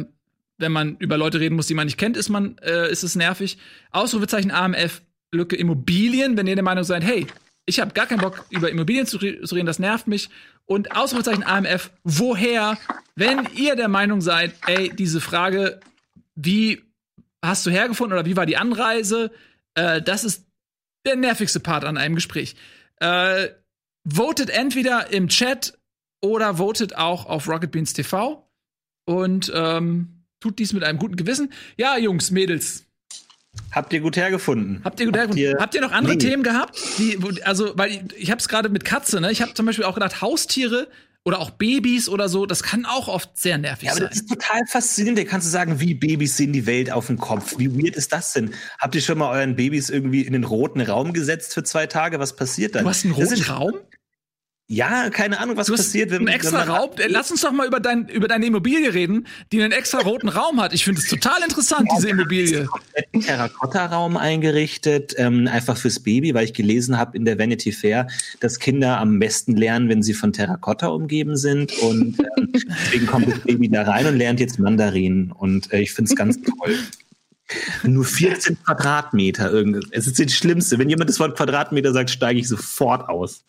[0.57, 3.15] wenn man über Leute reden muss, die man nicht kennt, ist man, äh, ist es
[3.15, 3.57] nervig.
[3.91, 5.01] Ausrufezeichen AMF
[5.33, 6.37] Lücke Immobilien.
[6.37, 7.27] Wenn ihr der Meinung seid, hey,
[7.65, 10.29] ich habe gar keinen Bock über Immobilien zu, zu reden, das nervt mich.
[10.65, 12.77] Und Ausrufezeichen AMF, woher?
[13.15, 15.79] Wenn ihr der Meinung seid, ey, diese Frage,
[16.35, 16.83] wie
[17.43, 19.31] hast du hergefunden oder wie war die Anreise?
[19.75, 20.45] Äh, das ist
[21.05, 22.55] der nervigste Part an einem Gespräch.
[22.99, 23.49] Äh,
[24.07, 25.77] votet entweder im Chat
[26.21, 28.49] oder votet auch auf Rocket Beans TV
[29.05, 30.12] und ähm,
[30.43, 31.53] tut dies mit einem guten Gewissen.
[31.77, 32.83] Ja, Jungs, Mädels.
[33.71, 34.81] Habt ihr gut hergefunden?
[34.83, 35.51] Habt ihr gut Habt hergefunden?
[35.51, 36.19] Ihr Habt ihr noch andere nee.
[36.19, 36.77] Themen gehabt?
[36.97, 39.31] Die, also, weil ich, ich habe es gerade mit Katze, ne?
[39.31, 40.89] Ich habe zum Beispiel auch gedacht, Haustiere
[41.23, 43.99] oder auch Babys oder so, das kann auch oft sehr nervig sein.
[43.99, 45.19] Ja, aber das ist total faszinierend.
[45.19, 47.55] Da kannst du sagen, wie Babys sehen die Welt auf dem Kopf.
[47.57, 48.53] Wie weird ist das denn?
[48.79, 52.19] Habt ihr schon mal euren Babys irgendwie in den roten Raum gesetzt für zwei Tage?
[52.19, 52.83] Was passiert dann?
[52.83, 53.75] Du hast einen roten Raum?
[54.67, 56.33] Ja, keine Ahnung, was passiert, wenn man.
[56.33, 56.91] extra Raum.
[57.09, 60.61] Lass uns doch mal über, dein, über deine Immobilie reden, die einen extra roten Raum
[60.61, 60.73] hat.
[60.73, 62.67] Ich finde es total interessant, ja, diese Immobilie.
[63.13, 68.07] Ein Terrakotta-Raum eingerichtet, ähm, einfach fürs Baby, weil ich gelesen habe in der Vanity Fair,
[68.39, 71.73] dass Kinder am besten lernen, wenn sie von Terrakotta umgeben sind.
[71.79, 75.33] Und ähm, deswegen kommt das Baby da rein und lernt jetzt Mandarin.
[75.33, 76.77] Und äh, ich finde es ganz toll.
[77.83, 79.53] Nur 14 Quadratmeter.
[79.91, 80.79] Es ist das Schlimmste.
[80.79, 83.43] Wenn jemand das Wort Quadratmeter sagt, steige ich sofort aus.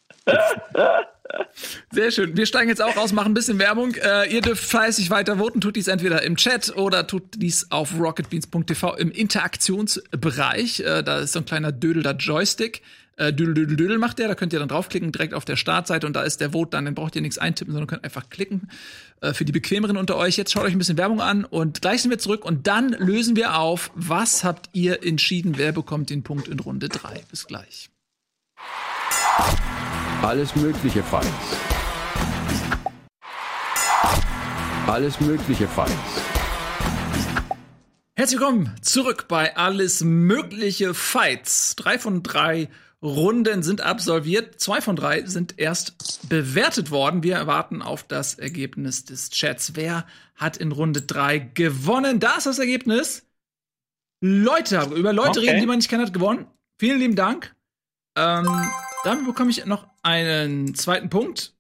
[1.91, 2.37] Sehr schön.
[2.37, 3.95] Wir steigen jetzt auch aus, machen ein bisschen Werbung.
[3.95, 5.61] Äh, ihr dürft fleißig weiter voten.
[5.61, 10.81] Tut dies entweder im Chat oder tut dies auf rocketbeans.tv im Interaktionsbereich.
[10.81, 12.83] Äh, da ist so ein kleiner Dödel da Joystick.
[13.17, 14.29] Äh, Dödel, Dödel, Dödel macht der.
[14.29, 16.07] Da könnt ihr dann draufklicken, direkt auf der Startseite.
[16.07, 16.85] Und da ist der Vote dann.
[16.85, 18.69] Dann braucht ihr nichts eintippen, sondern könnt einfach klicken.
[19.21, 20.37] Äh, für die Bequemeren unter euch.
[20.37, 21.45] Jetzt schaut euch ein bisschen Werbung an.
[21.45, 22.45] Und gleich sind wir zurück.
[22.45, 25.55] Und dann lösen wir auf, was habt ihr entschieden?
[25.57, 27.23] Wer bekommt den Punkt in Runde 3?
[27.31, 27.91] Bis gleich.
[30.23, 31.29] Alles Mögliche Fights.
[34.87, 35.93] Alles Mögliche Fights.
[38.15, 41.75] Herzlich willkommen zurück bei Alles Mögliche Fights.
[41.75, 42.69] Drei von drei
[43.03, 44.61] Runden sind absolviert.
[44.61, 47.25] Zwei von drei sind erst bewertet worden.
[47.25, 49.73] Wir erwarten auf das Ergebnis des Chats.
[49.75, 50.07] Wer
[50.37, 52.21] hat in Runde drei gewonnen?
[52.21, 53.27] Da ist das Ergebnis.
[54.21, 55.49] Leute, über Leute okay.
[55.49, 56.47] reden, die man nicht kennt, hat gewonnen.
[56.79, 57.55] Vielen lieben Dank.
[58.17, 58.49] Ähm,
[59.05, 61.55] damit bekomme ich noch einen zweiten Punkt.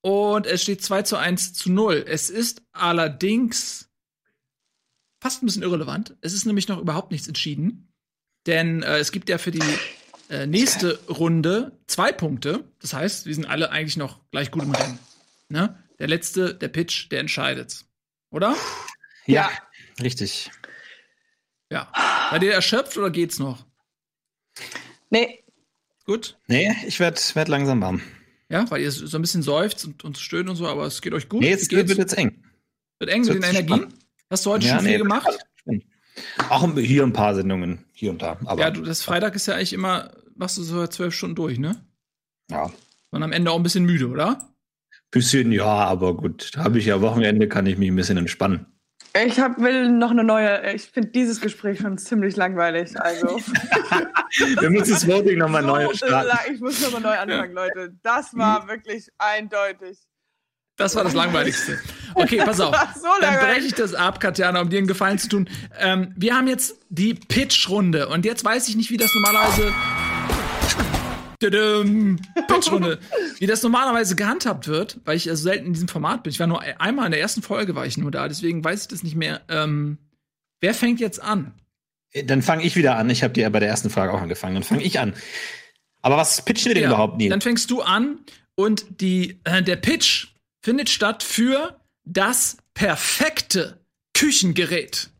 [0.00, 2.04] Und es steht 2 zu 1 zu 0.
[2.06, 3.90] Es ist allerdings
[5.20, 6.16] fast ein bisschen irrelevant.
[6.20, 7.92] Es ist nämlich noch überhaupt nichts entschieden.
[8.46, 9.62] Denn äh, es gibt ja für die
[10.30, 12.64] äh, nächste Runde zwei Punkte.
[12.80, 14.98] Das heißt, wir sind alle eigentlich noch gleich gut im Rennen.
[15.48, 15.82] Ne?
[15.98, 17.84] Der letzte, der Pitch, der entscheidet.
[18.30, 18.54] Oder?
[19.26, 20.02] Ja, ja.
[20.02, 20.50] richtig.
[21.70, 21.92] Ja.
[22.30, 23.66] Seid ihr erschöpft oder geht's noch?
[25.10, 25.44] Nee,
[26.08, 26.38] Gut?
[26.48, 28.00] Nee, ich werde werd langsam warm.
[28.48, 31.12] Ja, weil ihr so ein bisschen seufzt und, und stöhnt und so, aber es geht
[31.12, 31.42] euch gut.
[31.42, 32.42] Nee, jetzt wird jetzt eng.
[32.98, 33.92] Wird eng mit den Energien?
[34.30, 35.38] Hast du heute ja, schon viel nee, gemacht?
[36.48, 38.38] Auch hier ein paar Sendungen, hier und da.
[38.46, 41.58] Aber ja, du, das Freitag ist ja eigentlich immer, machst du so zwölf Stunden durch,
[41.58, 41.76] ne?
[42.50, 42.72] Ja.
[43.10, 44.48] Und am Ende auch ein bisschen müde, oder?
[45.10, 46.52] Bisschen, ja, aber gut.
[46.54, 48.64] Da habe ich ja Wochenende, kann ich mich ein bisschen entspannen.
[49.24, 50.72] Ich hab, will noch eine neue.
[50.74, 52.98] Ich finde dieses Gespräch schon ziemlich langweilig.
[53.00, 53.26] Also.
[54.60, 56.52] Wir müssen das Voting nochmal so neu starten.
[56.52, 57.94] Ich muss nochmal neu anfangen, Leute.
[58.02, 59.98] Das war wirklich eindeutig.
[60.76, 61.80] Das war das Langweiligste.
[62.14, 62.74] Okay, pass auf.
[62.94, 65.50] So Dann breche ich das ab, Katjana, um dir einen Gefallen zu tun.
[65.78, 69.72] Ähm, wir haben jetzt die Pitch-Runde und jetzt weiß ich nicht, wie das normalerweise
[71.40, 72.98] Pitchrunde.
[73.38, 76.32] Wie das normalerweise gehandhabt wird, weil ich also selten in diesem Format bin.
[76.32, 78.88] Ich war nur einmal in der ersten Folge war ich nur da, deswegen weiß ich
[78.88, 79.42] das nicht mehr.
[79.48, 79.98] Ähm,
[80.60, 81.54] wer fängt jetzt an?
[82.24, 83.10] Dann fange ich wieder an.
[83.10, 84.54] Ich habe dir ja bei der ersten Frage auch angefangen.
[84.54, 85.14] Dann fange ich an.
[86.02, 87.28] Aber was pitchen wir denn Ja, überhaupt, Neil?
[87.28, 88.18] Dann fängst du an
[88.54, 90.28] und die, äh, der Pitch
[90.62, 93.78] findet statt für das perfekte
[94.14, 95.10] Küchengerät.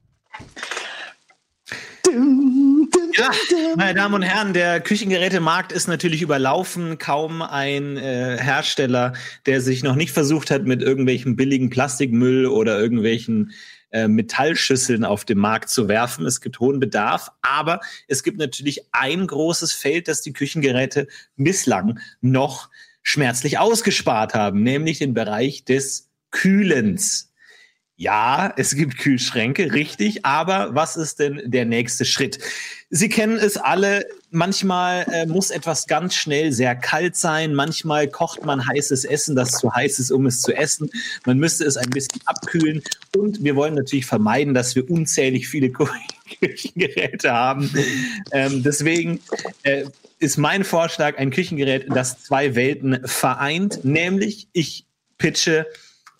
[3.18, 3.30] Ja,
[3.76, 6.98] meine Damen und Herren, der Küchengerätemarkt ist natürlich überlaufen.
[6.98, 9.12] Kaum ein äh, Hersteller,
[9.46, 13.52] der sich noch nicht versucht hat, mit irgendwelchen billigen Plastikmüll oder irgendwelchen
[13.90, 16.26] äh, Metallschüsseln auf dem Markt zu werfen.
[16.26, 21.98] Es gibt hohen Bedarf, aber es gibt natürlich ein großes Feld, das die Küchengeräte bislang
[22.20, 22.68] noch
[23.02, 27.27] schmerzlich ausgespart haben, nämlich den Bereich des Kühlens.
[28.00, 32.38] Ja, es gibt Kühlschränke, richtig, aber was ist denn der nächste Schritt?
[32.90, 38.44] Sie kennen es alle, manchmal äh, muss etwas ganz schnell sehr kalt sein, manchmal kocht
[38.44, 40.88] man heißes Essen, das zu heiß ist, um es zu essen.
[41.26, 42.84] Man müsste es ein bisschen abkühlen
[43.16, 45.90] und wir wollen natürlich vermeiden, dass wir unzählig viele Kü-
[46.38, 47.68] Küchengeräte haben.
[48.30, 49.18] Ähm, deswegen
[49.64, 49.86] äh,
[50.20, 54.86] ist mein Vorschlag ein Küchengerät, das zwei Welten vereint, nämlich ich
[55.18, 55.66] pitche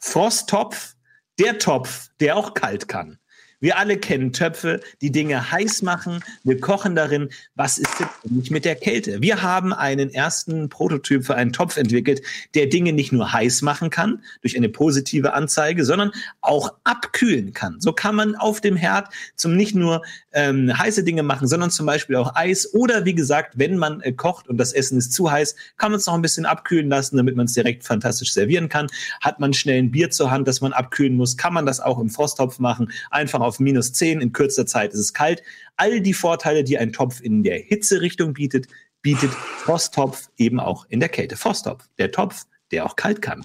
[0.01, 0.97] Frosttopf,
[1.39, 3.18] der Topf, der auch kalt kann.
[3.61, 6.23] Wir alle kennen Töpfe, die Dinge heiß machen.
[6.45, 7.29] Wir kochen darin.
[7.57, 9.21] Was ist denn nicht mit der Kälte?
[9.21, 12.23] Wir haben einen ersten Prototyp für einen Topf entwickelt,
[12.55, 17.81] der Dinge nicht nur heiß machen kann durch eine positive Anzeige, sondern auch abkühlen kann.
[17.81, 20.03] So kann man auf dem Herd zum nicht nur
[20.33, 24.13] ähm, heiße Dinge machen, sondern zum Beispiel auch Eis oder wie gesagt, wenn man äh,
[24.13, 27.17] kocht und das Essen ist zu heiß, kann man es noch ein bisschen abkühlen lassen,
[27.17, 28.87] damit man es direkt fantastisch servieren kann.
[29.21, 31.99] Hat man schnell ein Bier zur Hand, das man abkühlen muss, kann man das auch
[31.99, 32.93] im Frosttopf machen.
[33.11, 35.43] Einfach auf minus 10, in kürzester Zeit ist es kalt.
[35.77, 38.69] All die Vorteile, die ein Topf in der Hitzerichtung bietet,
[39.03, 41.37] bietet Frosttopf eben auch in der Kälte.
[41.37, 43.45] Frosttopf, der Topf, der auch kalt kann.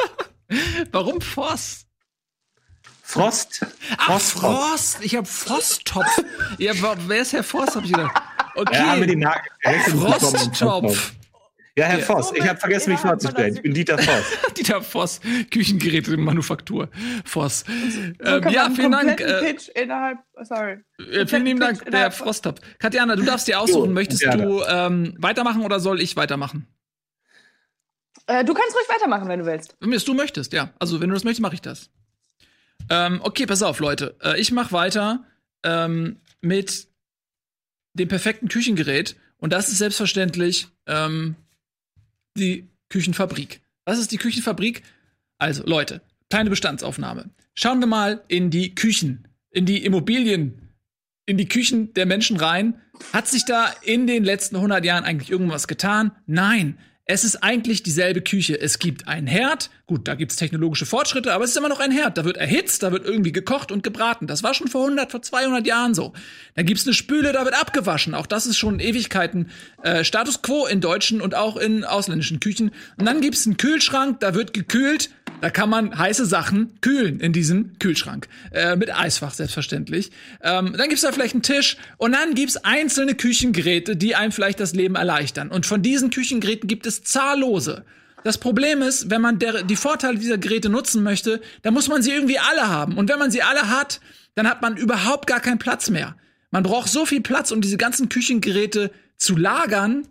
[0.92, 1.84] Warum Voss?
[3.02, 3.64] Frost.
[3.96, 4.70] Ach, Frosttopf.
[4.70, 4.98] Frost.
[5.00, 6.22] Ich habe Frosttopf.
[6.58, 6.72] ja,
[7.06, 8.22] wer ist Herr Voss, hab ich gedacht.
[8.54, 8.74] Okay.
[8.74, 9.26] Ja, haben wir den.
[9.98, 11.12] Frosttopf.
[11.78, 12.04] Ja, Herr Ja.
[12.04, 13.54] Voss, ich habe vergessen, mich vorzustellen.
[13.54, 14.24] Ich bin Dieter Voss.
[14.56, 15.20] Dieter Voss,
[15.50, 16.88] Küchengeräte Manufaktur.
[17.24, 17.60] Voss.
[17.60, 19.20] So Ähm, ja, vielen Dank.
[19.20, 20.78] Äh, Pitch innerhalb, sorry.
[20.98, 22.60] äh, vielen lieben Dank, der Frosttopf.
[22.78, 23.90] Katjana, du darfst dir aussuchen.
[23.90, 24.42] Jo, Möchtest gerne.
[24.44, 26.66] du ähm, weitermachen oder soll ich weitermachen?
[28.26, 29.76] Äh, du kannst ruhig weitermachen, wenn du willst.
[29.80, 30.72] Wenn es du möchtest, ja.
[30.78, 31.90] Also, wenn du das möchtest, mache ich das.
[32.90, 34.16] Ähm, okay, pass auf, Leute.
[34.22, 35.24] Äh, ich mache weiter
[35.62, 36.88] ähm, mit
[37.94, 39.16] dem perfekten Küchengerät.
[39.38, 41.36] Und das ist selbstverständlich ähm,
[42.38, 43.60] die Küchenfabrik.
[43.84, 44.82] Was ist die Küchenfabrik?
[45.38, 47.30] Also, Leute, kleine Bestandsaufnahme.
[47.54, 50.68] Schauen wir mal in die Küchen, in die Immobilien,
[51.26, 52.80] in die Küchen der Menschen rein.
[53.12, 56.12] Hat sich da in den letzten 100 Jahren eigentlich irgendwas getan?
[56.26, 56.78] Nein.
[57.10, 58.60] Es ist eigentlich dieselbe Küche.
[58.60, 59.70] Es gibt einen Herd.
[59.86, 62.18] Gut, da gibt es technologische Fortschritte, aber es ist immer noch ein Herd.
[62.18, 64.26] Da wird erhitzt, da wird irgendwie gekocht und gebraten.
[64.26, 66.12] Das war schon vor 100, vor 200 Jahren so.
[66.54, 68.14] Dann gibt's eine Spüle, da wird abgewaschen.
[68.14, 69.48] Auch das ist schon Ewigkeiten
[69.82, 72.72] äh, Status quo in deutschen und auch in ausländischen Küchen.
[72.98, 75.08] Und dann gibt's einen Kühlschrank, da wird gekühlt.
[75.40, 78.28] Da kann man heiße Sachen kühlen in diesem Kühlschrank.
[78.52, 80.10] Äh, mit Eisfach selbstverständlich.
[80.42, 84.58] Ähm, dann gibt's da vielleicht einen Tisch und dann gibt's einzelne Küchengeräte, die einem vielleicht
[84.58, 85.50] das Leben erleichtern.
[85.50, 87.84] Und von diesen Küchengeräten gibt es zahllose.
[88.24, 92.02] Das Problem ist, wenn man der, die Vorteile dieser Geräte nutzen möchte, dann muss man
[92.02, 92.98] sie irgendwie alle haben.
[92.98, 94.00] Und wenn man sie alle hat,
[94.34, 96.16] dann hat man überhaupt gar keinen Platz mehr.
[96.50, 100.08] Man braucht so viel Platz, um diese ganzen Küchengeräte zu lagern,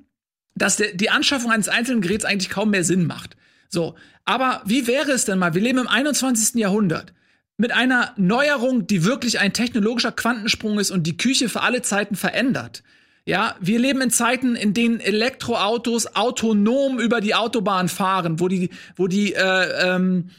[0.55, 3.35] dass der, die Anschaffung eines einzelnen Geräts eigentlich kaum mehr Sinn macht.
[3.69, 3.95] So,
[4.27, 5.53] aber wie wäre es denn mal?
[5.53, 6.55] Wir leben im 21.
[6.55, 7.13] Jahrhundert
[7.55, 12.15] mit einer Neuerung, die wirklich ein technologischer Quantensprung ist und die Küche für alle Zeiten
[12.15, 12.83] verändert.
[13.25, 18.69] Ja, wir leben in Zeiten, in denen Elektroautos autonom über die Autobahn fahren, wo die,
[18.97, 20.29] wo die äh, ähm,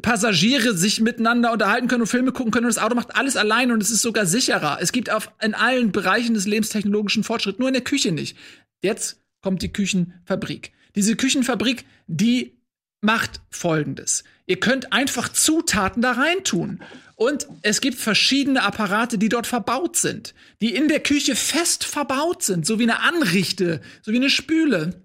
[0.00, 3.70] Passagiere sich miteinander unterhalten können und Filme gucken können und das Auto macht alles allein
[3.70, 4.78] und es ist sogar sicherer.
[4.80, 8.36] Es gibt auf, in allen Bereichen des Lebens technologischen Fortschritt, nur in der Küche nicht.
[8.82, 10.72] Jetzt kommt die Küchenfabrik.
[10.94, 12.55] Diese Küchenfabrik, die
[13.00, 14.24] macht Folgendes.
[14.46, 16.82] Ihr könnt einfach Zutaten da reintun.
[17.16, 22.42] Und es gibt verschiedene Apparate, die dort verbaut sind, die in der Küche fest verbaut
[22.42, 25.02] sind, so wie eine Anrichte, so wie eine Spüle.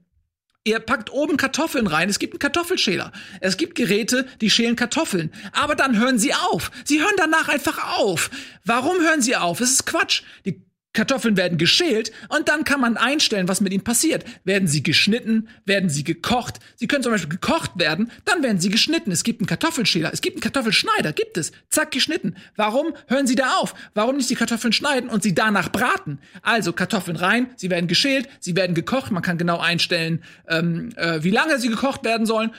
[0.63, 2.09] Ihr packt oben Kartoffeln rein.
[2.09, 3.11] Es gibt einen Kartoffelschäler.
[3.39, 5.31] Es gibt Geräte, die schälen Kartoffeln.
[5.53, 6.69] Aber dann hören sie auf.
[6.85, 8.29] Sie hören danach einfach auf.
[8.63, 9.59] Warum hören sie auf?
[9.59, 10.21] Es ist Quatsch.
[10.45, 10.61] Die
[10.93, 14.25] Kartoffeln werden geschält und dann kann man einstellen, was mit ihnen passiert.
[14.43, 15.47] Werden sie geschnitten?
[15.65, 16.59] Werden sie gekocht?
[16.75, 19.11] Sie können zum Beispiel gekocht werden, dann werden sie geschnitten.
[19.11, 21.51] Es gibt einen Kartoffelschäler, es gibt einen Kartoffelschneider, gibt es.
[21.69, 22.35] Zack, geschnitten.
[22.55, 23.73] Warum hören sie da auf?
[23.93, 26.19] Warum nicht die Kartoffeln schneiden und sie danach braten?
[26.41, 29.11] Also Kartoffeln rein, sie werden geschält, sie werden gekocht.
[29.11, 32.51] Man kann genau einstellen, ähm, äh, wie lange sie gekocht werden sollen.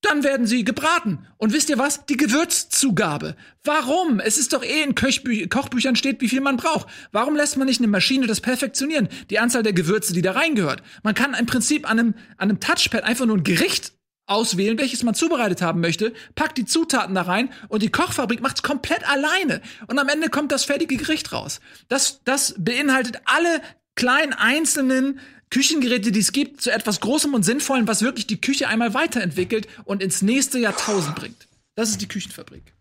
[0.00, 1.26] Dann werden sie gebraten.
[1.38, 2.06] Und wisst ihr was?
[2.06, 3.34] Die Gewürzzugabe.
[3.64, 4.20] Warum?
[4.20, 6.88] Es ist doch eh in Köchbü Kochbüchern steht, wie viel man braucht.
[7.10, 9.08] Warum lässt man nicht eine Maschine das perfektionieren?
[9.30, 10.82] Die Anzahl der Gewürze, die da reingehört.
[11.02, 13.92] Man kann im Prinzip an einem, an einem Touchpad einfach nur ein Gericht
[14.28, 18.62] auswählen, welches man zubereitet haben möchte, packt die Zutaten da rein und die Kochfabrik macht's
[18.62, 19.60] komplett alleine.
[19.88, 21.60] Und am Ende kommt das fertige Gericht raus.
[21.88, 23.62] Das, das beinhaltet alle
[23.96, 25.18] kleinen einzelnen
[25.50, 29.68] Küchengeräte, die es gibt, zu etwas Großem und Sinnvollem, was wirklich die Küche einmal weiterentwickelt
[29.84, 31.48] und ins nächste Jahrtausend bringt.
[31.74, 32.74] Das ist die Küchenfabrik.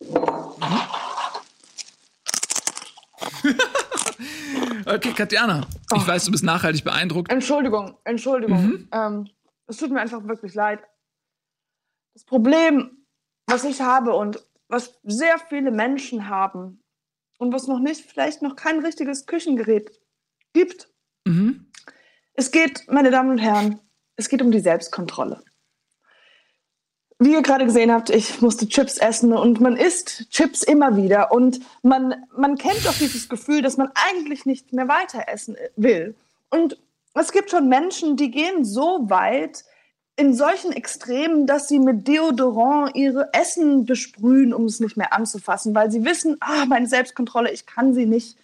[0.00, 0.80] Mhm.
[4.86, 6.06] okay, Katjana, ich oh.
[6.06, 7.30] weiß, du bist nachhaltig beeindruckt.
[7.30, 8.66] Entschuldigung, Entschuldigung.
[8.66, 8.88] Mhm.
[8.92, 9.30] Ähm,
[9.66, 10.82] es tut mir einfach wirklich leid.
[12.14, 13.04] Das Problem,
[13.46, 16.82] was ich habe und was sehr viele Menschen haben,
[17.38, 19.90] und was noch nicht, vielleicht noch kein richtiges Küchengerät
[20.52, 20.88] gibt.
[21.24, 21.70] Mhm.
[22.34, 23.80] Es geht, meine Damen und Herren,
[24.16, 25.42] es geht um die Selbstkontrolle.
[27.20, 31.32] Wie ihr gerade gesehen habt, ich musste Chips essen und man isst Chips immer wieder
[31.32, 36.14] und man, man kennt doch dieses Gefühl, dass man eigentlich nicht mehr weiter essen will.
[36.50, 36.78] Und
[37.14, 39.64] es gibt schon Menschen, die gehen so weit,
[40.18, 45.76] in solchen Extremen, dass sie mit Deodorant ihre Essen besprühen, um es nicht mehr anzufassen,
[45.76, 48.36] weil sie wissen, ah, meine Selbstkontrolle, ich kann sie nicht,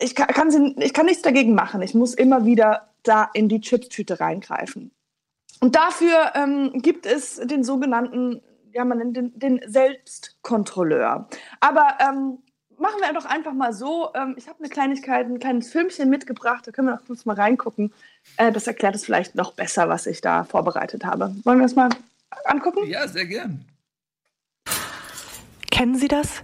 [0.00, 1.80] ich kann, kann sie, ich kann nichts dagegen machen.
[1.80, 4.90] Ich muss immer wieder da in die Chipstüte reingreifen.
[5.60, 11.28] Und dafür ähm, gibt es den sogenannten, ja, man nennt den, den Selbstkontrolleur.
[11.60, 12.38] Aber ähm,
[12.78, 14.10] machen wir doch einfach mal so.
[14.14, 16.66] Ähm, ich habe eine Kleinigkeit, ein kleines Filmchen mitgebracht.
[16.66, 17.92] Da können wir noch kurz mal reingucken.
[18.36, 21.34] Äh, das erklärt es vielleicht noch besser, was ich da vorbereitet habe.
[21.44, 21.90] Wollen wir das mal
[22.44, 22.86] angucken?
[22.86, 23.64] Ja, sehr gern.
[25.70, 26.42] Kennen Sie das?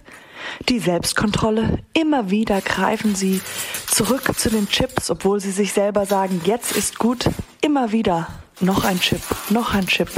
[0.69, 1.79] Die Selbstkontrolle.
[1.93, 3.41] Immer wieder greifen Sie
[3.87, 7.25] zurück zu den Chips, obwohl Sie sich selber sagen, jetzt ist gut.
[7.61, 8.27] Immer wieder.
[8.61, 10.09] Noch ein Chip, noch ein Chip.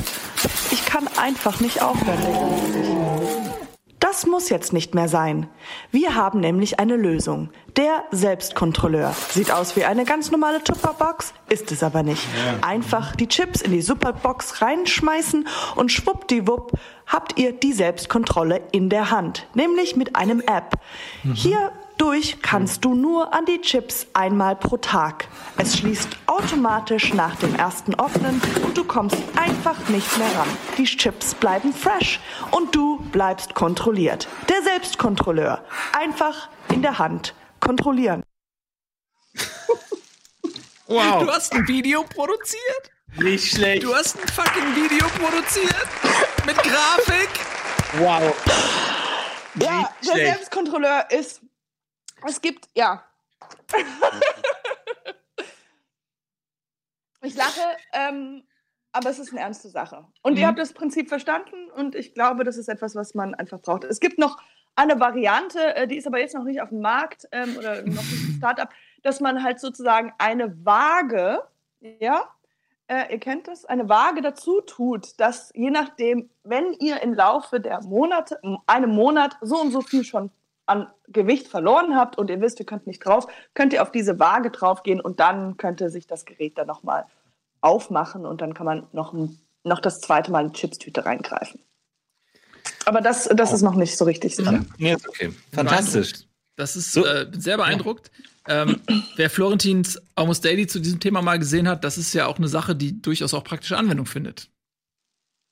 [0.70, 3.67] Ich kann einfach nicht aufhören.
[4.00, 5.48] Das muss jetzt nicht mehr sein.
[5.92, 7.50] Wir haben nämlich eine Lösung.
[7.76, 9.16] Der Selbstkontrolleur.
[9.32, 12.24] Sieht aus wie eine ganz normale Tupperbox, ist es aber nicht.
[12.62, 16.74] Einfach die Chips in die Superbox reinschmeißen und schwuppdiwupp
[17.08, 19.48] habt ihr die Selbstkontrolle in der Hand.
[19.56, 20.74] Nämlich mit einem App.
[21.24, 21.34] Mhm.
[21.34, 25.28] Hier durch kannst du nur an die Chips einmal pro Tag.
[25.58, 30.48] Es schließt automatisch nach dem ersten Öffnen und du kommst einfach nicht mehr ran.
[30.78, 32.20] Die Chips bleiben fresh
[32.52, 34.28] und du bleibst kontrolliert.
[34.50, 35.64] Der Selbstkontrolleur.
[35.94, 38.24] Einfach in der Hand kontrollieren.
[40.90, 41.26] Wow.
[41.26, 42.92] Du hast ein Video produziert?
[43.18, 43.84] Nicht schlecht.
[43.84, 45.86] Du hast ein fucking Video produziert?
[46.46, 47.30] Mit Grafik?
[47.98, 48.34] Wow.
[49.56, 51.42] Ja, der Selbstkontrolleur ist
[52.26, 53.04] es gibt, ja.
[57.22, 57.62] ich lache,
[57.94, 58.44] ähm,
[58.92, 60.06] aber es ist eine ernste Sache.
[60.22, 60.40] Und mhm.
[60.40, 63.84] ihr habt das Prinzip verstanden und ich glaube, das ist etwas, was man einfach braucht.
[63.84, 64.42] Es gibt noch
[64.76, 68.04] eine Variante, äh, die ist aber jetzt noch nicht auf dem Markt ähm, oder noch
[68.04, 68.70] nicht ein Startup,
[69.04, 71.44] dass man halt sozusagen eine Waage,
[71.80, 72.28] ja,
[72.88, 77.60] äh, ihr kennt das, eine Waage dazu tut, dass je nachdem, wenn ihr im Laufe
[77.60, 80.32] der Monate, einem Monat so und so viel schon
[80.68, 84.20] an Gewicht verloren habt und ihr wisst, ihr könnt nicht drauf, könnt ihr auf diese
[84.20, 87.06] Waage draufgehen und dann könnte sich das Gerät dann nochmal
[87.62, 89.14] aufmachen und dann kann man noch,
[89.64, 91.62] noch das zweite Mal in die Chipstüte reingreifen.
[92.86, 94.52] Aber das, das ist noch nicht so richtig sicher.
[94.52, 94.68] Mhm.
[94.78, 95.34] Ja, ist okay.
[95.54, 96.14] Fantastisch.
[96.56, 97.06] Das ist so.
[97.06, 98.12] äh, sehr beeindruckt.
[98.48, 98.82] Ähm,
[99.16, 102.48] wer Florentins Almost Daily zu diesem Thema mal gesehen hat, das ist ja auch eine
[102.48, 104.50] Sache, die durchaus auch praktische Anwendung findet.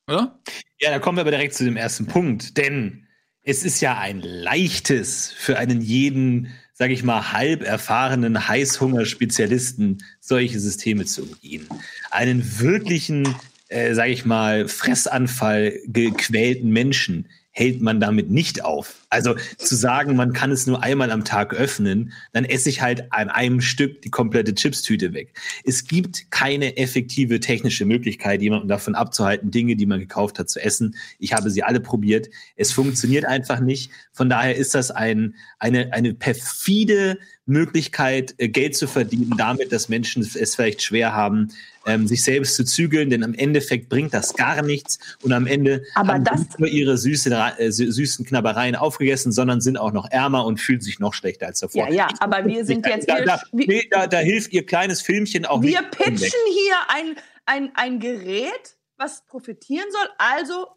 [0.09, 0.39] Oder?
[0.79, 2.57] Ja, da kommen wir aber direkt zu dem ersten Punkt.
[2.57, 3.04] Denn
[3.45, 10.59] es ist ja ein leichtes für einen jeden, sage ich mal, halb erfahrenen Heißhungerspezialisten, solche
[10.59, 11.67] Systeme zu umgehen.
[12.09, 13.35] Einen wirklichen,
[13.69, 17.27] äh, sage ich mal, Fressanfall gequälten Menschen
[17.57, 19.05] hält man damit nicht auf.
[19.09, 23.13] Also zu sagen, man kann es nur einmal am Tag öffnen, dann esse ich halt
[23.13, 25.39] an einem Stück die komplette Chipstüte weg.
[25.63, 30.61] Es gibt keine effektive technische Möglichkeit, jemanden davon abzuhalten, Dinge, die man gekauft hat, zu
[30.61, 30.97] essen.
[31.17, 32.29] Ich habe sie alle probiert.
[32.57, 33.89] Es funktioniert einfach nicht.
[34.11, 39.87] Von daher ist das ein, eine, eine perfide Möglichkeit, äh, Geld zu verdienen, damit, dass
[39.89, 41.49] Menschen es vielleicht schwer haben,
[41.85, 45.83] ähm, sich selbst zu zügeln, denn am Endeffekt bringt das gar nichts und am Ende
[45.93, 49.77] Aber haben das- sie nicht nur ihre süße, äh, sü- süßen Knabbereien aufgegessen, sondern sind
[49.77, 51.87] auch noch ärmer und fühlen sich noch schlechter als davor.
[51.89, 54.65] Ja, ja, aber wir sind jetzt da, hier- da, wir- nee, da, da hilft ihr
[54.65, 55.91] kleines Filmchen auch Wir nicht.
[55.91, 56.31] pitchen hinweg.
[56.49, 57.15] hier ein,
[57.45, 60.09] ein, ein Gerät, was profitieren soll.
[60.17, 60.67] Also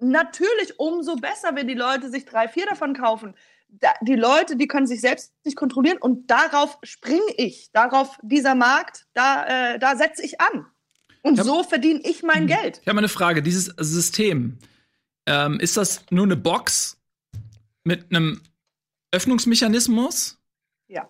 [0.00, 3.34] natürlich umso besser, wenn die Leute sich drei, vier davon kaufen.
[3.68, 7.70] Da, die Leute, die können sich selbst nicht kontrollieren und darauf springe ich.
[7.72, 10.66] Darauf, dieser Markt, da, äh, da setze ich an.
[11.22, 11.44] Und Ja.
[11.44, 12.78] so verdiene ich mein Geld.
[12.80, 13.42] Ich habe mal eine Frage.
[13.42, 14.58] Dieses System,
[15.26, 16.96] ähm, ist das nur eine Box
[17.84, 18.40] mit einem
[19.12, 20.38] Öffnungsmechanismus?
[20.86, 21.08] Ja.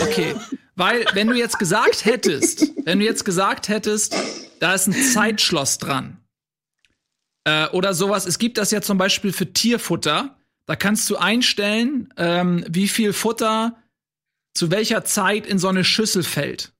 [0.00, 0.34] Okay,
[0.74, 4.14] weil wenn du jetzt gesagt hättest, wenn du jetzt gesagt hättest,
[4.60, 6.18] da ist ein Zeitschloss dran
[7.44, 10.35] äh, oder sowas, es gibt das ja zum Beispiel für Tierfutter,
[10.66, 13.76] da kannst du einstellen, ähm, wie viel Futter
[14.54, 16.72] zu welcher Zeit in so eine Schüssel fällt.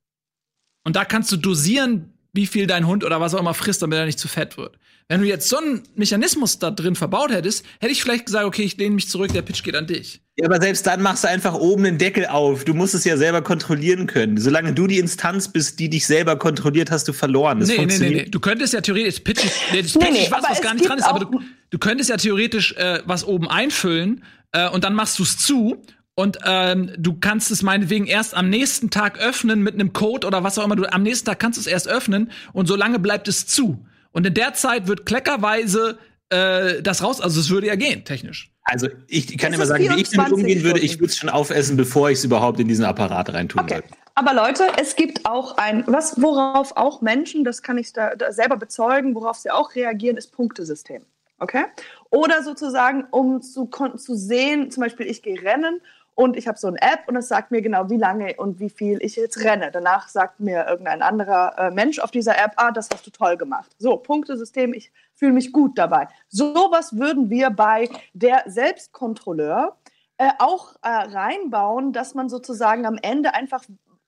[0.85, 3.99] Und da kannst du dosieren, wie viel dein Hund oder was auch immer frisst, damit
[3.99, 4.79] er nicht zu fett wird.
[5.09, 8.63] Wenn du jetzt so einen Mechanismus da drin verbaut hättest, hätte ich vielleicht gesagt, okay,
[8.63, 10.21] ich lehne mich zurück, der Pitch geht an dich.
[10.37, 12.65] Ja, aber selbst dann machst du einfach oben den Deckel auf.
[12.65, 14.37] Du musst es ja selber kontrollieren können.
[14.37, 17.61] Solange du die Instanz bist, die dich selber kontrolliert, hast du verloren.
[17.61, 18.25] Das Nee, nee, nee, funktioniert.
[18.27, 18.31] nee.
[18.31, 20.89] Du könntest ja theoretisch pitch, nee, das Nee, pitch nee, ich was, was gar nicht
[20.89, 21.41] dran ist, aber du,
[21.71, 25.83] du könntest ja theoretisch äh, was oben einfüllen äh, und dann machst du es zu
[26.15, 30.43] und ähm, du kannst es meinetwegen erst am nächsten Tag öffnen mit einem Code oder
[30.43, 30.75] was auch immer.
[30.75, 33.85] Du am nächsten Tag kannst du es erst öffnen und solange bleibt es zu.
[34.13, 35.99] Und in der Zeit wird kleckerweise
[36.31, 38.51] äh, das raus, also es würde ja gehen, technisch.
[38.65, 40.81] Also ich kann Es immer sagen, wie ich damit 24 umgehen würde.
[40.81, 43.75] Ich würde es schon aufessen, bevor ich es überhaupt in diesen Apparat reintun Okay.
[43.77, 43.89] würde.
[44.15, 48.33] Aber Leute, es gibt auch ein, was, worauf auch Menschen, das kann ich da, da
[48.33, 51.03] selber bezeugen, worauf sie auch reagieren, ist Punktesystem.
[51.39, 51.65] Okay?
[52.11, 55.81] Oder sozusagen, um zu, zu sehen, zum Beispiel, ich gehe rennen
[56.15, 58.71] und ich habe so eine App und es sagt mir genau, wie lange und wie
[58.71, 59.71] viel ich jetzt renne.
[59.71, 63.37] Danach sagt mir irgendein anderer äh, Mensch auf dieser App, ah, das hast du toll
[63.37, 63.71] gemacht.
[63.79, 66.09] So, Punktesystem, ich fühle mich gut dabei.
[66.29, 69.77] Sowas würden wir bei der Selbstkontrolleur
[70.17, 73.63] äh, auch äh, reinbauen, dass man sozusagen am Ende einfach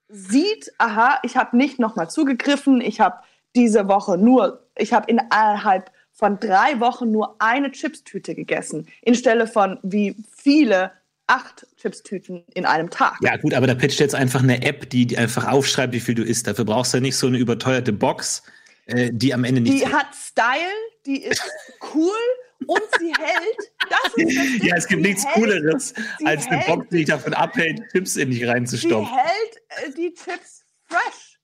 [0.08, 3.20] sieht, aha, ich habe nicht nochmal zugegriffen, ich habe
[3.54, 9.78] diese Woche nur, ich habe innerhalb von drei Wochen nur eine Chipstüte gegessen, instelle von
[9.84, 10.90] wie viele
[11.28, 13.16] acht Chipstüten in einem Tag.
[13.22, 16.14] Ja, gut, aber da pitcht jetzt einfach eine App, die, die einfach aufschreibt, wie viel
[16.16, 16.46] du isst.
[16.48, 18.42] Dafür brauchst du nicht so eine überteuerte Box,
[18.86, 20.72] äh, die am Ende nichts Die hat Style,
[21.06, 21.42] die ist
[21.94, 22.10] cool
[22.66, 23.72] und sie hält.
[23.88, 26.86] Das ist das Ding, Ja, es gibt sie nichts hält- Cooleres, sie als eine Box,
[26.90, 29.14] die dich davon abhält, Chips in dich Sie reinzustopfen.
[29.16, 31.38] hält äh, die Chips fresh.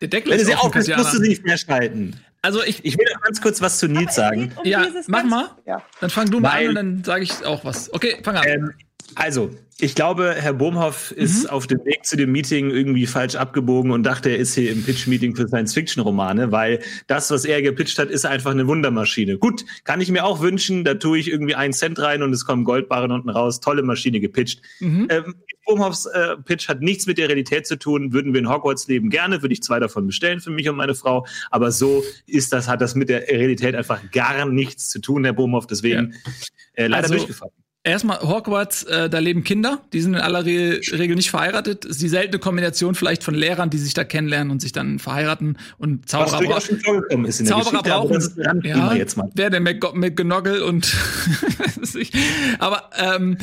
[0.00, 1.02] Der Deckel Wenn du ist sie offen, Katjana.
[1.02, 2.18] musst du sie nicht mehr schalten.
[2.44, 4.52] Also ich, Ich will noch ganz kurz was zu Nils sagen.
[4.56, 5.50] um Ja, mach mal.
[5.64, 5.82] Ja.
[6.00, 7.92] dann fang du mal Weil- an und dann sage ich auch was.
[7.94, 8.44] Okay, fang an.
[8.46, 8.72] Ähm,
[9.14, 13.90] also, ich glaube, Herr Bohmhoff ist auf dem Weg zu dem Meeting irgendwie falsch abgebogen
[13.90, 18.08] und dachte, er ist hier im Pitch-Meeting für Science-Fiction-Romane, weil das, was er gepitcht hat,
[18.08, 19.38] ist einfach eine Wundermaschine.
[19.38, 22.44] Gut, kann ich mir auch wünschen, da tue ich irgendwie einen Cent rein und es
[22.44, 23.58] kommen Goldbarren unten raus.
[23.60, 24.62] Tolle Maschine gepitcht.
[24.78, 25.08] Mhm.
[25.10, 25.34] Ähm,
[25.66, 28.12] Bohmhoffs äh, Pitch hat nichts mit der Realität zu tun.
[28.12, 30.94] Würden wir in Hogwarts leben, gerne, würde ich zwei davon bestellen für mich und meine
[30.94, 31.26] Frau.
[31.50, 35.32] Aber so ist das, hat das mit der Realität einfach gar nichts zu tun, Herr
[35.32, 35.66] Bohmhoff.
[35.66, 36.14] Deswegen
[36.74, 37.52] äh, leider Also- durchgefallen.
[37.84, 41.84] Erstmal Hogwarts, äh, da leben Kinder, die sind in aller Re Regel nicht verheiratet.
[41.84, 45.58] Ist die seltene Kombination vielleicht von Lehrern, die sich da kennenlernen und sich dann verheiraten
[45.78, 46.60] und Zauberer der
[47.10, 49.30] Zauberer brauchen, das ja, jetzt mal.
[49.34, 50.94] wer McGo- McGonagall und
[52.60, 53.36] aber ähm,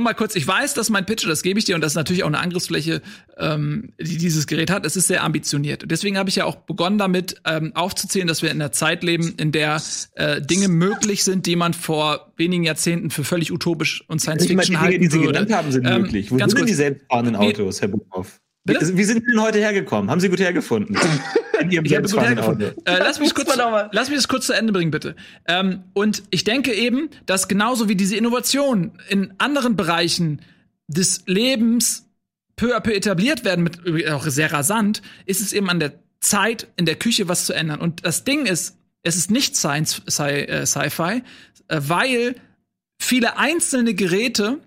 [0.00, 2.22] mal kurz, ich weiß, dass mein Pitch, das gebe ich dir, und das ist natürlich
[2.24, 3.02] auch eine Angriffsfläche,
[3.38, 5.82] ähm, die dieses Gerät hat, es ist sehr ambitioniert.
[5.82, 9.02] Und Deswegen habe ich ja auch begonnen damit ähm, aufzuzählen, dass wir in einer Zeit
[9.02, 9.80] leben, in der
[10.14, 14.54] äh, Dinge möglich sind, die man vor wenigen Jahrzehnten für völlig utopisch und Science Nicht
[14.56, 15.32] mal die Fiction Dinge, halten die Sie würde.
[15.32, 16.30] genannt haben, sind Ähm, möglich.
[16.30, 16.70] Wo ganz sind denn kurz.
[16.70, 18.40] die selbstfahrenden Autos, Herr Buchhoff?
[18.68, 18.96] Wie, Bitte?
[18.96, 20.10] wie sind Sie denn heute hergekommen?
[20.10, 20.96] Haben Sie gut hergefunden?
[21.60, 22.72] In Ihrem Ich habe gut hergefunden.
[22.84, 25.16] Äh, lass, mich kurz, lass mich das kurz zu Ende bringen, bitte.
[25.46, 30.42] Ähm, und ich denke eben, dass genauso wie diese Innovation in anderen Bereichen
[30.86, 32.10] des Lebens
[32.56, 36.66] peu à peu etabliert werden, mit auch sehr rasant, ist es eben an der Zeit,
[36.76, 37.80] in der Küche was zu ändern.
[37.80, 41.22] Und das Ding ist, es ist nicht Science, Sci, äh, Sci-Fi,
[41.68, 42.34] äh, weil
[43.00, 44.58] viele einzelne Geräte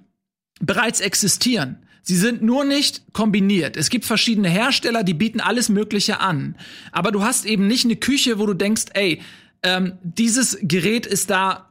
[0.60, 1.81] bereits existieren.
[2.04, 3.78] Sie sind nur nicht kombiniert.
[3.78, 6.56] Es gibt verschiedene Hersteller, die bieten alles Mögliche an.
[6.92, 9.22] Aber du hast eben nicht eine Küche, wo du denkst, ey,
[9.64, 11.71] ähm, dieses Gerät ist da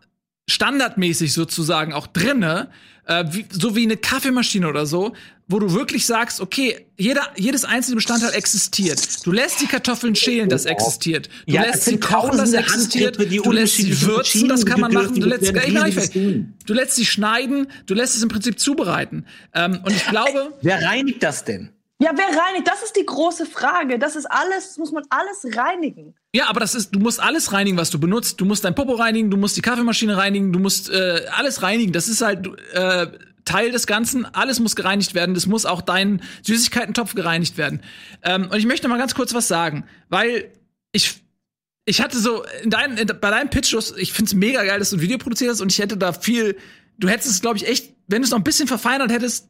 [0.51, 2.69] standardmäßig sozusagen auch drinne,
[3.07, 5.15] äh, wie, so wie eine Kaffeemaschine oder so,
[5.49, 9.27] wo du wirklich sagst, okay, jeder, jedes einzelne Bestandteil existiert.
[9.27, 11.29] Du lässt die Kartoffeln schälen, das existiert.
[11.47, 13.19] Du Ja, lässt sie kochen, das existiert.
[13.19, 15.19] Du lässt sie würzen, das kann man machen.
[15.19, 19.27] Du lässt, riesiges du lässt sie schneiden, du lässt es im Prinzip zubereiten.
[19.53, 21.71] Ähm, und ich glaube, Wer reinigt das denn?
[22.03, 22.67] Ja, wer reinigt?
[22.67, 23.99] Das ist die große Frage.
[23.99, 26.15] Das ist alles, das muss man alles reinigen.
[26.35, 28.41] Ja, aber das ist, du musst alles reinigen, was du benutzt.
[28.41, 31.93] Du musst dein Popo reinigen, du musst die Kaffeemaschine reinigen, du musst äh, alles reinigen.
[31.93, 33.07] Das ist halt äh,
[33.45, 34.25] Teil des Ganzen.
[34.25, 35.35] Alles muss gereinigt werden.
[35.35, 37.83] Das muss auch dein Süßigkeitentopf gereinigt werden.
[38.23, 40.51] Ähm, und ich möchte mal ganz kurz was sagen, weil
[40.93, 41.21] ich
[41.85, 44.97] ich hatte so in dein, in, bei deinem Pitch, ich find's mega geil, dass du
[44.97, 46.57] ein Video produziert hast und ich hätte da viel,
[46.99, 49.49] du hättest es, glaube ich, echt, wenn du es noch ein bisschen verfeinert hättest,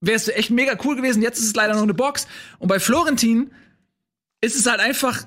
[0.00, 1.22] wärst du echt mega cool gewesen.
[1.22, 2.26] Jetzt ist es leider noch eine Box.
[2.58, 3.50] Und bei Florentin
[4.40, 5.24] ist es halt einfach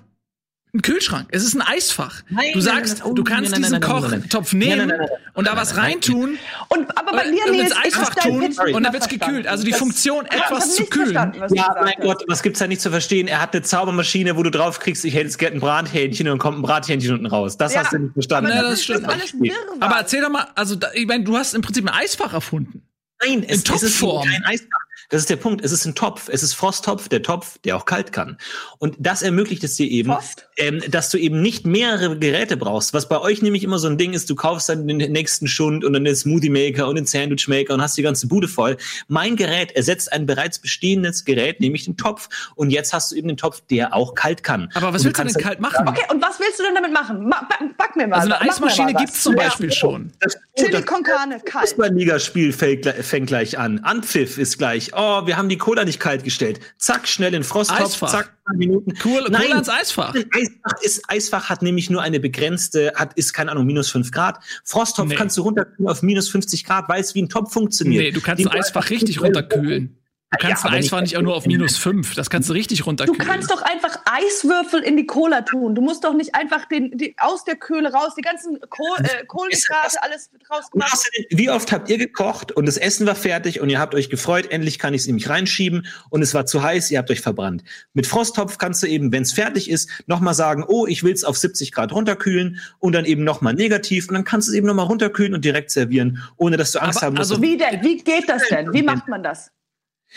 [0.72, 1.30] ein Kühlschrank.
[1.32, 2.22] Es ist ein Eisfach.
[2.30, 3.80] Nein, du sagst, nein, nein, du kannst nein, diesen.
[3.82, 6.38] Kochtopf nehmen nein, nein, nein, und da was reintun
[6.68, 9.20] Und, aber bei Nils, ins Eisfach tun und dann wird's verstanden.
[9.20, 9.48] gekühlt.
[9.48, 11.34] Also die Das- Funktion, hab etwas das zu kühlen.
[11.56, 11.94] Ja, mein.
[12.02, 13.28] Gott, was gibt's da nicht zu verstehen?
[13.28, 16.34] Er hat eine Zaubermaschine, wo du drauf kriegst, ich hätte jetzt gerne ein Brathähnchen und
[16.34, 17.58] dann kommt ein Brathähnchen unten raus.
[17.58, 18.52] Das Ja, hast du nicht verstanden.
[18.52, 19.00] Ja, aber das stimmt.
[19.00, 19.76] ist alles Wirrwarr.
[19.80, 22.84] Aber erzähl doch mal, also da, ich meine, du hast im Prinzip ein Eisfach erfunden.
[23.22, 24.89] Nein, es, es ist kein Eisfach.
[25.10, 25.66] Das ist der Punkt.
[25.66, 26.30] Es ist ein Topf.
[26.32, 28.38] Es ist Frosttopf, der Topf, der auch kalt kann.
[28.78, 30.14] Und das ermöglicht es dir eben,
[30.58, 32.94] ähm, dass du eben nicht mehrere Geräte brauchst.
[32.94, 35.84] Was bei euch nämlich immer so ein Ding ist, du kaufst dann den nächsten Schund
[35.84, 38.78] und dann den Smoothie Maker und den Sandwich Maker und hast die ganze Bude voll.
[39.08, 42.30] Mein Gerät ersetzt ein bereits bestehendes Gerät, nämlich den Topf.
[42.56, 44.70] Und jetzt hast du eben den Topf, der auch kalt kann.
[44.76, 45.88] Aber was Und willst du kannst denn dann- kalt machen?
[45.88, 47.28] Okay, und was willst du denn damit machen?
[47.28, 47.48] Ma
[47.80, 48.18] back, mir mal.
[48.20, 49.02] Also eine Eismaschine was.
[49.02, 49.46] gibt's zum Ja.
[49.46, 50.12] Beispiel schon.
[50.20, 51.68] Das, Chili das con carne, kalt.
[51.70, 53.80] Fußballligaspiel fängt, gleich- fängt gleich an.
[53.80, 54.94] Anpfiff ist gleich.
[55.00, 56.60] Oh, wir haben die Cola nicht kalt gestellt.
[56.78, 57.80] Zack, schnell in den Frosttopf.
[57.80, 58.12] Eisfach.
[58.12, 58.94] Zack, zwei Minuten.
[59.04, 60.14] Cool, Nein, Cola ins Eisfach.
[60.14, 64.40] Eisfach, ist, Eisfach hat nämlich nur eine begrenzte, hat, ist keine Ahnung, minus 5 Grad.
[64.66, 65.16] Frosttopf Nee.
[65.16, 68.04] kannst du runterkühlen auf minus 50 Grad, weil es wie ein Topf funktioniert.
[68.04, 69.96] Nee, du kannst Den ein Eisfach richtig runterkühlen.
[70.32, 72.14] Du Ja, kannst aber ein Eisfach nicht- auch nur auf minus fünf.
[72.14, 73.18] Das kannst du richtig Du runterkühlen.
[73.28, 75.74] kannst doch einfach Eiswürfel in die Cola tun.
[75.74, 79.26] Du musst doch nicht einfach den, die, aus der Kühle raus, die ganzen Kohl, äh,
[79.26, 81.10] Kohlenhydrate, alles rausgemacht.
[81.32, 84.52] wie oft habt ihr gekocht und das Essen war fertig und ihr habt euch gefreut,
[84.52, 87.64] endlich kann ich es nämlich reinschieben und es war zu heiß, ihr habt euch verbrannt.
[87.94, 91.24] Mit Frosttopf kannst du eben, wenn es fertig ist, nochmal sagen, oh, ich will es
[91.24, 94.68] auf 70 Grad runterkühlen und dann eben nochmal negativ und dann kannst du es eben
[94.68, 97.32] nochmal runterkühlen und direkt servieren, ohne dass du Angst Aber- haben musst.
[97.32, 97.82] also Wie denn?
[97.82, 98.72] Wie geht das denn?
[98.74, 99.50] Wie macht man das?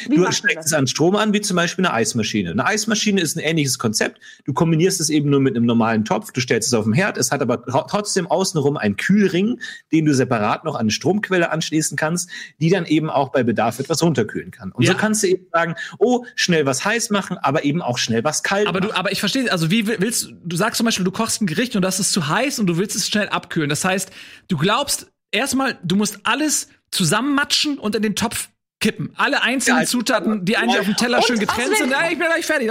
[0.08, 2.50] Wie Du steckst es an Strom an, wie zum Beispiel eine Eismaschine.
[2.52, 4.20] Eine Eismaschine ist ein ähnliches Konzept.
[4.44, 6.32] Du kombinierst es eben nur mit einem normalen Topf.
[6.32, 7.18] Du stellst es auf den Herd.
[7.18, 9.60] Es hat aber tro- trotzdem außenrum einen Kühlring,
[9.92, 13.78] den du separat noch an eine Stromquelle anschließen kannst, die dann eben auch bei Bedarf
[13.80, 14.72] etwas runterkühlen kann.
[14.72, 14.92] Und Ja.
[14.92, 18.42] so kannst du eben sagen, oh, schnell was heiß machen, aber eben auch schnell was
[18.42, 18.90] kalt Aber machen.
[18.92, 21.42] du, aber ich verstehe, also wie will- willst du, du sagst zum Beispiel, du kochst
[21.42, 23.68] ein Gericht und das ist zu heiß und du willst es schnell abkühlen.
[23.68, 24.10] Das heißt,
[24.48, 28.48] du glaubst erstmal, du musst alles zusammenmatschen und in den Topf
[28.82, 29.14] kippen.
[29.16, 31.90] Alle einzelnen Ja, Zutaten, die eigentlich auf dem Teller Und schön getrennt sind.
[31.90, 32.70] Ja, ich bin gleich fertig.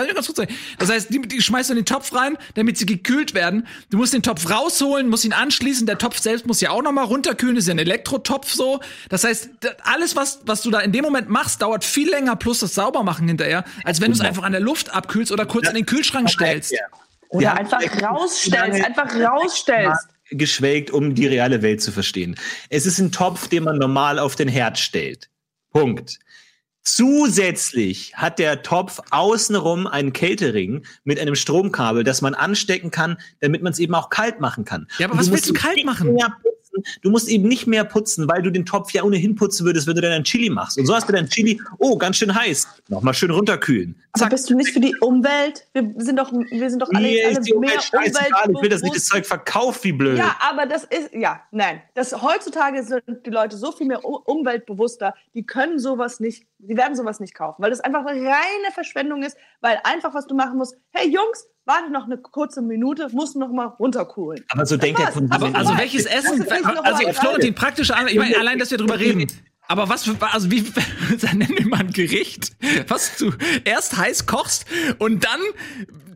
[0.78, 3.66] Das heißt, die, die schmeißt du in den Topf rein, damit sie gekühlt werden.
[3.90, 5.88] Du musst den Topf rausholen, musst ihn anschließen.
[5.88, 7.56] Der Topf selbst muss ja auch noch mal runterkühlen.
[7.56, 8.80] Das ist ja ein Elektrotopf so.
[9.10, 9.50] Das heißt,
[9.84, 13.28] alles, was, was du da in dem Moment machst, dauert viel länger plus das Saubermachen
[13.28, 14.30] hinterher, als wenn du es Genau.
[14.30, 16.72] einfach an der Luft abkühlst oder kurz in den Kühlschrank stellst.
[16.72, 16.80] Ja.
[17.30, 20.08] Oder Wir einfach rausstellst, einfach rausstellst.
[20.32, 22.36] geschwelgt, um die reale Welt zu verstehen.
[22.70, 25.30] Es ist ein Topf, den man normal auf den Herd stellt.
[25.72, 26.20] Punkt.
[26.84, 33.62] Zusätzlich hat der Topf außenrum einen Kältering mit einem Stromkabel, das man anstecken kann, damit
[33.62, 34.88] man es eben auch kalt machen kann.
[34.98, 36.14] Ja, aber Und was willst du kalt machen?
[36.14, 36.36] mehr
[36.72, 37.00] putzen.
[37.02, 39.96] Du musst eben nicht mehr putzen, weil du den Topf ja ohnehin putzen würdest, wenn
[39.96, 40.78] du dann ein Chili machst.
[40.78, 42.68] Und so hast du dein Chili, oh, ganz schön heiß.
[42.90, 43.96] Nochmal schön runterkühlen.
[44.14, 45.68] Aber bist du nicht für die Umwelt?
[45.74, 48.52] Wir sind doch, wir sind doch alle, Mir alle ist die Umwelt scheißegal.
[48.54, 49.06] Ich will, dass nicht das.
[49.06, 50.18] Zeug verkauft, wie blöd.
[50.18, 51.82] Ja, aber das ist, ja, nein.
[51.94, 56.96] Das, heutzutage sind die Leute so viel mehr umweltbewusster, die können sowas nicht, die werden
[56.96, 60.58] sowas nicht kaufen, weil das einfach eine reine Verschwendung ist, weil einfach, was du machen
[60.58, 64.44] musst, hey Jungs, warte noch eine kurze Minute, muss noch mal runterkohlen.
[64.50, 65.12] Aber so denkt der.
[65.12, 65.34] Kunde.
[65.34, 65.56] Aber.
[65.56, 69.28] Also welches das Essen, also Florentin, praktische Antwort, ich meine, allein, dass wir drüber reden.
[69.68, 70.64] Aber was für, also wie,
[71.22, 72.52] dann nenn mir mal ein Gericht,
[72.88, 73.32] was du
[73.64, 74.66] erst heiß kochst
[74.98, 75.40] und dann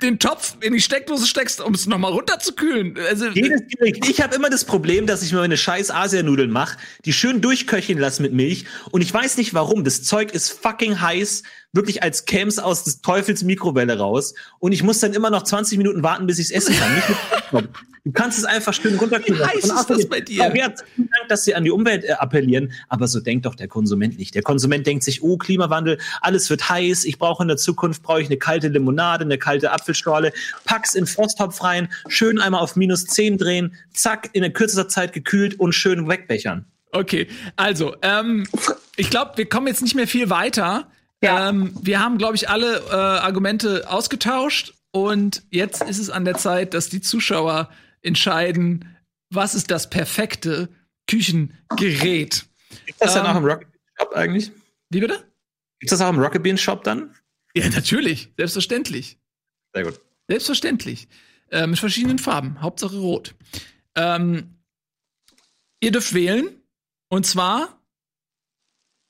[0.05, 2.97] den Topf in die Steckdose steckst, um es nochmal runterzukühlen.
[3.09, 4.07] Also, Jedes Gericht.
[4.07, 7.99] Ich habe immer das Problem, dass ich mir meine scheiß Asianudeln mache, die schön durchköcheln
[7.99, 9.83] lasse mit Milch und ich weiß nicht warum.
[9.83, 11.43] Das Zeug ist fucking heiß.
[11.73, 14.33] wirklich als käm's aus des Teufels Mikrowelle raus.
[14.59, 16.75] Und ich muss dann immer noch 20 Minuten warten, bis ich es essen
[17.51, 17.67] kann.
[18.05, 19.41] Du kannst es einfach schön runterkühlen.
[19.41, 20.51] Wie heiß ist das bei dir?
[20.51, 22.71] Vielen Dank, dass sie an die Umwelt äh, appellieren.
[22.87, 24.35] Aber so denkt doch der Konsument nicht.
[24.35, 27.05] Der Konsument denkt sich, oh, Klimawandel, alles wird heiß.
[27.05, 30.33] Ich brauche in der Zukunft, brauche ich eine kalte Limonade, eine kalte Apfelschorle.
[30.65, 35.59] Pack's in Frosttopf rein, schön einmal auf minus 10 drehen, zack, in kürzester Zeit gekühlt
[35.59, 36.65] und schön wegbechern.
[36.91, 38.47] Okay, also, ähm,
[38.95, 40.89] ich glaube, wir kommen jetzt nicht mehr viel weiter.
[41.21, 41.49] Ja.
[41.49, 46.35] Ähm, wir haben, glaube ich, alle äh, Argumente ausgetauscht und jetzt ist es an der
[46.35, 47.69] Zeit, dass die Zuschauer
[48.01, 48.95] entscheiden,
[49.29, 50.69] was ist das perfekte
[51.07, 52.45] Küchengerät.
[52.85, 54.51] Gibt das dann Ähm, auch im Rocket Beans Shop eigentlich?
[54.89, 55.23] Wie bitte?
[55.79, 57.13] Gibt das auch im Rocket Beans Shop dann?
[57.55, 59.17] Ja, natürlich, selbstverständlich.
[59.75, 59.99] Sehr gut.
[60.29, 61.07] Selbstverständlich.
[61.49, 62.61] Äh, mit verschiedenen Farben.
[62.61, 63.35] Hauptsache rot.
[63.95, 64.57] Ähm,
[65.81, 66.61] ihr dürft wählen.
[67.09, 67.79] Und zwar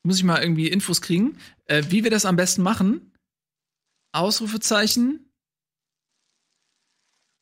[0.04, 3.14] muss ich mal irgendwie Infos kriegen, äh, wie wir das am besten machen.
[4.12, 5.32] Ausrufezeichen.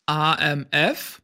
[0.05, 1.21] AMF.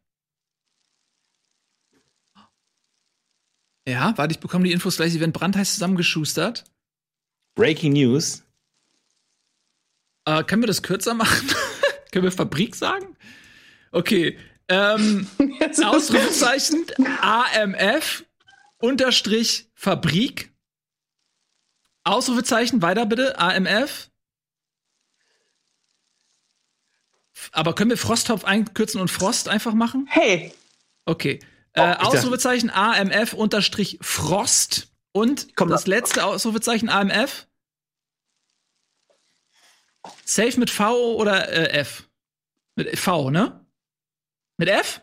[3.86, 5.12] Ja, warte, ich bekomme die Infos gleich.
[5.12, 6.64] Sie werden brandheiß zusammengeschustert.
[7.56, 8.44] Breaking News.
[10.26, 11.50] Äh, können wir das kürzer machen?
[12.12, 13.16] Können wir Fabrik sagen?
[13.92, 14.38] Okay.
[14.68, 15.28] Ähm,
[15.84, 16.86] Ausrufezeichen
[17.22, 18.26] AMF
[18.78, 20.52] unterstrich Fabrik.
[22.04, 24.10] Ausrufezeichen, weiter bitte, AMF.
[27.52, 30.08] Aber können wir Frosttopf einkürzen und Frost einfach machen?
[30.10, 30.54] Hey,
[31.10, 31.40] Okay.
[31.76, 34.88] Oh, Äh, Ausrufezeichen AMF unterstrich Frost.
[35.12, 37.48] Und Komm, das letzte Ausrufezeichen AMF.
[40.26, 42.08] Safe mit V oder äh, F?
[42.76, 43.66] Mit V, ne?
[44.58, 45.02] Mit F?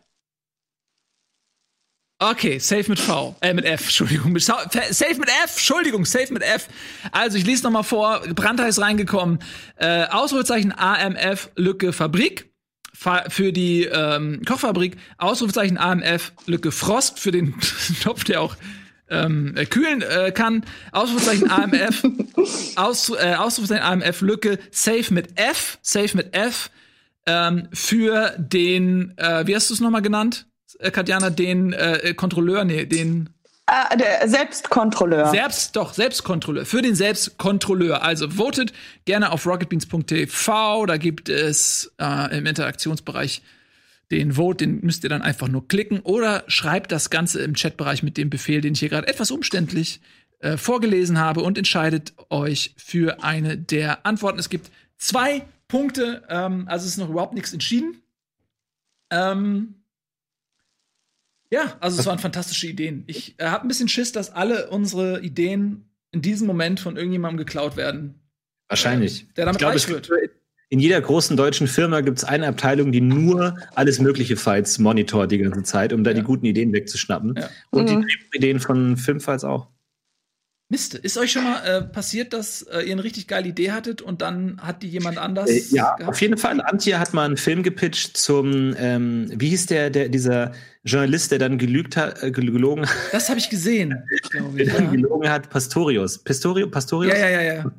[2.19, 3.37] Okay, safe mit V.
[3.43, 4.39] Äh, mit F, Entschuldigung.
[4.39, 6.69] Safe mit F, Entschuldigung, safe mit F.
[7.13, 9.41] Also, ich lese noch mal vor, brandheiß reingekommen.
[9.77, 12.51] Äh, Ausrufezeichen AMF, Lücke Fabrik.
[12.95, 14.97] Fa für die ähm, Kochfabrik.
[15.19, 17.55] Ausrufezeichen AMF, Lücke Frost für den
[18.03, 18.57] Topf, der auch
[19.09, 20.65] ähm, äh, kühlen äh, kann.
[20.93, 22.05] Ausrufezeichen AMF,
[22.77, 26.71] Aus, äh, Ausrufezeichen AMF, Lücke, safe mit F, safe mit F,
[27.27, 30.47] ähm, für den, äh, wie hast du es nochmal genannt,
[30.79, 33.31] äh, Katjana, den äh, Kontrolleur, nee, den
[33.67, 35.27] äh, der Selbstkontrolleur.
[35.31, 38.03] selbst, doch, Selbstkontrolleur, für den Selbstkontrolleur.
[38.03, 38.73] Also votet
[39.05, 43.43] gerne auf rocketbeans.tv, da gibt es äh, im Interaktionsbereich
[44.11, 48.03] den Vote, den müsst ihr dann einfach nur klicken oder schreibt das Ganze im Chatbereich
[48.03, 50.01] mit dem Befehl, den ich hier gerade etwas umständlich
[50.39, 54.39] äh, vorgelesen habe und entscheidet euch für eine der Antworten.
[54.39, 58.03] Es gibt zwei Punkte, ähm, also es ist noch überhaupt nichts entschieden.
[59.11, 59.75] Ähm,
[61.51, 63.05] ja, also es waren fantastische Ideen.
[63.07, 67.39] Ich äh, habe ein bisschen Schiss, dass alle unsere Ideen in diesem Moment von irgendjemandem
[67.39, 68.21] geklaut werden.
[68.69, 69.33] Wahrscheinlich.
[69.35, 70.09] Der damit ich glaube, reich es wird.
[70.09, 70.33] gibt,
[70.69, 75.31] in jeder großen deutschen Firma gibt es eine Abteilung, die nur alles mögliche Fights monitort
[75.31, 77.35] die ganze Zeit, um da die guten Ideen wegzuschnappen.
[77.37, 77.49] Ja.
[77.71, 78.07] Und Mhm.
[78.33, 79.69] die Ideen von Filmfights auch.
[80.69, 84.03] Mist, ist euch schon mal äh, passiert, dass äh, ihr eine richtig geile Idee hattet
[84.03, 85.49] und dann hat die jemand anders?
[85.49, 86.09] Äh, ja, gehabt?
[86.09, 86.61] auf jeden Fall.
[86.61, 90.51] Antje hat mal einen Film gepitcht zum, ähm, wie hieß der, der, dieser
[90.83, 93.95] Journalist, der dann gelügt hat, äh, gel- gelogen, hat, Das habe ich gesehen,
[94.31, 94.73] glaube der ich.
[94.73, 94.91] dann Ja.
[94.91, 96.19] gelogen hat, Pastorius.
[96.19, 97.17] Pastorio, Pastorius?
[97.17, 97.71] ja, ja, ja, ja.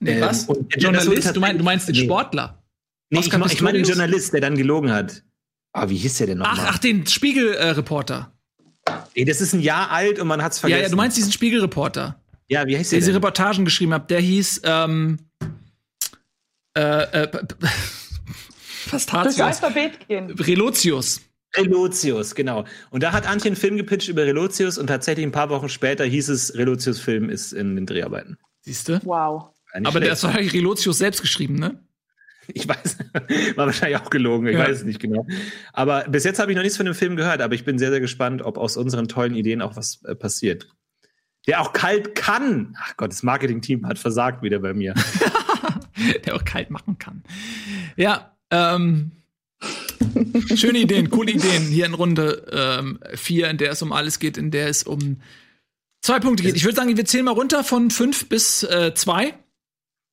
[0.00, 0.44] Nee, Ähm, was?
[0.44, 1.26] und der Journalist?
[1.26, 2.04] das Du, mein, du meinst den Nee.
[2.04, 2.62] Sportler?
[3.10, 3.84] Nee, ich, Oscar mein- ich meine den?
[3.86, 5.22] Journalist, der dann gelogen hat.
[5.72, 6.66] Ah, wie hieß der denn Ach, nochmal?
[6.70, 8.32] ach, den Spiegel-Reporter.
[9.14, 10.82] Ey, das ist ein Jahr alt und man hat's ja, vergessen.
[10.82, 13.16] ja, du meinst diesen Spiegel-Reporter, Ja, wie heißt der der diese?
[13.16, 14.10] Reportagen geschrieben hat.
[14.10, 15.18] Der hieß, ähm,
[16.76, 16.80] äh,
[17.24, 19.40] äh, p- Durchs Pastatius.
[19.40, 20.30] Alphabet gehen.
[20.30, 21.20] Relotius.
[21.56, 22.64] Relotius, genau.
[22.90, 26.04] Und da hat Antje einen Film gepitcht über Relotius und tatsächlich ein paar Wochen später
[26.04, 28.36] hieß es, Relotius Film ist in den Dreharbeiten.
[28.60, 29.00] Siehst du?
[29.04, 29.50] Wow.
[29.86, 30.12] Aber schlecht.
[30.12, 31.82] das war Relotius selbst geschrieben, ne?
[32.54, 32.98] Ich weiß,
[33.56, 34.60] war wahrscheinlich auch gelogen, ich Ja.
[34.60, 35.26] weiß es nicht genau.
[35.72, 37.90] Aber bis jetzt habe ich noch nichts von dem Film gehört, aber ich bin sehr,
[37.90, 40.66] sehr gespannt, ob aus unseren tollen Ideen auch was äh, passiert.
[41.46, 42.76] Der auch kalt kann.
[42.80, 44.94] Ach Gott, das Marketing-Team hat versagt wieder bei mir.
[46.26, 47.22] Der auch kalt machen kann.
[47.96, 49.10] Ja, ähm,
[50.54, 51.64] schöne Ideen, coole Ideen.
[51.64, 55.20] Hier in Runde ähm, vier, in der es um alles geht, in der es um
[56.02, 56.54] zwei Punkte geht.
[56.56, 59.34] Ich würde sagen, wir zählen mal runter von fünf bis äh, zwei.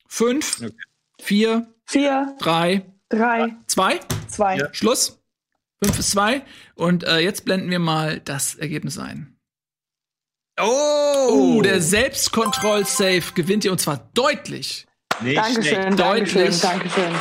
[0.08, 0.74] Fünf, Okay.
[1.22, 4.00] vier, Vier, drei, drei, zwei.
[4.28, 4.58] zwei.
[4.58, 4.74] Ja.
[4.74, 5.20] Schluss.
[5.84, 6.42] Fünf bis zwei.
[6.76, 9.38] Und äh, jetzt blenden wir mal das Ergebnis ein.
[10.60, 11.28] Oh!
[11.30, 14.86] Oh, der Selbstkontroll-Safe gewinnt ihr und zwar deutlich.
[15.22, 16.00] Nicht Dankeschön, schlecht.
[16.00, 16.62] Dankeschön, Deutlich.
[16.62, 17.14] Dankeschön.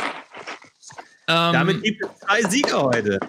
[1.27, 3.19] Ähm, Damit gibt es zwei Sieger heute.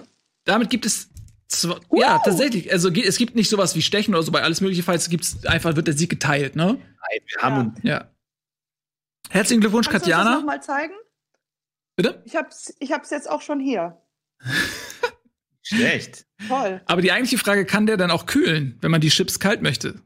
[0.44, 1.08] Damit gibt es
[1.48, 2.70] zwei, ja tatsächlich.
[2.72, 4.82] Also es gibt nicht sowas wie Stechen oder so bei alles mögliche.
[4.82, 6.74] Falls gibt's einfach wird der Sieg geteilt, ne?
[6.74, 8.08] Nein, wir haben uns Ja.
[9.30, 10.38] Herzlichen Glückwunsch, Kannst du uns das Katjana.
[10.40, 10.94] noch mal zeigen?
[11.96, 12.22] Bitte?
[12.26, 14.00] Ich hab's, ich hab's jetzt auch schon hier.
[15.62, 16.26] Schlecht.
[16.48, 16.80] Toll.
[16.86, 20.00] Aber die eigentliche Frage, kann der dann auch kühlen, wenn man die Chips kalt möchte?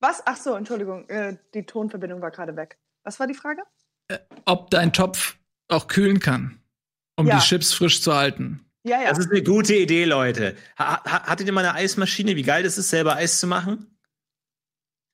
[0.00, 0.22] Was?
[0.26, 2.78] Ach so, Entschuldigung, äh, die Tonverbindung war gerade weg.
[3.04, 3.62] Was war die Frage?
[4.44, 5.36] Ob dein Topf
[5.68, 6.62] auch kühlen kann,
[7.16, 7.36] um Ja.
[7.38, 8.64] die Chips frisch zu halten?
[8.86, 9.08] Ja, ja.
[9.10, 10.56] Das ist eine gute Idee, Leute.
[10.78, 12.36] Ha ha hattet ihr mal eine Eismaschine?
[12.36, 13.93] Wie geil das ist, selber Eis zu machen?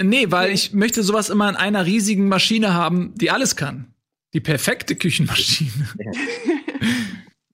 [0.02, 3.92] Nee, weil ich möchte sowas immer in einer riesigen Maschine haben, die alles kann.
[4.32, 5.70] Die perfekte Küchenmaschine.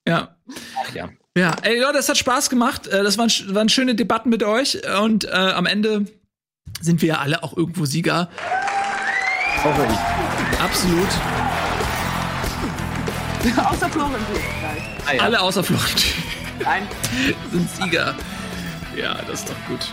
[0.06, 0.36] ja.
[0.84, 1.08] Ach ja.
[1.36, 2.86] Ja, ey Leute, das hat Spaß gemacht.
[2.86, 4.78] Äh, Das waren, waren schöne Debatten mit euch.
[5.02, 6.06] Und äh, am Ende
[6.80, 8.30] sind wir ja alle auch irgendwo Sieger.
[9.62, 10.60] Hoffe ich.
[10.60, 11.08] Absolut.
[13.66, 14.36] Außer Florentin.
[15.06, 15.22] Ah, ja.
[15.22, 16.10] Alle außer Florentin
[16.62, 16.82] Nein.
[17.52, 18.14] sind Sieger.
[18.96, 19.92] Ja, das ist doch gut.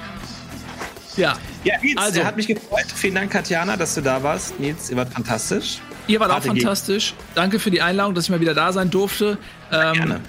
[1.17, 2.85] Ja, Ja, Nils, Also- hat mich gefreut.
[2.95, 4.59] Vielen Dank, Katjana, dass du da warst.
[4.59, 5.79] Nils, ihr wart fantastisch.
[6.07, 6.63] ihr wart auch Harte Gegend.
[6.63, 7.13] fantastisch.
[7.35, 9.37] Danke für die Einladung, dass ich mal wieder da sein durfte.
[9.71, 10.19] Ähm, Gerne.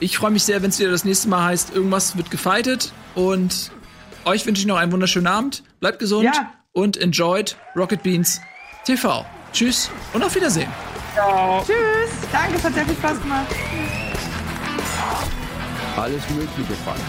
[0.00, 2.92] Ich freue mich sehr, wenn es wieder das nächste Mal heißt, irgendwas wird gefightet.
[3.14, 3.70] Und
[4.24, 5.62] euch wünsche ich noch einen wunderschönen Abend.
[5.78, 6.52] Bleibt gesund Ja.
[6.72, 8.40] und enjoyed Rocket Beans
[8.84, 9.26] TV.
[9.52, 10.70] Tschüss und auf Wiedersehen.
[11.66, 11.76] Tschüss.
[12.32, 13.46] Danke, es hat sehr viel Spaß gemacht.
[15.96, 17.00] Alles Mögliche falsch.